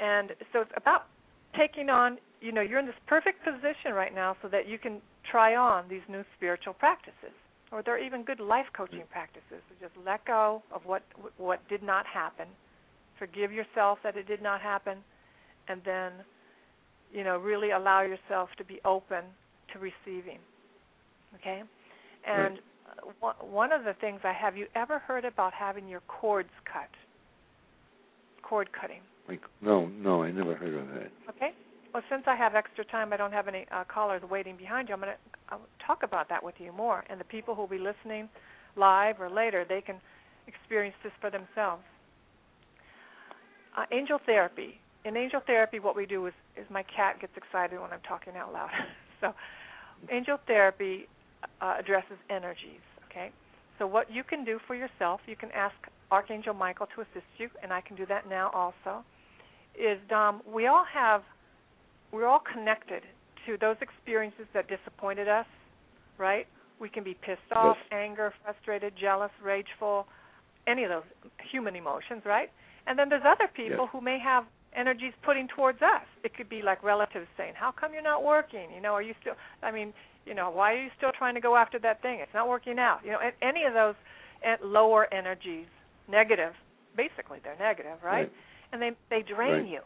And 0.00 0.32
so 0.52 0.60
it's 0.62 0.72
about 0.74 1.06
taking 1.56 1.90
on 1.90 2.16
you 2.40 2.50
know 2.50 2.62
you're 2.62 2.78
in 2.78 2.86
this 2.86 3.02
perfect 3.06 3.44
position 3.44 3.92
right 3.92 4.14
now 4.14 4.36
so 4.40 4.48
that 4.48 4.66
you 4.66 4.78
can 4.78 5.02
try 5.30 5.54
on 5.54 5.84
these 5.88 6.06
new 6.08 6.24
spiritual 6.36 6.72
practices. 6.72 7.36
Or 7.72 7.82
they're 7.82 8.02
even 8.02 8.22
good 8.22 8.38
life 8.38 8.66
coaching 8.76 9.02
practices. 9.10 9.60
To 9.68 9.74
just 9.80 9.92
let 10.06 10.24
go 10.24 10.62
of 10.72 10.86
what 10.86 11.02
what 11.36 11.60
did 11.68 11.82
not 11.82 12.06
happen. 12.06 12.46
Forgive 13.18 13.52
yourself 13.52 13.98
that 14.02 14.16
it 14.16 14.26
did 14.26 14.40
not 14.40 14.60
happen. 14.60 14.98
And 15.68 15.82
then 15.84 16.12
you 17.12 17.24
know 17.24 17.38
really 17.38 17.70
allow 17.70 18.02
yourself 18.02 18.48
to 18.58 18.64
be 18.64 18.80
open 18.84 19.24
to 19.72 19.78
receiving 19.78 20.38
okay 21.34 21.62
and 22.26 22.58
one 23.20 23.34
one 23.40 23.72
of 23.72 23.84
the 23.84 23.94
things 24.00 24.20
i 24.24 24.32
have 24.32 24.56
you 24.56 24.66
ever 24.74 24.98
heard 24.98 25.24
about 25.24 25.52
having 25.52 25.88
your 25.88 26.00
cords 26.08 26.50
cut 26.64 26.90
cord 28.42 28.68
cutting 28.72 29.00
Like 29.28 29.40
no, 29.60 29.86
no, 29.86 30.22
I 30.22 30.30
never 30.30 30.54
heard 30.54 30.74
of 30.74 30.86
that. 30.88 31.10
Okay. 31.28 31.50
Well, 31.92 32.02
since 32.10 32.24
I 32.26 32.36
have 32.36 32.54
extra 32.54 32.84
time, 32.84 33.12
I 33.12 33.16
don't 33.16 33.32
have 33.32 33.48
any 33.48 33.66
uh, 33.72 33.84
callers 33.92 34.22
waiting 34.30 34.56
behind 34.56 34.88
you. 34.88 34.94
I'm 34.94 35.00
going 35.00 35.14
to 35.14 35.56
talk 35.84 36.02
about 36.02 36.28
that 36.28 36.44
with 36.44 36.54
you 36.58 36.70
more. 36.72 37.04
And 37.08 37.18
the 37.18 37.24
people 37.24 37.54
who 37.54 37.62
will 37.62 37.68
be 37.68 37.78
listening 37.78 38.28
live 38.76 39.16
or 39.18 39.30
later, 39.30 39.64
they 39.66 39.80
can 39.80 39.96
experience 40.46 40.96
this 41.02 41.12
for 41.20 41.30
themselves. 41.30 41.82
Uh, 43.76 43.84
angel 43.92 44.18
therapy. 44.26 44.78
In 45.06 45.16
angel 45.16 45.40
therapy, 45.46 45.78
what 45.78 45.94
we 45.94 46.04
do 46.04 46.26
is, 46.26 46.34
is 46.56 46.66
my 46.68 46.82
cat 46.82 47.20
gets 47.20 47.32
excited 47.36 47.80
when 47.80 47.92
I'm 47.92 48.02
talking 48.08 48.34
out 48.36 48.52
loud. 48.52 48.70
so, 49.20 49.32
angel 50.10 50.36
therapy 50.48 51.06
uh, 51.60 51.76
addresses 51.78 52.18
energies. 52.28 52.82
Okay. 53.08 53.30
So, 53.78 53.86
what 53.86 54.10
you 54.10 54.24
can 54.24 54.44
do 54.44 54.58
for 54.66 54.74
yourself, 54.74 55.20
you 55.26 55.36
can 55.36 55.50
ask 55.52 55.74
Archangel 56.10 56.54
Michael 56.54 56.88
to 56.96 57.02
assist 57.02 57.26
you, 57.38 57.48
and 57.62 57.72
I 57.72 57.80
can 57.80 57.94
do 57.94 58.04
that 58.06 58.28
now 58.28 58.50
also. 58.52 59.04
Is 59.78 59.98
Dom, 60.08 60.42
we 60.52 60.66
all 60.66 60.84
have 60.92 61.22
we're 62.10 62.26
all 62.26 62.42
connected 62.52 63.02
to 63.46 63.56
those 63.60 63.76
experiences 63.80 64.46
that 64.54 64.66
disappointed 64.68 65.28
us, 65.28 65.46
right? 66.18 66.46
We 66.80 66.88
can 66.88 67.04
be 67.04 67.14
pissed 67.14 67.52
off, 67.54 67.76
Yes. 67.78 67.86
anger, 67.92 68.32
frustrated, 68.42 68.94
jealous, 68.96 69.30
rageful, 69.42 70.08
any 70.66 70.82
of 70.82 70.90
those 70.90 71.30
human 71.50 71.76
emotions, 71.76 72.22
right? 72.24 72.50
And 72.86 72.98
then 72.98 73.08
there's 73.08 73.24
other 73.24 73.48
people 73.48 73.84
Yes. 73.84 73.88
who 73.92 74.00
may 74.00 74.18
have 74.18 74.46
energies 74.76 75.12
putting 75.22 75.48
towards 75.48 75.80
us. 75.82 76.06
It 76.24 76.36
could 76.36 76.48
be 76.48 76.62
like 76.62 76.82
relatives 76.82 77.26
saying, 77.36 77.54
"How 77.56 77.72
come 77.72 77.92
you're 77.92 78.02
not 78.02 78.22
working? 78.22 78.70
You 78.74 78.80
know, 78.80 78.92
are 78.92 79.02
you 79.02 79.14
still 79.20 79.34
I 79.62 79.70
mean, 79.70 79.92
you 80.24 80.34
know, 80.34 80.50
why 80.50 80.74
are 80.74 80.82
you 80.82 80.90
still 80.96 81.12
trying 81.16 81.34
to 81.34 81.40
go 81.40 81.56
after 81.56 81.78
that 81.80 82.02
thing? 82.02 82.20
It's 82.20 82.34
not 82.34 82.48
working 82.48 82.78
out." 82.78 83.00
You 83.04 83.12
know, 83.12 83.18
and 83.22 83.32
any 83.42 83.64
of 83.64 83.74
those 83.74 83.94
eh, 84.42 84.56
lower 84.62 85.12
energies, 85.12 85.66
negative, 86.08 86.52
basically 86.96 87.38
they're 87.42 87.58
negative, 87.58 87.98
right? 88.04 88.28
Right. 88.28 88.32
And 88.72 88.82
they 88.82 88.92
they 89.10 89.22
drain 89.22 89.52
Right. 89.52 89.68
you. 89.68 89.80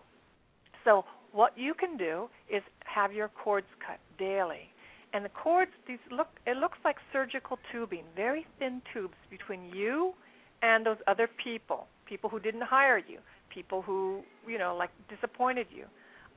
So 0.85 1.05
what 1.33 1.57
you 1.57 1.75
can 1.75 1.97
do 1.97 2.29
is 2.49 2.63
have 2.85 3.13
your 3.13 3.29
cords 3.29 3.67
cut 3.87 4.01
daily. 4.19 4.73
And 5.13 5.25
the 5.25 5.29
cords 5.31 5.73
these 5.87 5.99
look 6.11 6.29
it 6.47 6.57
looks 6.57 6.79
like 6.85 6.97
surgical 7.13 7.59
tubing, 7.71 8.05
very 8.17 8.47
thin 8.59 8.81
tubes 8.93 9.17
between 9.29 9.73
you 9.75 10.15
and 10.63 10.85
those 10.85 10.99
other 11.07 11.29
people, 11.43 11.87
people 12.11 12.29
who 12.29 12.41
didn't 12.41 12.67
hire 12.77 12.99
you, 12.99 13.19
people 13.59 13.81
who, 13.81 14.21
you 14.47 14.59
know, 14.59 14.73
like 14.77 14.91
disappointed 15.09 15.69
you. 15.79 15.85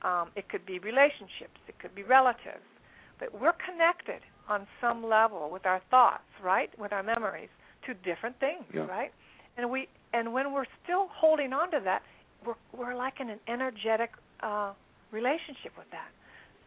Um, 0.08 0.30
it 0.36 0.46
could 0.50 0.66
be 0.66 0.80
relationships, 0.80 1.60
it 1.68 1.76
could 1.82 1.96
be 1.96 2.04
relatives. 2.04 2.68
But 3.20 3.28
we're 3.42 3.58
connected 3.68 4.22
on 4.50 4.68
some 4.82 5.00
level 5.18 5.50
with 5.52 5.66
our 5.66 5.82
thoughts, 5.90 6.30
right? 6.44 6.70
With 6.78 6.92
our 6.94 7.04
memories 7.04 7.50
to 7.86 7.94
different 8.10 8.40
things, 8.40 8.64
Yeah. 8.74 8.86
right? 8.98 9.12
And 9.58 9.70
we 9.70 9.88
and 10.14 10.34
when 10.34 10.54
we're 10.54 10.72
still 10.84 11.08
holding 11.22 11.52
on 11.54 11.72
to 11.72 11.80
that, 11.90 12.02
we're 12.46 12.62
we're 12.78 12.96
like 12.96 13.20
in 13.20 13.30
an 13.30 13.40
energetic 13.48 14.12
uh, 14.42 14.74
relationship 15.12 15.74
with 15.78 15.90
that. 15.92 16.12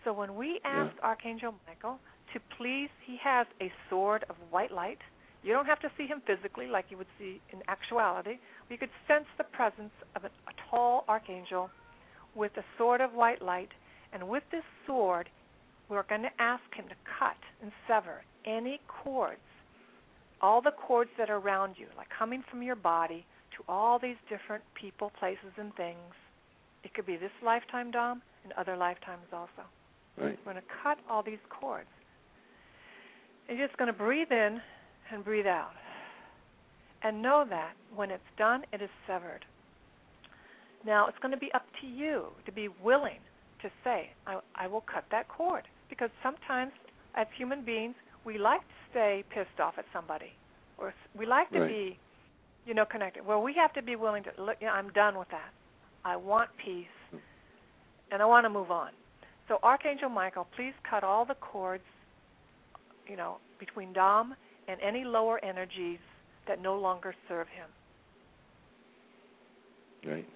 So 0.04 0.12
when 0.12 0.36
we 0.36 0.60
ask 0.64 0.92
Archangel 1.02 1.52
Michael 1.66 1.98
to 2.32 2.40
please, 2.56 2.90
he 3.04 3.16
has 3.22 3.46
a 3.60 3.68
sword 3.90 4.24
of 4.30 4.36
white 4.50 4.72
light. 4.72 4.98
You 5.46 5.52
don't 5.52 5.66
have 5.66 5.78
to 5.80 5.90
see 5.96 6.08
him 6.08 6.22
physically 6.26 6.66
like 6.66 6.86
you 6.90 6.96
would 6.96 7.06
see 7.20 7.40
in 7.52 7.60
actuality. 7.68 8.38
You 8.68 8.76
could 8.76 8.90
sense 9.06 9.26
the 9.38 9.44
presence 9.44 9.92
of 10.16 10.24
a, 10.24 10.30
tall 10.68 11.04
archangel 11.08 11.70
with 12.34 12.50
a 12.56 12.64
sword 12.76 13.00
of 13.00 13.12
white 13.12 13.40
light, 13.40 13.68
and 14.12 14.28
with 14.28 14.42
this 14.50 14.64
sword, 14.88 15.28
we're 15.88 16.02
going 16.02 16.22
to 16.22 16.32
ask 16.40 16.64
him 16.74 16.86
to 16.88 16.96
cut 17.20 17.36
and 17.62 17.70
sever 17.86 18.22
any 18.44 18.80
cords, 18.88 19.38
all 20.40 20.60
the 20.60 20.72
cords 20.72 21.10
that 21.16 21.30
are 21.30 21.38
around 21.38 21.76
you, 21.78 21.86
like 21.96 22.08
coming 22.18 22.42
from 22.50 22.64
your 22.64 22.74
body 22.74 23.24
to 23.56 23.62
all 23.68 24.00
these 24.00 24.16
different 24.28 24.64
people, 24.74 25.12
places, 25.20 25.54
and 25.58 25.72
things. 25.76 26.12
It 26.82 26.92
could 26.92 27.06
be 27.06 27.16
this 27.16 27.30
lifetime, 27.44 27.92
Dom, 27.92 28.20
and 28.42 28.52
other 28.54 28.76
lifetimes 28.76 29.26
also. 29.32 29.62
Right. 30.18 30.36
We're 30.44 30.54
going 30.54 30.56
to 30.56 30.68
cut 30.82 30.98
all 31.08 31.22
these 31.22 31.38
cords. 31.50 31.86
And 33.48 33.56
you're 33.56 33.68
just 33.68 33.78
going 33.78 33.92
to 33.92 33.96
breathe 33.96 34.32
in 34.32 34.60
and 35.12 35.24
breathe 35.24 35.46
out. 35.46 35.72
And 37.02 37.22
know 37.22 37.44
that 37.48 37.72
when 37.94 38.10
it's 38.10 38.22
done, 38.38 38.62
it 38.72 38.82
is 38.82 38.90
severed. 39.06 39.44
Now, 40.84 41.08
it's 41.08 41.18
going 41.20 41.32
to 41.32 41.38
be 41.38 41.50
up 41.54 41.64
to 41.80 41.86
you 41.86 42.26
to 42.44 42.52
be 42.52 42.68
willing 42.82 43.18
to 43.62 43.68
say, 43.84 44.10
I, 44.26 44.38
I 44.54 44.66
will 44.66 44.82
cut 44.92 45.04
that 45.10 45.28
cord. 45.28 45.64
Because 45.88 46.10
sometimes, 46.22 46.72
as 47.16 47.26
human 47.36 47.64
beings, 47.64 47.94
we 48.24 48.38
like 48.38 48.60
to 48.60 48.74
stay 48.90 49.24
pissed 49.32 49.60
off 49.60 49.74
at 49.78 49.84
somebody, 49.92 50.32
or 50.78 50.92
we 51.16 51.26
like 51.26 51.50
to 51.50 51.60
Right. 51.60 51.68
be, 51.68 51.98
you 52.66 52.74
know, 52.74 52.84
connected. 52.84 53.24
Well, 53.24 53.42
we 53.42 53.54
have 53.54 53.72
to 53.74 53.82
be 53.82 53.94
willing 53.94 54.24
to 54.24 54.30
look. 54.42 54.56
You 54.60 54.66
know, 54.66 54.72
I'm 54.72 54.90
done 54.90 55.16
with 55.18 55.28
that. 55.30 55.50
I 56.04 56.16
want 56.16 56.50
peace, 56.64 56.86
and 58.10 58.20
I 58.20 58.24
want 58.26 58.44
to 58.44 58.50
move 58.50 58.70
on. 58.70 58.90
So, 59.48 59.58
Archangel 59.62 60.08
Michael, 60.08 60.46
please 60.56 60.72
cut 60.88 61.04
all 61.04 61.24
the 61.24 61.36
cords, 61.36 61.84
you 63.06 63.16
know, 63.16 63.36
between 63.60 63.92
Dom 63.92 64.34
and 64.68 64.80
any 64.80 65.04
lower 65.04 65.42
energies 65.44 65.98
that 66.46 66.60
no 66.60 66.76
longer 66.78 67.14
serve 67.28 67.48
him. 67.48 67.68
Right. 70.04 70.26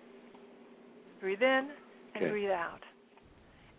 Breathe 1.20 1.42
in 1.42 1.70
and 2.14 2.24
Okay. 2.24 2.30
breathe 2.30 2.50
out. 2.50 2.82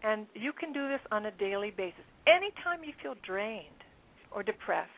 And 0.03 0.27
you 0.33 0.53
can 0.53 0.73
do 0.73 0.87
this 0.87 1.01
on 1.11 1.25
a 1.25 1.31
daily 1.31 1.71
basis. 1.71 2.05
Anytime 2.25 2.83
you 2.83 2.93
feel 3.01 3.15
drained, 3.23 3.83
or 4.31 4.43
depressed. 4.43 4.89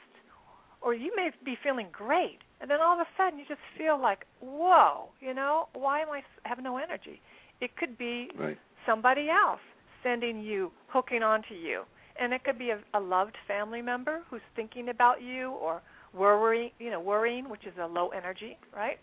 Or 0.82 0.94
you 0.94 1.12
may 1.16 1.32
be 1.44 1.58
feeling 1.64 1.88
great, 1.92 2.40
and 2.62 2.70
then 2.70 2.80
all 2.82 3.00
of 3.00 3.00
a 3.00 3.10
sudden 3.18 3.40
you 3.40 3.46
just 3.48 3.62
feel 3.78 4.00
like, 4.00 4.26
whoa, 4.42 5.10
you 5.20 5.34
know, 5.34 5.70
why 5.74 6.02
am 6.02 6.10
I 6.10 6.22
have 6.46 6.62
no 6.62 6.78
energy? 6.78 7.22
It 7.62 7.76
could 7.78 7.98
be 7.98 8.30
Right. 8.36 8.58
somebody 8.86 9.30
else 9.30 9.62
sending 10.04 10.42
you, 10.42 10.72
hooking 10.88 11.24
onto 11.24 11.54
you, 11.56 11.86
and 12.20 12.34
it 12.34 12.44
could 12.44 12.58
be 12.58 12.70
a, 12.72 12.80
a 12.94 13.00
loved 13.00 13.36
family 13.48 13.82
member 13.82 14.22
who's 14.30 14.42
thinking 14.56 14.90
about 14.90 15.22
you 15.22 15.52
or 15.52 15.82
worrying, 16.14 16.72
you 16.80 16.92
know, 16.92 17.00
worrying, 17.00 17.50
which 17.50 17.66
is 17.66 17.74
a 17.82 17.88
low 17.88 18.10
energy, 18.10 18.58
right? 18.76 19.00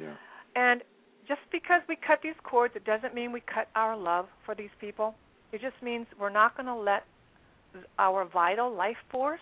Yeah. 0.00 0.14
And 0.54 0.82
just 1.26 1.40
because 1.52 1.82
we 1.88 1.96
cut 1.96 2.20
these 2.22 2.38
cords, 2.42 2.74
it 2.76 2.84
doesn't 2.84 3.14
mean 3.14 3.32
we 3.32 3.40
cut 3.40 3.68
our 3.74 3.96
love 3.96 4.26
for 4.46 4.54
these 4.54 4.70
people. 4.80 5.14
It 5.52 5.60
just 5.60 5.76
means 5.82 6.06
we're 6.18 6.30
not 6.30 6.56
going 6.56 6.66
to 6.66 6.74
let 6.74 7.04
our 7.98 8.24
vital 8.24 8.74
life 8.74 8.96
force 9.10 9.40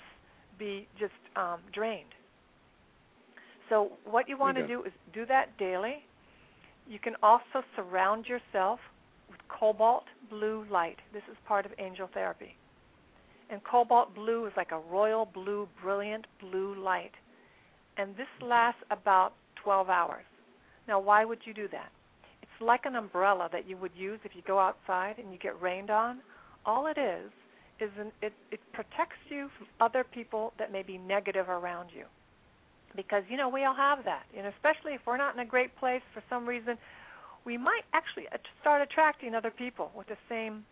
be 0.59 0.88
just 0.99 1.12
um, 1.36 1.61
drained. 1.72 2.09
So, 3.68 3.92
what 4.05 4.28
you 4.28 4.38
want 4.38 4.57
to 4.57 4.66
do 4.66 4.84
is 4.84 4.92
do 5.12 5.26
that 5.26 5.57
daily. 5.59 5.97
You 6.88 7.01
can 7.01 7.14
also 7.22 7.64
surround 7.74 8.26
yourself 8.26 8.78
with 9.28 9.40
cobalt 9.49 10.05
blue 10.30 10.64
light. 10.70 10.99
This 11.12 11.22
is 11.30 11.36
part 11.47 11.66
of 11.66 11.72
angel 11.78 12.09
therapy. 12.14 12.57
And 13.51 13.62
cobalt 13.62 14.14
blue 14.14 14.47
is 14.47 14.53
like 14.57 14.72
a 14.72 14.78
royal 14.78 15.24
blue, 15.24 15.68
brilliant 15.82 16.26
blue 16.40 16.74
light. 16.82 17.12
And 17.97 18.11
this 18.16 18.26
mm-hmm. 18.40 18.51
lasts 18.51 18.82
about 18.90 19.32
12 19.62 19.88
hours. 19.88 20.24
Now, 20.88 21.01
why 21.01 21.24
would 21.24 21.38
you 21.44 21.55
do 21.55 21.68
that? 21.72 21.90
It's 22.42 22.61
like 22.61 22.84
an 22.84 22.97
umbrella 22.97 23.49
that 23.53 23.68
you 23.68 23.76
would 23.76 23.92
use 23.97 24.18
if 24.24 24.32
you 24.34 24.42
go 24.47 24.59
outside 24.59 25.18
and 25.18 25.32
you 25.32 25.38
get 25.38 25.61
rained 25.61 25.90
on. 25.90 26.20
All 26.64 26.86
it 26.86 26.99
is 26.99 27.30
is 27.80 27.90
an, 27.99 28.12
it 28.22 28.32
it 28.51 28.61
protects 28.72 29.20
you 29.28 29.49
from 29.59 29.66
other 29.80 30.05
people 30.05 30.53
that 30.59 30.72
may 30.72 30.82
be 30.82 30.99
negative 30.99 31.49
around 31.49 31.90
you. 31.94 32.05
Because 32.94 33.24
you 33.28 33.36
know 33.36 33.49
we 33.49 33.64
all 33.64 33.74
have 33.74 34.05
that, 34.05 34.22
and 34.36 34.47
especially 34.47 34.94
if 34.94 35.01
we're 35.07 35.18
not 35.18 35.34
in 35.34 35.40
a 35.40 35.44
great 35.44 35.76
place 35.76 36.01
for 36.14 36.22
some 36.30 36.49
reason, 36.49 36.78
we 37.44 37.59
might 37.59 37.84
actually 37.92 38.24
start 38.61 38.80
attracting 38.80 39.34
other 39.34 39.51
people 39.51 39.90
with 39.94 40.07
the 40.07 40.16
same 40.28 40.64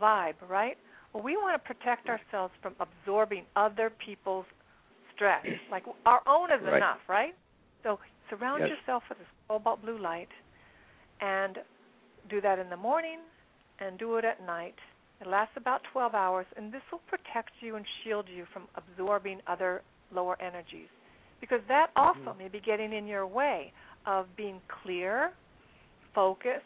vibe, 0.00 0.34
right? 0.48 0.76
We 1.14 1.36
want 1.36 1.54
to 1.54 1.74
protect 1.74 2.08
ourselves 2.08 2.52
from 2.60 2.74
absorbing 2.80 3.44
other 3.54 3.90
people's 4.04 4.46
stress. 5.14 5.44
Like 5.70 5.84
our 6.04 6.20
own 6.26 6.50
is 6.50 6.60
Right. 6.62 6.76
enough, 6.76 7.00
right? 7.08 7.34
So 7.82 7.98
surround 8.30 8.60
Yes. 8.60 8.70
yourself 8.70 9.02
with 9.08 9.18
this 9.18 9.28
cobalt 9.48 9.82
blue 9.82 9.98
light 9.98 10.28
and 11.20 11.58
do 12.28 12.40
that 12.40 12.58
in 12.58 12.68
the 12.68 12.76
morning 12.76 13.20
and 13.78 13.98
do 13.98 14.16
it 14.16 14.24
at 14.24 14.42
night. 14.42 14.78
It 15.20 15.26
lasts 15.26 15.56
about 15.56 15.82
12 15.92 16.14
hours, 16.14 16.46
and 16.56 16.72
this 16.72 16.82
will 16.90 17.02
protect 17.06 17.50
you 17.60 17.76
and 17.76 17.86
shield 18.02 18.28
you 18.28 18.46
from 18.52 18.68
absorbing 18.74 19.40
other 19.46 19.82
lower 20.10 20.40
energies. 20.42 20.88
Because 21.40 21.60
that 21.68 21.94
mm-hmm. 21.94 22.26
also 22.26 22.36
may 22.38 22.48
be 22.48 22.60
getting 22.60 22.92
in 22.92 23.06
your 23.06 23.26
way 23.26 23.72
of 24.06 24.26
being 24.36 24.60
clear, 24.82 25.32
focused, 26.14 26.64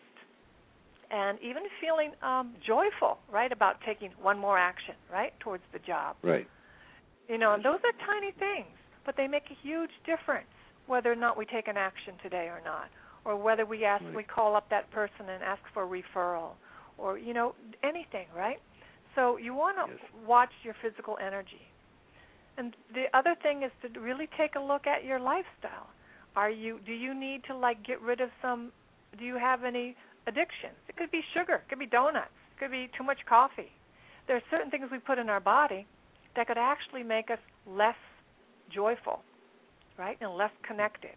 and 1.10 1.38
even 1.40 1.62
feeling 1.80 2.12
um, 2.22 2.54
joyful, 2.66 3.18
right, 3.32 3.52
about 3.52 3.76
taking 3.86 4.10
one 4.20 4.38
more 4.38 4.58
action, 4.58 4.94
right, 5.10 5.32
towards 5.40 5.62
the 5.72 5.78
job. 5.80 6.16
Right. 6.22 6.46
You 7.28 7.38
know, 7.38 7.54
and 7.54 7.64
those 7.64 7.80
are 7.84 8.06
tiny 8.06 8.32
things, 8.32 8.74
but 9.04 9.16
they 9.16 9.26
make 9.26 9.44
a 9.50 9.56
huge 9.66 9.90
difference 10.06 10.48
whether 10.86 11.12
or 11.12 11.16
not 11.16 11.36
we 11.36 11.44
take 11.44 11.68
an 11.68 11.76
action 11.76 12.14
today 12.22 12.48
or 12.48 12.60
not, 12.64 12.88
or 13.24 13.36
whether 13.36 13.66
we 13.66 13.84
ask 13.84 14.02
Right. 14.04 14.16
we 14.16 14.24
call 14.24 14.56
up 14.56 14.68
that 14.70 14.90
person 14.90 15.28
and 15.28 15.42
ask 15.42 15.62
for 15.74 15.84
a 15.84 15.86
referral, 15.86 16.52
or 16.96 17.18
you 17.18 17.34
know 17.34 17.54
anything, 17.82 18.26
right? 18.34 18.60
So 19.14 19.36
you 19.36 19.54
want 19.54 19.76
to 19.76 19.92
Yes. 19.92 20.26
watch 20.26 20.52
your 20.62 20.74
physical 20.74 21.18
energy. 21.18 21.68
And 22.56 22.74
the 22.92 23.06
other 23.14 23.34
thing 23.42 23.62
is 23.62 23.70
to 23.82 24.00
really 24.00 24.26
take 24.36 24.56
a 24.56 24.60
look 24.60 24.86
at 24.86 25.04
your 25.04 25.20
lifestyle. 25.20 25.88
Are 26.34 26.50
you 26.50 26.80
do 26.80 26.92
you 26.92 27.14
need 27.14 27.44
to 27.44 27.56
like 27.56 27.82
get 27.84 28.00
rid 28.00 28.20
of 28.20 28.30
some 28.40 28.72
do 29.18 29.24
you 29.24 29.36
have 29.36 29.64
any 29.64 29.96
addictions? 30.28 30.76
It 30.88 30.96
could 30.96 31.10
be 31.10 31.22
sugar, 31.34 31.64
it 31.64 31.68
could 31.68 31.78
be 31.78 31.86
donuts, 31.86 32.36
it 32.54 32.60
could 32.60 32.70
be 32.70 32.90
too 32.96 33.04
much 33.04 33.18
coffee. 33.28 33.72
There 34.26 34.36
are 34.36 34.46
certain 34.50 34.70
things 34.70 34.86
we 34.92 34.98
put 34.98 35.18
in 35.18 35.28
our 35.28 35.40
body 35.40 35.86
that 36.36 36.46
could 36.46 36.58
actually 36.58 37.02
make 37.02 37.30
us 37.30 37.40
less 37.66 37.96
joyful, 38.72 39.20
right, 39.98 40.18
and 40.20 40.36
less 40.36 40.52
connected. 40.66 41.16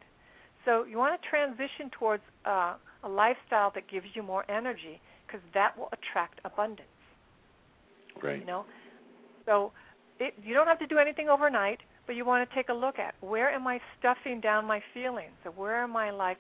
So 0.66 0.86
you 0.86 0.98
want 0.98 1.20
to 1.20 1.28
transition 1.28 1.92
towards 1.92 2.24
uh, 2.46 2.76
a 3.04 3.10
lifestyle 3.10 3.72
that 3.76 3.90
gives 3.90 4.08
you 4.14 4.24
more 4.24 4.50
energy 4.50 5.02
because 5.26 5.42
that 5.54 5.78
will 5.78 5.90
attract 5.92 6.40
abundance. 6.46 6.88
Right. 8.22 8.40
You 8.40 8.46
know, 8.46 8.66
so 9.46 9.72
it, 10.20 10.34
you 10.44 10.54
don't 10.54 10.68
have 10.68 10.80
to 10.80 10.88
do 10.88 10.98
anything 10.98 11.30
overnight, 11.30 11.80
but 12.06 12.16
you 12.16 12.26
want 12.26 12.48
to 12.48 12.56
take 12.56 12.70
a 12.70 12.74
look 12.74 13.00
at 13.00 13.16
where 13.22 13.50
am 13.50 13.66
I 13.68 13.80
stuffing 14.00 14.40
down 14.42 14.66
my 14.66 14.82
feelings, 14.94 15.34
or 15.46 15.52
where 15.52 15.84
am 15.84 15.96
I 15.96 16.12
like, 16.12 16.40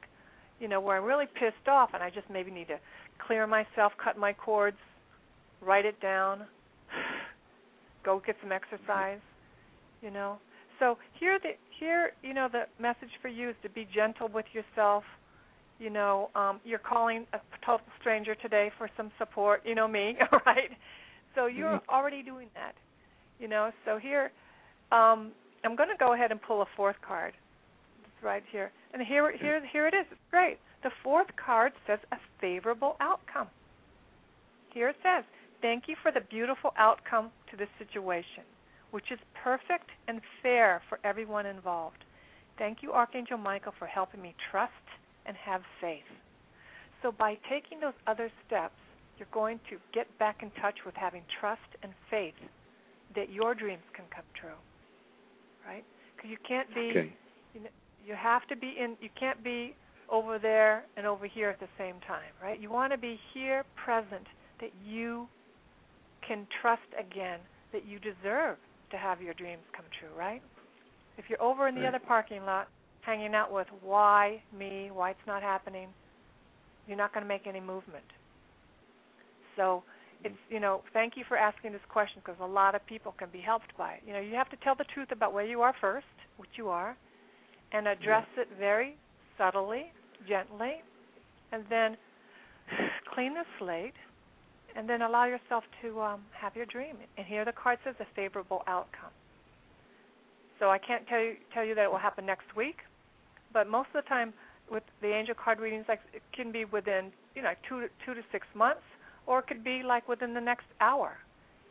you 0.62 0.70
know, 0.70 0.82
where 0.82 0.98
I'm 0.98 1.06
really 1.06 1.26
pissed 1.28 1.68
off, 1.68 1.92
and 1.96 2.04
I 2.04 2.12
just 2.12 2.30
maybe 2.32 2.52
need 2.52 2.70
to 2.70 2.80
clear 3.28 3.48
myself, 3.48 3.94
cut 4.04 4.18
my 4.18 4.34
cords, 4.34 4.78
write 5.62 5.86
it 5.86 6.00
down, 6.02 6.48
go 8.06 8.22
get 8.26 8.38
some 8.42 8.54
exercise, 8.54 9.20
you 10.02 10.12
know. 10.12 10.40
So 10.80 10.98
here, 11.20 11.40
the 11.44 11.52
here, 11.80 12.12
you 12.24 12.34
know, 12.34 12.50
the 12.52 12.64
message 12.82 13.12
for 13.22 13.30
you 13.30 13.50
is 13.52 13.56
to 13.64 13.70
be 13.70 13.88
gentle 13.94 14.30
with 14.30 14.46
yourself. 14.54 15.04
You 15.80 15.90
know, 15.90 16.30
um, 16.36 16.62
you're 16.64 16.80
calling 16.80 17.28
a 17.34 17.40
total 17.66 17.86
stranger 18.00 18.36
today 18.36 18.72
for 18.78 18.90
some 18.98 19.12
support. 19.20 19.62
You 19.66 19.76
know 19.76 19.88
me, 19.88 20.16
right? 20.46 20.72
So 21.36 21.48
you're 21.48 21.80
Mhm. 21.80 21.90
already 21.90 22.24
doing 22.24 22.50
that. 22.56 22.76
You 23.40 23.48
know, 23.48 23.72
so 23.86 23.98
here, 23.98 24.32
um, 24.92 25.34
I'm 25.66 25.76
going 25.76 25.90
to 25.90 25.98
go 26.00 26.14
ahead 26.14 26.32
and 26.32 26.42
pull 26.42 26.62
a 26.62 26.66
fourth 26.78 26.98
card. 27.08 27.34
Right 28.24 28.44
here, 28.52 28.72
and 28.94 29.02
here, 29.02 29.32
here, 29.36 29.66
here 29.66 29.88
it 29.88 29.94
is. 29.96 30.06
It's 30.12 30.22
great. 30.30 30.60
The 30.84 30.92
fourth 31.04 31.28
card 31.44 31.74
says 31.88 32.00
a 32.12 32.18
favorable 32.40 32.96
outcome. 33.00 33.48
Here 34.74 34.90
it 34.90 34.96
says, 35.02 35.24
"Thank 35.62 35.88
you 35.88 35.96
for 36.02 36.12
the 36.12 36.22
beautiful 36.22 36.72
outcome 36.78 37.32
to 37.50 37.58
this 37.58 37.70
situation, 37.80 38.44
which 38.92 39.12
is 39.12 39.20
perfect 39.34 39.90
and 40.08 40.22
fair 40.42 40.82
for 40.88 41.00
everyone 41.04 41.46
involved. 41.46 42.04
Thank 42.58 42.84
you, 42.84 42.94
Archangel 42.94 43.38
Michael, 43.38 43.74
for 43.80 43.88
helping 43.88 44.22
me 44.22 44.36
trust 44.52 44.86
and 45.26 45.36
have 45.38 45.64
faith." 45.80 46.06
So 47.02 47.12
by 47.12 47.36
taking 47.50 47.80
those 47.80 47.98
other 48.06 48.32
steps, 48.46 48.78
you're 49.18 49.28
going 49.32 49.60
to 49.70 49.80
get 49.94 50.08
back 50.20 50.44
in 50.44 50.52
touch 50.52 50.86
with 50.86 50.96
having 50.96 51.24
trust 51.40 51.76
and 51.82 51.94
faith 52.10 52.36
that 53.16 53.30
your 53.30 53.56
dreams 53.56 53.84
can 53.94 54.06
come 54.10 54.26
true. 54.36 54.58
Right? 55.66 55.84
Because 56.16 56.30
you 56.30 56.38
can't 56.48 56.72
be 56.74 56.90
Okay. 56.92 57.14
you 57.54 57.62
know, 57.62 57.70
you 58.06 58.16
have 58.16 58.48
to 58.48 58.56
be 58.56 58.76
in 58.80 58.98
you 59.02 59.10
can't 59.20 59.44
be 59.44 59.76
over 60.10 60.38
there 60.40 60.84
and 60.98 61.06
over 61.08 61.26
here 61.26 61.50
at 61.50 61.60
the 61.60 61.70
same 61.78 61.96
time, 62.08 62.34
right? 62.42 62.60
You 62.60 62.70
want 62.70 62.92
to 62.92 62.98
be 62.98 63.20
here 63.34 63.64
present 63.84 64.28
that 64.60 64.72
you 64.86 65.28
can 66.28 66.46
trust 66.62 66.82
again 67.00 67.40
that 67.74 67.86
you 67.88 68.00
deserve 68.00 68.58
to 68.92 68.98
have 68.98 69.22
your 69.22 69.34
dreams 69.34 69.64
come 69.76 69.86
true, 70.00 70.10
right? 70.18 70.42
If 71.18 71.26
you're 71.30 71.42
over 71.42 71.68
in 71.68 71.76
the 71.76 71.82
Right. 71.82 71.90
other 71.90 72.00
parking 72.00 72.46
lot 72.46 72.68
hanging 73.02 73.34
out 73.34 73.52
with 73.52 73.68
why 73.82 74.42
me, 74.58 74.92
why 74.92 75.12
it's 75.12 75.28
not 75.28 75.42
happening, 75.42 75.90
you're 76.88 76.98
not 76.98 77.14
going 77.14 77.24
to 77.24 77.28
make 77.28 77.48
any 77.48 77.60
movement. 77.62 78.06
So 79.56 79.84
mm-hmm. 79.84 80.28
it's 80.28 80.40
you 80.50 80.60
know 80.60 80.84
thank 80.94 81.18
you 81.18 81.24
for 81.28 81.38
asking 81.38 81.72
this 81.72 81.82
question 81.90 82.22
because 82.24 82.40
a 82.42 82.46
lot 82.48 82.76
of 82.76 82.86
people 82.86 83.14
can 83.18 83.30
be 83.32 83.42
helped 83.42 83.76
by 83.78 83.94
it. 83.94 84.04
You 84.06 84.14
know 84.14 84.20
you 84.20 84.36
have 84.36 84.50
to 84.50 84.58
tell 84.58 84.76
the 84.76 84.86
truth 84.94 85.10
about 85.12 85.34
where 85.34 85.46
you 85.46 85.62
are 85.62 85.74
first, 85.80 86.06
which 86.38 86.52
you 86.58 86.70
are, 86.70 86.98
and 87.74 87.88
address 87.88 88.26
it 88.38 88.48
very 88.60 88.96
subtly, 89.38 89.86
gently, 90.28 90.76
and 91.52 91.64
then 91.70 91.98
clean 93.14 93.34
the 93.34 93.44
slate, 93.60 93.94
and 94.76 94.88
then 94.90 95.02
allow 95.02 95.26
yourself 95.26 95.64
to 95.82 96.02
um, 96.02 96.22
have 96.40 96.56
your 96.56 96.66
dream. 96.66 96.98
And 97.18 97.26
here 97.28 97.46
the 97.46 97.52
card 97.52 97.80
says 97.84 97.96
a 98.00 98.06
favorable 98.16 98.62
outcome. 98.68 99.12
So 100.60 100.70
I 100.70 100.78
can't 100.78 101.08
tell 101.08 101.20
you 101.20 101.34
tell 101.54 101.66
you 101.66 101.76
that 101.76 101.84
it 101.86 101.92
will 101.92 101.98
happen 102.00 102.26
next 102.26 102.56
week, 102.56 102.78
but 103.54 103.68
most 103.68 103.88
of 103.96 104.04
the 104.04 104.08
time 104.10 104.34
with 104.70 104.84
the 105.02 105.08
angel 105.14 105.36
card 105.36 105.60
readings, 105.60 105.86
like 105.90 106.00
it 106.14 106.22
can 106.36 106.52
be 106.52 106.66
within 106.66 107.12
you 107.36 107.42
know 107.42 107.54
two 107.68 107.82
to, 107.82 107.88
two 108.06 108.14
to 108.14 108.22
six 108.32 108.46
months, 108.54 108.84
or 109.26 109.40
it 109.40 109.48
could 109.48 109.64
be 109.64 109.82
like 109.84 110.08
within 110.08 110.34
the 110.34 110.42
next 110.42 110.66
hour. 110.80 111.18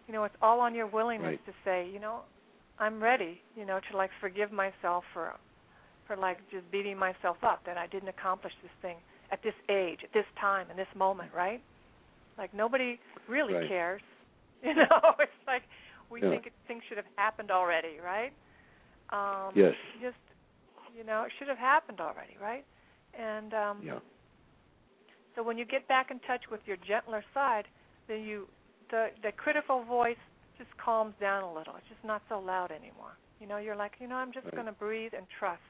You 0.09 0.15
know, 0.15 0.25
it's 0.25 0.35
all 0.43 0.61
on 0.61 0.75
your 0.75 0.89
willingness 0.89 1.39
Right. 1.39 1.47
to 1.47 1.53
say, 1.65 1.89
you 1.93 2.01
know, 2.01 2.23
I'm 2.81 3.01
ready. 3.03 3.41
You 3.57 3.65
know, 3.65 3.79
to 3.91 3.97
like 3.97 4.11
forgive 4.21 4.51
myself 4.51 5.05
for 5.15 5.35
for 6.11 6.17
like 6.17 6.39
just 6.51 6.69
beating 6.73 6.99
myself 6.99 7.37
up 7.45 7.63
that 7.65 7.79
I 7.79 7.87
didn't 7.87 8.09
accomplish 8.09 8.53
this 8.63 8.73
thing 8.83 8.97
at 9.31 9.41
this 9.45 9.55
age, 9.71 10.01
at 10.03 10.13
this 10.13 10.25
time, 10.41 10.67
in 10.69 10.77
this 10.77 10.91
moment, 10.97 11.31
right? 11.33 11.63
Like 12.37 12.53
nobody 12.53 12.99
really 13.29 13.55
Right. 13.55 13.69
cares. 13.69 14.03
You 14.63 14.75
know, 14.75 15.01
it's 15.19 15.33
like 15.47 15.63
we 16.11 16.21
Yeah. 16.21 16.29
think 16.29 16.47
it, 16.47 16.53
things 16.69 16.83
should 16.87 16.99
have 16.99 17.07
happened 17.17 17.51
already, 17.51 17.99
right? 17.99 18.33
Um, 19.09 19.55
Yes. 19.57 19.75
Just 20.03 20.19
you 20.95 21.03
know, 21.03 21.23
it 21.23 21.33
should 21.39 21.49
have 21.49 21.57
happened 21.57 21.99
already, 21.99 22.37
right? 22.39 22.67
And 23.15 23.55
um, 23.55 23.79
Yeah. 23.83 24.01
so 25.35 25.43
when 25.43 25.57
you 25.57 25.65
get 25.65 25.89
back 25.89 26.11
in 26.11 26.19
touch 26.21 26.43
with 26.51 26.61
your 26.67 26.77
gentler 26.77 27.25
side, 27.33 27.67
then 28.07 28.21
you 28.25 28.49
the 28.91 29.09
the 29.23 29.33
critical 29.33 29.83
voice 29.85 30.21
just 30.59 30.77
calms 30.77 31.15
down 31.21 31.43
a 31.43 31.53
little. 31.55 31.75
It's 31.77 31.89
just 31.89 32.05
not 32.05 32.21
so 32.29 32.39
loud 32.39 32.71
anymore. 32.71 33.17
You 33.39 33.47
know, 33.47 33.57
you're 33.57 33.77
like, 33.77 33.93
you 33.99 34.09
know, 34.09 34.17
I'm 34.17 34.33
just 34.33 34.45
Right. 34.45 34.55
going 34.57 34.67
to 34.67 34.73
breathe 34.73 35.15
and 35.17 35.27
trust. 35.39 35.63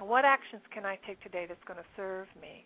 And 0.00 0.08
what 0.08 0.24
actions 0.24 0.62
can 0.72 0.84
I 0.84 0.98
take 1.06 1.22
today 1.22 1.46
that's 1.48 1.62
going 1.66 1.78
to 1.78 1.86
serve 1.96 2.26
me? 2.40 2.64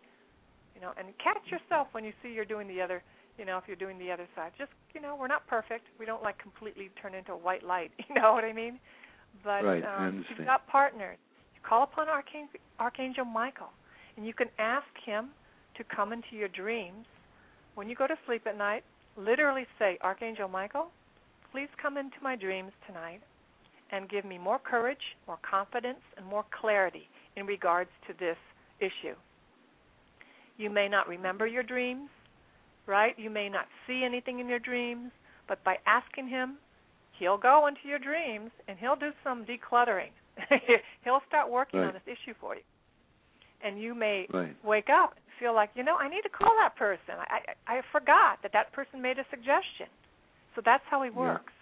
You 0.75 0.81
know, 0.81 0.93
and 0.99 1.09
catch 1.19 1.43
yourself 1.51 1.89
when 1.93 2.05
you 2.05 2.13
see 2.23 2.31
you're 2.33 2.45
doing 2.45 2.69
the 2.69 2.81
other. 2.81 3.03
You 3.39 3.45
know, 3.45 3.57
if 3.59 3.65
you're 3.67 3.77
doing 3.77 3.99
the 3.99 4.11
other 4.11 4.27
side, 4.35 4.53
just 4.59 4.71
you 4.95 5.01
know, 5.01 5.17
we're 5.19 5.29
not 5.29 5.47
perfect. 5.47 5.87
We 5.99 6.07
don't 6.07 6.23
like 6.23 6.39
completely 6.39 6.91
turn 7.01 7.15
into 7.15 7.33
a 7.33 7.37
white 7.37 7.65
light. 7.65 7.91
You 8.09 8.15
know 8.21 8.33
what 8.33 8.45
I 8.45 8.53
mean? 8.53 8.81
But 9.45 9.65
Right, 9.65 9.85
um, 9.85 10.25
you've 10.29 10.47
got 10.47 10.67
partners, 10.67 11.19
you 11.55 11.61
call 11.69 11.85
upon 11.85 12.09
Archangel, 12.09 12.59
Archangel 12.81 13.25
Michael, 13.25 13.71
and 14.17 14.27
you 14.27 14.33
can 14.35 14.49
ask 14.59 14.87
him 15.05 15.29
to 15.77 15.85
come 15.85 16.13
into 16.13 16.35
your 16.35 16.49
dreams 16.49 17.07
when 17.75 17.89
you 17.89 17.95
go 17.95 18.07
to 18.07 18.17
sleep 18.27 18.43
at 18.47 18.57
night. 18.57 18.83
Literally 19.17 19.67
say, 19.79 19.99
Archangel 20.01 20.49
Michael, 20.49 20.89
please 21.53 21.69
come 21.81 21.97
into 21.97 22.17
my 22.23 22.35
dreams 22.35 22.73
tonight 22.87 23.21
and 23.93 24.09
give 24.09 24.25
me 24.25 24.39
more 24.39 24.59
courage, 24.59 25.17
more 25.27 25.39
confidence, 25.49 26.01
and 26.17 26.27
more 26.27 26.45
clarity 26.61 27.09
in 27.39 27.47
regards 27.47 27.91
to 28.07 28.13
this 28.19 28.37
issue. 28.81 29.15
You 30.57 30.71
may 30.71 30.89
not 30.89 31.09
remember 31.09 31.47
your 31.47 31.63
dreams, 31.63 32.11
right? 32.87 33.15
You 33.17 33.31
may 33.31 33.49
not 33.49 33.67
see 33.87 34.03
anything 34.05 34.41
in 34.41 34.49
your 34.49 34.59
dreams, 34.59 35.13
but 35.47 35.63
by 35.65 35.77
asking 35.87 36.29
him, 36.29 36.57
he'll 37.19 37.39
go 37.39 37.69
into 37.69 37.81
your 37.87 37.99
dreams 37.99 38.51
and 38.67 38.77
he'll 38.79 38.97
do 38.97 39.11
some 39.23 39.47
decluttering. 39.47 40.11
he'll 41.05 41.23
start 41.29 41.51
working 41.51 41.81
on 41.81 41.95
this 41.95 42.03
issue 42.07 42.35
for 42.41 42.57
you. 42.57 42.63
And 43.63 43.81
you 43.81 43.95
may 43.95 44.27
Right. 44.33 44.55
wake 44.65 44.89
up 44.91 45.15
and 45.17 45.25
feel 45.39 45.55
like, 45.55 45.71
you 45.75 45.83
know, 45.85 45.97
I 45.97 46.09
need 46.09 46.23
to 46.23 46.29
call 46.29 46.55
that 46.63 46.77
person. 46.77 47.15
I 47.19 47.41
I, 47.67 47.79
I 47.79 47.83
forgot 47.93 48.39
that 48.43 48.53
that 48.53 48.73
person 48.73 49.01
made 49.03 49.19
a 49.19 49.25
suggestion. 49.31 49.87
So 50.55 50.63
that's 50.65 50.85
how 50.91 51.03
he 51.03 51.11
Yeah. 51.11 51.17
works. 51.17 51.53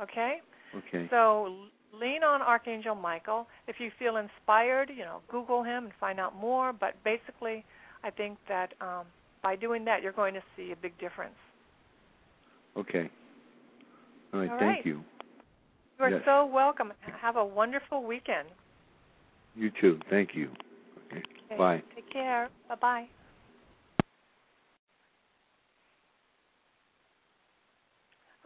Okay? 0.00 0.40
Okay. 0.74 1.08
So 1.10 1.68
lean 1.92 2.22
on 2.22 2.42
Archangel 2.42 2.94
Michael. 2.94 3.46
If 3.66 3.76
you 3.78 3.90
feel 3.98 4.16
inspired, 4.16 4.90
you 4.90 5.04
know, 5.04 5.20
Google 5.28 5.62
him 5.62 5.84
and 5.84 5.92
find 5.98 6.20
out 6.20 6.36
more. 6.36 6.72
But 6.72 7.02
basically, 7.04 7.64
I 8.04 8.10
think 8.10 8.38
that 8.48 8.74
um, 8.80 9.06
by 9.42 9.56
doing 9.56 9.84
that, 9.84 10.02
you're 10.02 10.12
going 10.12 10.34
to 10.34 10.42
see 10.56 10.72
a 10.72 10.76
big 10.76 10.98
difference. 10.98 11.34
Okay. 12.76 13.10
All 14.32 14.40
right. 14.40 14.50
All 14.50 14.58
thank 14.58 14.86
you. 14.86 15.02
You 15.98 16.04
are 16.06 16.10
Yes. 16.10 16.22
so 16.24 16.46
welcome. 16.46 16.92
Have 17.20 17.36
a 17.36 17.44
wonderful 17.44 18.02
weekend. 18.02 18.48
You 19.54 19.70
too. 19.80 19.98
Thank 20.08 20.34
you. 20.34 20.50
Okay. 21.06 21.22
Okay, 21.46 21.58
Bye. 21.58 21.82
Take 21.94 22.10
care. 22.10 22.48
Bye 22.68 22.76
bye. 22.76 23.08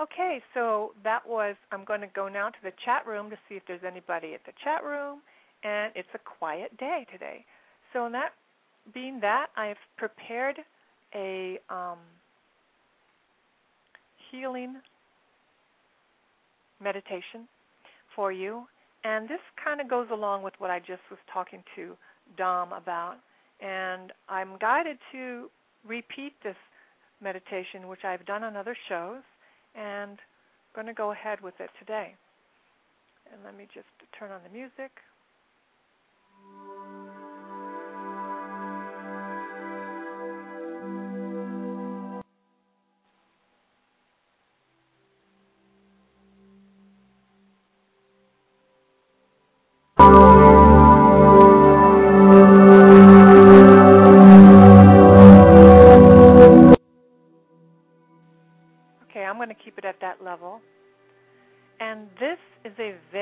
Okay, 0.01 0.43
so 0.55 0.93
that 1.05 1.21
was. 1.27 1.55
I'm 1.71 1.85
going 1.85 2.01
to 2.01 2.09
go 2.09 2.29
now 2.29 2.49
to 2.49 2.59
the 2.65 2.73
chat 2.85 3.07
room 3.07 3.31
to 3.31 3.37
see 3.49 3.55
if 3.55 3.63
there's 3.69 3.85
anybody 3.87 4.35
at 4.35 4.41
the 4.45 4.53
chat 4.65 4.83
room, 4.83 5.21
and 5.63 5.93
it's 5.95 6.09
a 6.15 6.19
quiet 6.19 6.77
day 6.79 7.07
today. 7.13 7.45
So, 7.93 8.07
in 8.07 8.13
that 8.13 8.31
being 8.93 9.21
that, 9.21 9.49
I've 9.57 9.77
prepared 9.97 10.57
a 11.15 11.61
um, 11.71 11.99
healing 14.31 14.77
meditation 16.83 17.47
for 18.17 18.33
you, 18.33 18.65
and 19.05 19.29
this 19.29 19.41
kind 19.65 19.81
of 19.81 19.89
goes 19.89 20.09
along 20.13 20.43
with 20.43 20.55
what 20.59 20.71
I 20.71 20.81
just 20.81 21.03
was 21.09 21.21
talking 21.33 21.63
to 21.77 21.97
Dom 22.37 22.73
about. 22.73 23.17
And 23.61 24.13
I'm 24.29 24.59
guided 24.61 24.99
to 25.13 25.49
repeat 25.87 26.33
this 26.43 26.57
meditation, 27.23 27.87
which 27.87 28.05
I've 28.05 28.27
done 28.27 28.43
on 28.43 28.57
other 28.57 28.77
shows, 28.89 29.23
and 29.75 30.19
I'm 30.19 30.75
going 30.75 30.87
to 30.87 30.95
go 30.95 31.13
ahead 31.13 31.41
with 31.41 31.55
it 31.61 31.71
today. 31.79 32.15
And 33.33 33.43
let 33.45 33.57
me 33.57 33.67
just 33.75 33.87
turn 34.19 34.31
on 34.31 34.41
the 34.45 34.51
music. 34.51 34.93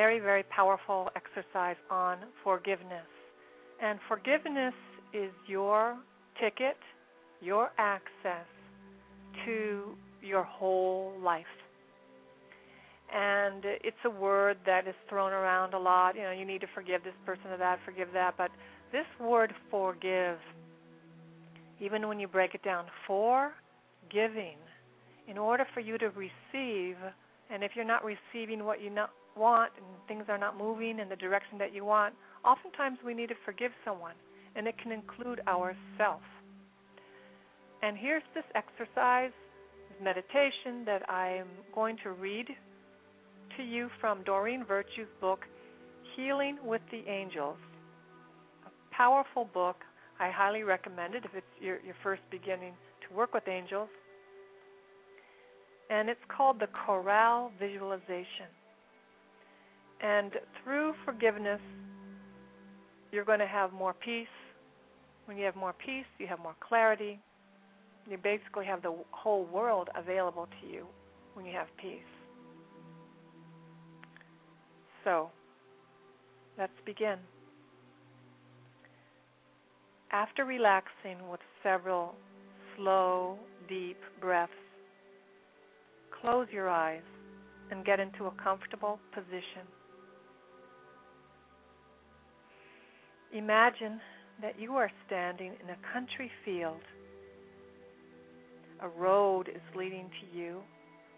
Very, 0.02 0.18
very 0.18 0.42
powerful 0.42 1.10
exercise 1.14 1.76
on 1.88 2.18
forgiveness. 2.42 3.06
And 3.80 4.00
forgiveness 4.08 4.74
is 5.14 5.30
your 5.46 5.96
ticket, 6.40 6.76
your 7.40 7.70
access 7.78 8.48
to 9.46 9.94
your 10.20 10.42
whole 10.42 11.12
life. 11.22 11.54
And 13.14 13.62
it's 13.64 14.04
a 14.04 14.10
word 14.10 14.56
that 14.66 14.88
is 14.88 14.94
thrown 15.08 15.30
around 15.30 15.72
a 15.72 15.78
lot. 15.78 16.16
You 16.16 16.22
know, 16.22 16.32
you 16.32 16.44
need 16.44 16.62
to 16.62 16.66
forgive 16.74 17.04
this 17.04 17.14
person 17.24 17.52
or 17.52 17.58
that, 17.58 17.78
forgive 17.84 18.08
that. 18.12 18.34
But 18.36 18.50
this 18.90 19.06
word 19.20 19.52
forgive, 19.70 20.38
even 21.80 22.08
when 22.08 22.18
you 22.18 22.26
break 22.26 22.56
it 22.56 22.64
down, 22.64 22.86
for 23.06 23.52
giving, 24.12 24.56
in 25.28 25.38
order 25.38 25.64
for 25.72 25.78
you 25.78 25.96
to 25.98 26.06
receive, 26.06 26.96
and 27.52 27.62
if 27.62 27.70
you're 27.76 27.84
not 27.84 28.02
receiving 28.04 28.64
what 28.64 28.82
you 28.82 28.90
not 28.90 29.10
want 29.36 29.72
and 29.76 29.86
things 30.08 30.24
are 30.28 30.38
not 30.38 30.58
moving 30.58 30.98
in 30.98 31.08
the 31.08 31.16
direction 31.16 31.58
that 31.58 31.74
you 31.74 31.84
want, 31.84 32.14
oftentimes 32.44 32.98
we 33.04 33.14
need 33.14 33.28
to 33.28 33.34
forgive 33.44 33.72
someone, 33.84 34.14
and 34.56 34.66
it 34.66 34.74
can 34.82 34.92
include 34.92 35.40
ourselves. 35.46 36.24
And 37.82 37.96
here's 37.96 38.22
this 38.34 38.44
exercise, 38.54 39.32
this 39.88 40.02
meditation 40.02 40.84
that 40.86 41.08
I'm 41.10 41.46
going 41.74 41.96
to 42.04 42.10
read 42.12 42.46
to 43.56 43.62
you 43.62 43.88
from 44.00 44.22
Doreen 44.22 44.64
Virtue's 44.64 45.08
book, 45.20 45.40
Healing 46.16 46.58
with 46.64 46.82
the 46.90 47.02
Angels. 47.10 47.56
A 48.66 48.94
powerful 48.94 49.48
book. 49.52 49.76
I 50.20 50.30
highly 50.30 50.62
recommend 50.62 51.14
it 51.14 51.24
if 51.24 51.34
it's 51.34 51.46
your, 51.60 51.80
your 51.80 51.96
first 52.02 52.22
beginning 52.30 52.74
to 53.08 53.16
work 53.16 53.34
with 53.34 53.48
angels 53.48 53.88
and 55.92 56.08
it's 56.08 56.20
called 56.34 56.58
the 56.58 56.68
Corral 56.86 57.52
Visualization. 57.58 58.48
And 60.02 60.32
through 60.62 60.94
forgiveness, 61.04 61.60
you're 63.12 63.24
going 63.24 63.38
to 63.38 63.46
have 63.46 63.72
more 63.72 63.94
peace. 63.94 64.26
When 65.26 65.36
you 65.36 65.44
have 65.44 65.54
more 65.54 65.72
peace, 65.72 66.06
you 66.18 66.26
have 66.26 66.40
more 66.40 66.56
clarity. 66.66 67.20
You 68.10 68.18
basically 68.18 68.66
have 68.66 68.82
the 68.82 68.94
whole 69.12 69.44
world 69.44 69.88
available 69.96 70.48
to 70.60 70.66
you 70.66 70.86
when 71.34 71.46
you 71.46 71.52
have 71.52 71.68
peace. 71.80 72.00
So, 75.04 75.30
let's 76.58 76.72
begin. 76.84 77.18
After 80.10 80.44
relaxing 80.44 81.28
with 81.30 81.40
several 81.62 82.14
slow, 82.76 83.38
deep 83.68 83.98
breaths, 84.20 84.52
close 86.20 86.46
your 86.52 86.68
eyes 86.68 87.02
and 87.70 87.84
get 87.84 88.00
into 88.00 88.26
a 88.26 88.30
comfortable 88.42 88.98
position. 89.14 89.66
Imagine 93.32 94.00
that 94.40 94.58
you 94.58 94.74
are 94.74 94.90
standing 95.06 95.52
in 95.62 95.70
a 95.70 95.92
country 95.92 96.30
field. 96.44 96.80
A 98.80 98.88
road 98.88 99.48
is 99.48 99.62
leading 99.76 100.10
to 100.20 100.38
you, 100.38 100.60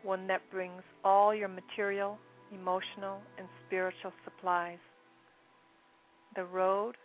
one 0.02 0.26
that 0.26 0.42
brings 0.50 0.82
all 1.04 1.34
your 1.34 1.48
material, 1.48 2.18
emotional, 2.52 3.20
and 3.38 3.48
spiritual 3.66 4.12
supplies. 4.24 4.78
The 6.36 6.44
road 6.44 6.96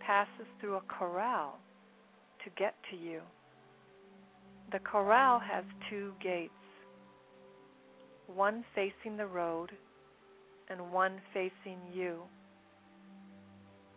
passes 0.00 0.46
through 0.60 0.76
a 0.76 0.82
corral 0.88 1.58
to 2.44 2.50
get 2.56 2.74
to 2.90 2.96
you. 2.96 3.20
The 4.72 4.78
corral 4.78 5.40
has 5.40 5.64
two 5.90 6.12
gates 6.22 6.52
one 8.26 8.64
facing 8.74 9.16
the 9.16 9.26
road 9.26 9.70
and 10.68 10.92
one 10.92 11.20
facing 11.32 11.78
you. 11.92 12.22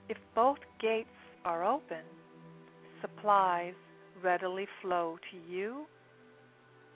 If 0.10 0.18
both 0.34 0.58
gates 0.82 1.08
are 1.46 1.64
open, 1.64 2.04
supplies 3.00 3.76
readily 4.24 4.68
flow 4.82 5.18
to 5.32 5.38
you, 5.54 5.86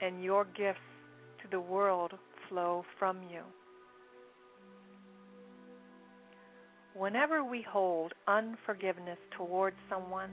and 0.00 0.22
your 0.22 0.44
gifts 0.56 0.80
to 1.40 1.48
the 1.48 1.60
world 1.60 2.12
flow 2.48 2.84
from 2.98 3.22
you. 3.30 3.42
Whenever 6.94 7.44
we 7.44 7.62
hold 7.62 8.12
unforgiveness 8.26 9.18
towards 9.36 9.76
someone, 9.88 10.30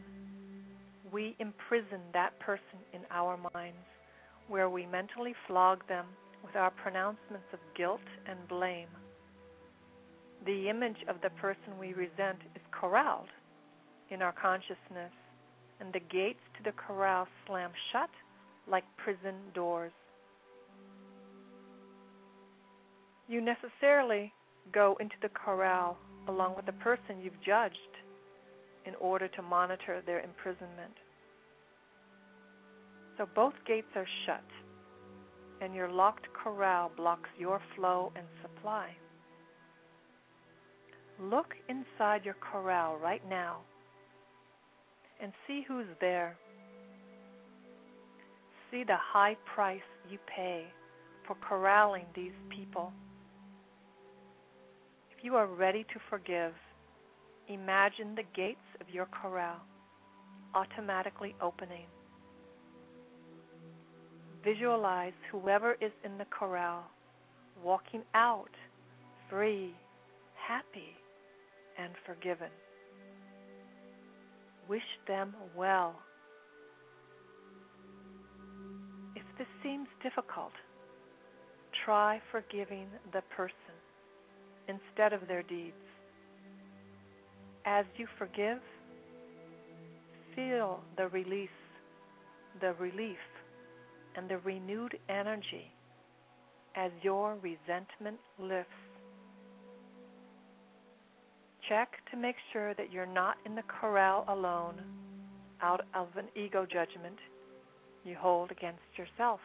we 1.12 1.36
imprison 1.40 2.02
that 2.14 2.38
person 2.40 2.80
in 2.94 3.02
our 3.12 3.38
minds, 3.54 3.78
where 4.48 4.70
we 4.70 4.88
mentally 4.88 5.36
flog 5.48 5.88
them 5.88 6.06
with 6.44 6.56
our 6.56 6.72
pronouncements 6.72 7.48
of 7.54 7.60
guilt 7.78 8.02
and 8.28 8.40
blame. 8.48 8.88
The 10.46 10.70
image 10.70 10.98
of 11.08 11.22
the 11.22 11.30
person 11.42 11.78
we 11.80 11.94
resent 11.94 12.40
is 12.56 12.61
corralled 12.72 13.30
in 14.10 14.22
our 14.22 14.34
consciousness, 14.34 15.14
and 15.80 15.94
the 15.94 16.00
gates 16.00 16.40
to 16.58 16.64
the 16.64 16.72
corral 16.74 17.28
slam 17.48 17.72
shut 17.92 18.10
like 18.70 18.84
prison 18.98 19.36
doors. 19.54 19.92
You 23.28 23.42
necessarily 23.42 24.34
go 24.74 24.98
into 25.00 25.16
the 25.22 25.30
corral 25.30 25.98
along 26.28 26.56
with 26.56 26.66
the 26.66 26.74
person 26.74 27.22
you've 27.22 27.42
judged 27.46 27.78
in 28.86 28.94
order 28.96 29.28
to 29.28 29.42
monitor 29.42 30.02
their 30.06 30.20
imprisonment. 30.20 30.94
So 33.18 33.28
both 33.36 33.54
gates 33.68 33.88
are 33.96 34.08
shut, 34.26 34.44
and 35.62 35.74
your 35.74 35.90
locked 35.90 36.28
corral 36.34 36.92
blocks 36.96 37.30
your 37.38 37.62
flow 37.76 38.12
and 38.16 38.26
supply. 38.42 38.90
Look 41.22 41.54
inside 41.70 42.26
your 42.26 42.36
corral 42.40 42.98
right 42.98 43.22
now 43.30 43.60
and 45.22 45.32
see 45.48 45.64
who's 45.68 45.86
there. 46.00 46.36
See 48.72 48.84
the 48.84 48.98
high 48.98 49.38
price 49.54 49.82
you 50.10 50.18
pay 50.36 50.66
for 51.28 51.36
corralling 51.48 52.06
these 52.16 52.32
people. 52.50 52.92
If 55.16 55.24
you 55.24 55.36
are 55.36 55.46
ready 55.46 55.84
to 55.84 56.00
forgive, 56.10 56.54
imagine 57.48 58.16
the 58.16 58.24
gates 58.36 58.60
of 58.80 58.88
your 58.92 59.08
corral 59.22 59.58
automatically 60.56 61.36
opening. 61.40 61.86
Visualize 64.44 65.14
whoever 65.32 65.74
is 65.74 65.92
in 66.04 66.18
the 66.18 66.26
corral 66.26 66.84
walking 67.64 68.02
out 68.16 68.50
free, 69.30 69.76
happy, 70.48 70.96
and 71.78 71.94
forgiven. 72.06 72.50
Wish 74.68 74.82
them 75.08 75.36
well. 75.56 75.96
If 79.16 79.24
this 79.38 79.48
seems 79.64 79.88
difficult, 80.04 80.54
try 81.86 82.22
forgiving 82.32 82.88
the 83.12 83.22
person 83.36 83.76
instead 84.68 85.14
of 85.14 85.28
their 85.28 85.44
deeds. 85.44 85.76
As 87.66 87.86
you 87.98 88.08
forgive, 88.18 88.60
feel 90.36 90.82
the 90.98 91.08
release, 91.10 91.50
the 92.60 92.74
relief, 92.74 93.18
and 94.16 94.30
the 94.30 94.38
renewed 94.40 94.98
energy 95.10 95.72
as 96.76 96.92
your 97.02 97.36
resentment 97.42 98.18
lifts. 98.40 98.72
Check 101.72 101.94
to 102.12 102.18
make 102.18 102.36
sure 102.52 102.74
that 102.74 102.92
you're 102.92 103.06
not 103.06 103.38
in 103.46 103.56
the 103.56 103.64
corral 103.80 104.26
alone 104.28 104.76
out 105.62 105.80
of 105.96 106.10
an 106.18 106.26
ego 106.36 106.66
judgment 106.66 107.16
you 108.04 108.14
hold 108.20 108.52
against 108.52 108.82
yourself. 108.98 109.40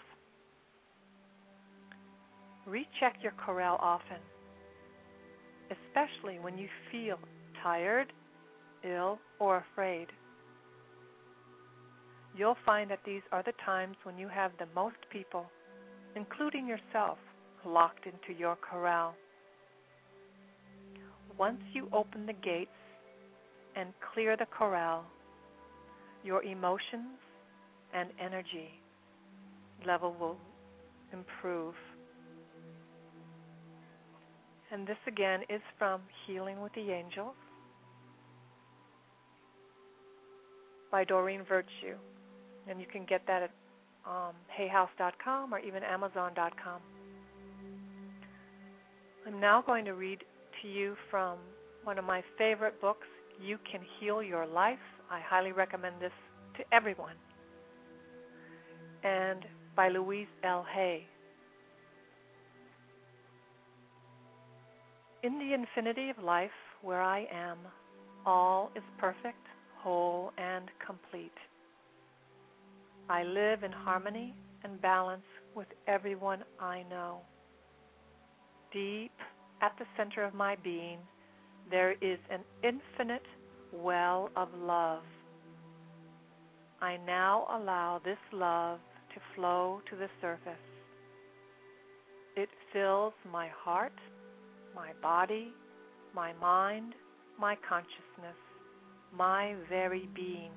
Recheck 2.67 3.19
your 3.23 3.31
corral 3.37 3.79
often, 3.81 4.19
especially 5.71 6.41
when 6.41 6.59
you 6.59 6.67
feel 6.91 7.17
tired, 7.63 8.13
ill, 8.83 9.21
or 9.39 9.65
afraid. 9.73 10.09
You'll 12.37 12.59
find 12.67 12.91
that 12.91 13.05
these 13.07 13.23
are 13.31 13.45
the 13.45 13.53
times 13.65 13.95
when 14.03 14.19
you 14.19 14.27
have 14.27 14.51
the 14.59 14.67
most 14.75 14.97
people, 15.13 15.47
including 16.17 16.67
yourself, 16.67 17.19
locked 17.65 18.05
into 18.05 18.37
your 18.37 18.57
corral. 18.57 19.15
Once 21.39 21.61
you 21.73 21.89
open 21.93 22.27
the 22.27 22.33
gates 22.33 22.71
and 23.75 23.93
clear 24.13 24.37
the 24.37 24.47
corral, 24.47 25.05
your 26.25 26.43
emotions 26.43 27.19
and 27.95 28.11
energy 28.21 28.71
level 29.87 30.17
will 30.19 30.39
improve. 31.13 31.75
And 34.73 34.87
this 34.87 34.97
again 35.07 35.41
is 35.49 35.61
from 35.79 36.01
Healing 36.27 36.61
with 36.61 36.73
the 36.75 36.91
Angels 36.91 37.35
by 40.91 41.05
Doreen 41.05 41.43
Virtue. 41.49 41.97
And 42.69 42.81
you 42.81 42.87
can 42.91 43.05
get 43.05 43.23
that 43.27 43.43
at 43.43 43.51
um, 44.07 44.35
hayhouse.com 44.59 45.55
or 45.55 45.61
even 45.61 45.83
amazon.com. 45.83 46.81
I'm 49.27 49.41
now 49.41 49.63
going 49.63 49.85
to 49.85 49.93
read 49.95 50.19
to 50.63 50.69
you 50.69 50.97
from 51.11 51.39
one 51.85 51.99
of 51.99 52.05
my 52.05 52.23
favorite 52.39 52.81
books, 52.81 53.07
You 53.41 53.59
Can 53.71 53.81
Heal 53.99 54.23
Your 54.23 54.47
Life. 54.47 54.79
I 55.11 55.21
highly 55.21 55.53
recommend 55.53 55.97
this 56.01 56.13
to 56.57 56.65
everyone. 56.75 57.17
And 59.05 59.45
by 59.77 59.89
Louise 59.89 60.27
L. 60.43 60.67
Hay. 60.75 61.07
In 65.23 65.39
the 65.39 65.55
infinity 65.55 66.11
of 66.11 66.23
life 66.23 66.51
where 66.83 67.03
I 67.03 67.27
am, 67.33 67.59
all 68.25 68.71
is 68.75 68.83
perfect, 68.99 69.47
whole, 69.79 70.33
and 70.39 70.71
complete. 70.85 71.33
I 73.09 73.23
live 73.23 73.63
in 73.63 73.73
harmony 73.73 74.35
and 74.65 74.81
balance 74.83 75.23
with 75.55 75.69
everyone 75.87 76.43
I 76.61 76.85
know. 76.91 77.21
Deep 78.73 79.13
at 79.63 79.73
the 79.79 79.87
center 79.97 80.23
of 80.23 80.35
my 80.35 80.57
being, 80.63 80.99
there 81.71 81.93
is 81.93 82.19
an 82.31 82.41
infinite 82.63 83.27
well 83.73 84.31
of 84.37 84.49
love. 84.55 85.03
I 86.81 86.99
now 87.07 87.47
allow 87.51 88.01
this 88.05 88.19
love 88.33 88.79
to 89.15 89.21
flow 89.35 89.81
to 89.91 89.97
the 89.97 90.09
surface. 90.21 90.53
It 92.37 92.51
fills 92.73 93.15
my 93.33 93.49
heart, 93.49 93.99
my 94.75 94.91
body, 95.01 95.53
my 96.15 96.35
mind, 96.35 96.95
my 97.39 97.57
consciousness, 97.67 98.37
my 99.17 99.55
very 99.71 100.09
being, 100.15 100.51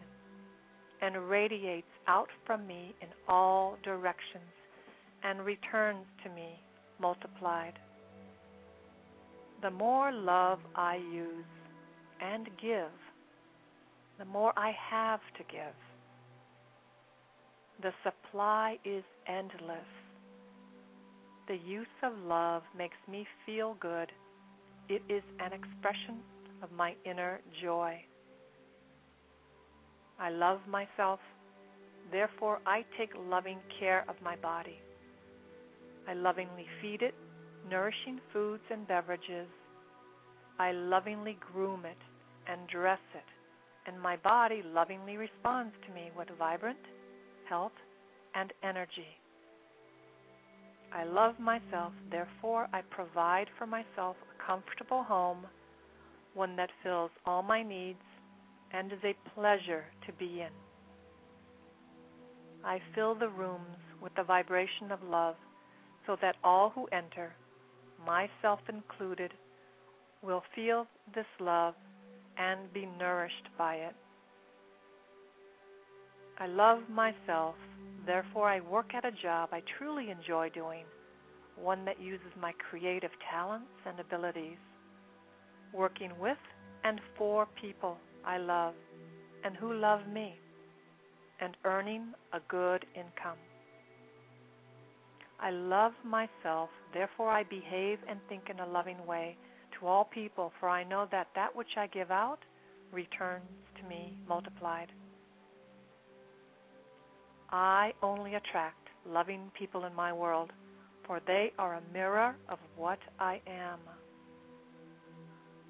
and 1.01 1.29
radiates 1.29 1.87
out 2.07 2.27
from 2.45 2.67
me 2.67 2.93
in 3.01 3.07
all 3.29 3.77
directions 3.83 4.43
and 5.23 5.45
returns 5.45 6.05
to 6.23 6.29
me 6.31 6.59
multiplied. 6.99 7.79
The 9.62 9.72
more 9.72 10.12
love 10.14 10.60
I 10.74 10.95
use 10.95 11.45
and 12.22 12.47
give, 12.62 12.91
the 14.18 14.24
more 14.24 14.53
I 14.57 14.72
have 14.89 15.20
to 15.38 15.43
give. 15.51 15.76
The 17.82 17.91
supply 18.03 18.78
is 18.86 19.03
endless. 19.28 19.89
The 21.49 21.55
use 21.55 21.88
of 22.03 22.14
love 22.26 22.64
makes 22.78 22.95
me 23.12 23.28
feel 23.45 23.76
good. 23.82 24.10
It 24.88 25.01
is 25.10 25.24
an 25.39 25.51
expression 25.51 26.20
of 26.62 26.72
my 26.72 26.95
inner 27.05 27.41
joy. 27.62 28.01
I 30.20 30.30
love 30.30 30.60
myself, 30.70 31.20
therefore, 32.12 32.60
I 32.66 32.86
take 32.97 33.12
loving 33.30 33.60
care 33.78 34.05
of 34.07 34.16
my 34.24 34.38
body. 34.38 34.80
I 36.07 36.14
lovingly 36.14 36.66
feed 36.82 37.01
it 37.01 37.14
nourishing 37.70 38.20
foods 38.32 38.64
and 38.72 38.88
beverages. 38.88 39.47
I 40.60 40.72
lovingly 40.72 41.38
groom 41.53 41.86
it 41.86 41.97
and 42.47 42.68
dress 42.68 42.99
it, 43.16 43.24
and 43.88 43.99
my 44.01 44.18
body 44.18 44.62
lovingly 44.66 45.18
responds 45.18 45.74
to 45.88 45.93
me 45.93 46.12
with 46.18 46.28
vibrant 46.38 46.78
health 47.47 47.72
and 48.36 48.53
energy. 48.64 49.18
I 50.91 51.03
love 51.03 51.39
myself, 51.39 51.93
therefore, 52.10 52.68
I 52.74 52.82
provide 52.89 53.47
for 53.57 53.68
myself 53.68 54.16
a 54.24 54.45
comfortable 54.45 55.03
home, 55.03 55.45
one 56.34 56.55
that 56.55 56.70
fills 56.84 57.12
all 57.26 57.43
my 57.43 57.64
needs 57.64 57.99
and 58.74 58.91
is 58.91 58.99
a 59.03 59.30
pleasure 59.36 59.86
to 60.05 60.14
be 60.14 60.41
in. 60.41 60.53
I 62.64 62.80
fill 62.93 63.16
the 63.16 63.30
rooms 63.30 63.78
with 64.01 64.14
the 64.16 64.24
vibration 64.24 64.91
of 64.91 65.01
love 65.03 65.36
so 66.05 66.18
that 66.22 66.36
all 66.43 66.72
who 66.72 66.88
enter, 66.88 67.34
myself 68.05 68.59
included, 68.69 69.31
will 70.21 70.43
feel 70.55 70.85
this 71.15 71.25
love 71.39 71.73
and 72.37 72.71
be 72.73 72.87
nourished 72.97 73.47
by 73.57 73.75
it. 73.75 73.95
I 76.39 76.47
love 76.47 76.79
myself, 76.89 77.55
therefore, 78.05 78.49
I 78.49 78.61
work 78.61 78.93
at 78.93 79.03
a 79.05 79.11
job 79.11 79.49
I 79.51 79.61
truly 79.77 80.09
enjoy 80.09 80.49
doing, 80.49 80.85
one 81.57 81.83
that 81.85 82.01
uses 82.01 82.31
my 82.39 82.53
creative 82.69 83.11
talents 83.29 83.67
and 83.85 83.99
abilities, 83.99 84.57
working 85.73 86.11
with 86.19 86.37
and 86.83 87.01
for 87.17 87.47
people 87.61 87.97
I 88.25 88.37
love 88.37 88.73
and 89.43 89.55
who 89.55 89.73
love 89.73 90.07
me, 90.07 90.35
and 91.41 91.55
earning 91.65 92.13
a 92.33 92.39
good 92.49 92.85
income. 92.95 93.37
I 95.41 95.51
love 95.51 95.93
myself, 96.03 96.69
therefore 96.93 97.29
I 97.29 97.43
behave 97.43 97.99
and 98.09 98.19
think 98.27 98.49
in 98.49 98.59
a 98.59 98.67
loving 98.67 99.05
way 99.05 99.37
to 99.79 99.87
all 99.87 100.05
people, 100.05 100.51
for 100.59 100.67
I 100.67 100.83
know 100.83 101.07
that 101.11 101.27
that 101.35 101.55
which 101.55 101.77
I 101.77 101.87
give 101.87 102.11
out 102.11 102.39
returns 102.91 103.43
to 103.79 103.87
me 103.87 104.17
multiplied. 104.27 104.91
I 107.51 107.93
only 108.03 108.35
attract 108.35 108.89
loving 109.07 109.51
people 109.57 109.85
in 109.85 109.95
my 109.95 110.11
world, 110.11 110.51
for 111.07 111.21
they 111.25 111.51
are 111.57 111.75
a 111.75 111.93
mirror 111.93 112.35
of 112.49 112.59
what 112.75 112.99
I 113.19 113.41
am. 113.47 113.79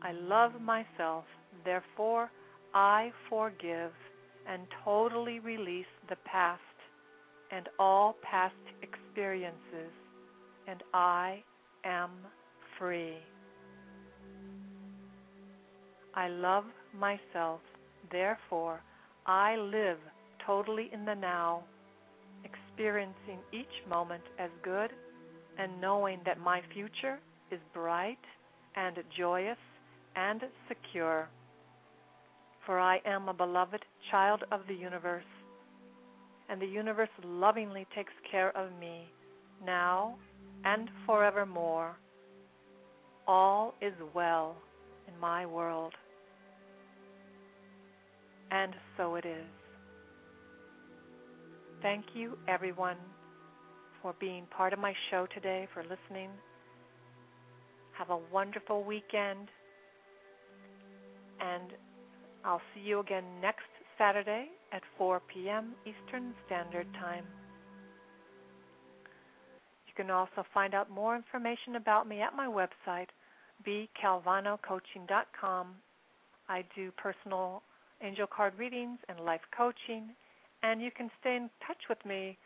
I 0.02 0.14
love 0.14 0.60
myself, 0.62 1.26
therefore 1.64 2.32
I 2.74 3.12
forgive 3.30 3.92
and 4.48 4.64
totally 4.84 5.40
release 5.40 5.86
the 6.10 6.16
past 6.26 6.62
and 7.52 7.68
all 7.78 8.16
past 8.22 8.56
experiences, 9.20 9.92
and 10.66 10.82
I 10.94 11.44
am 11.84 12.10
free. 12.78 13.18
I 16.16 16.30
love 16.30 16.64
myself, 16.98 17.60
therefore 18.14 18.82
I 19.26 19.58
live 19.58 19.98
totally 20.48 20.90
in 20.94 21.04
the 21.04 21.16
now, 21.16 21.64
experiencing 22.46 23.40
each 23.52 23.66
moment 23.90 24.24
as 24.40 24.50
good 24.64 24.90
and 25.58 25.82
knowing 25.82 26.20
that 26.26 26.40
my 26.40 26.62
future 26.74 27.20
is 27.52 27.60
bright 27.74 28.18
and 28.78 28.96
joyous 29.18 29.58
and 30.16 30.42
secure. 30.70 31.28
For 32.66 32.80
I 32.80 33.00
am 33.06 33.28
a 33.28 33.34
beloved 33.34 33.84
child 34.12 34.46
of 34.50 34.62
the 34.70 34.76
universe, 34.76 35.24
and 36.50 36.62
the 36.62 36.66
universe 36.66 37.10
lovingly 37.24 37.86
takes 37.96 38.14
care 38.30 38.56
of 38.58 38.72
me 38.80 39.04
now 39.66 40.16
and 40.66 40.90
forevermore. 41.06 41.96
All 43.28 43.76
is 43.82 43.94
well 44.16 44.56
in 45.08 45.20
my 45.20 45.46
world. 45.46 45.94
And 48.52 48.74
so 48.98 49.16
it 49.16 49.26
is. 49.26 49.46
Thank 51.84 52.06
you, 52.16 52.38
everyone, 52.48 52.98
for 54.02 54.16
being 54.20 54.46
part 54.50 54.74
of 54.74 54.80
my 54.80 54.94
show 55.12 55.28
today, 55.34 55.68
for 55.74 55.84
listening. 55.84 56.30
Have 57.92 58.10
a 58.10 58.20
wonderful 58.34 58.84
weekend. 58.84 59.50
And 61.40 61.72
I'll 62.44 62.62
see 62.74 62.82
you 62.82 63.00
again 63.00 63.24
next 63.40 63.62
Saturday 64.00 64.48
at 64.72 64.82
4 64.98 65.22
p.m. 65.32 65.76
Eastern 65.86 66.34
Standard 66.48 66.88
Time. 66.94 67.26
You 69.88 69.94
can 69.96 70.10
also 70.10 70.44
find 70.54 70.74
out 70.74 70.90
more 70.90 71.16
information 71.16 71.76
about 71.76 72.08
me 72.08 72.22
at 72.22 72.36
my 72.36 72.48
website, 72.48 73.10
bcalvanocoaching.com. 73.68 75.76
I 76.48 76.64
do 76.76 76.92
personal 76.98 77.62
angel 78.02 78.26
card 78.34 78.54
readings 78.58 78.98
and 79.10 79.20
life 79.20 79.42
coaching, 79.56 80.16
and 80.64 80.82
you 80.82 80.90
can 80.96 81.12
stay 81.20 81.36
in 81.36 81.50
touch 81.68 81.90
with 81.90 82.04
me 82.06 82.38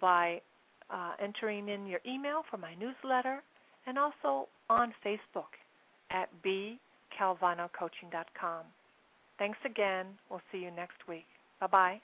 by 0.00 0.42
uh, 0.90 1.12
entering 1.22 1.70
in 1.70 1.86
your 1.86 2.00
email 2.06 2.42
for 2.50 2.58
my 2.58 2.74
newsletter 2.74 3.42
and 3.86 3.98
also 3.98 4.48
on 4.68 4.92
Facebook 5.04 5.56
at 6.10 6.28
bcalvanocoaching.com. 6.44 8.64
Thanks 9.38 9.58
again. 9.64 10.18
We'll 10.30 10.42
see 10.52 10.58
you 10.58 10.70
next 10.70 11.06
week. 11.08 11.26
Bye 11.60 11.66
bye. 11.68 12.00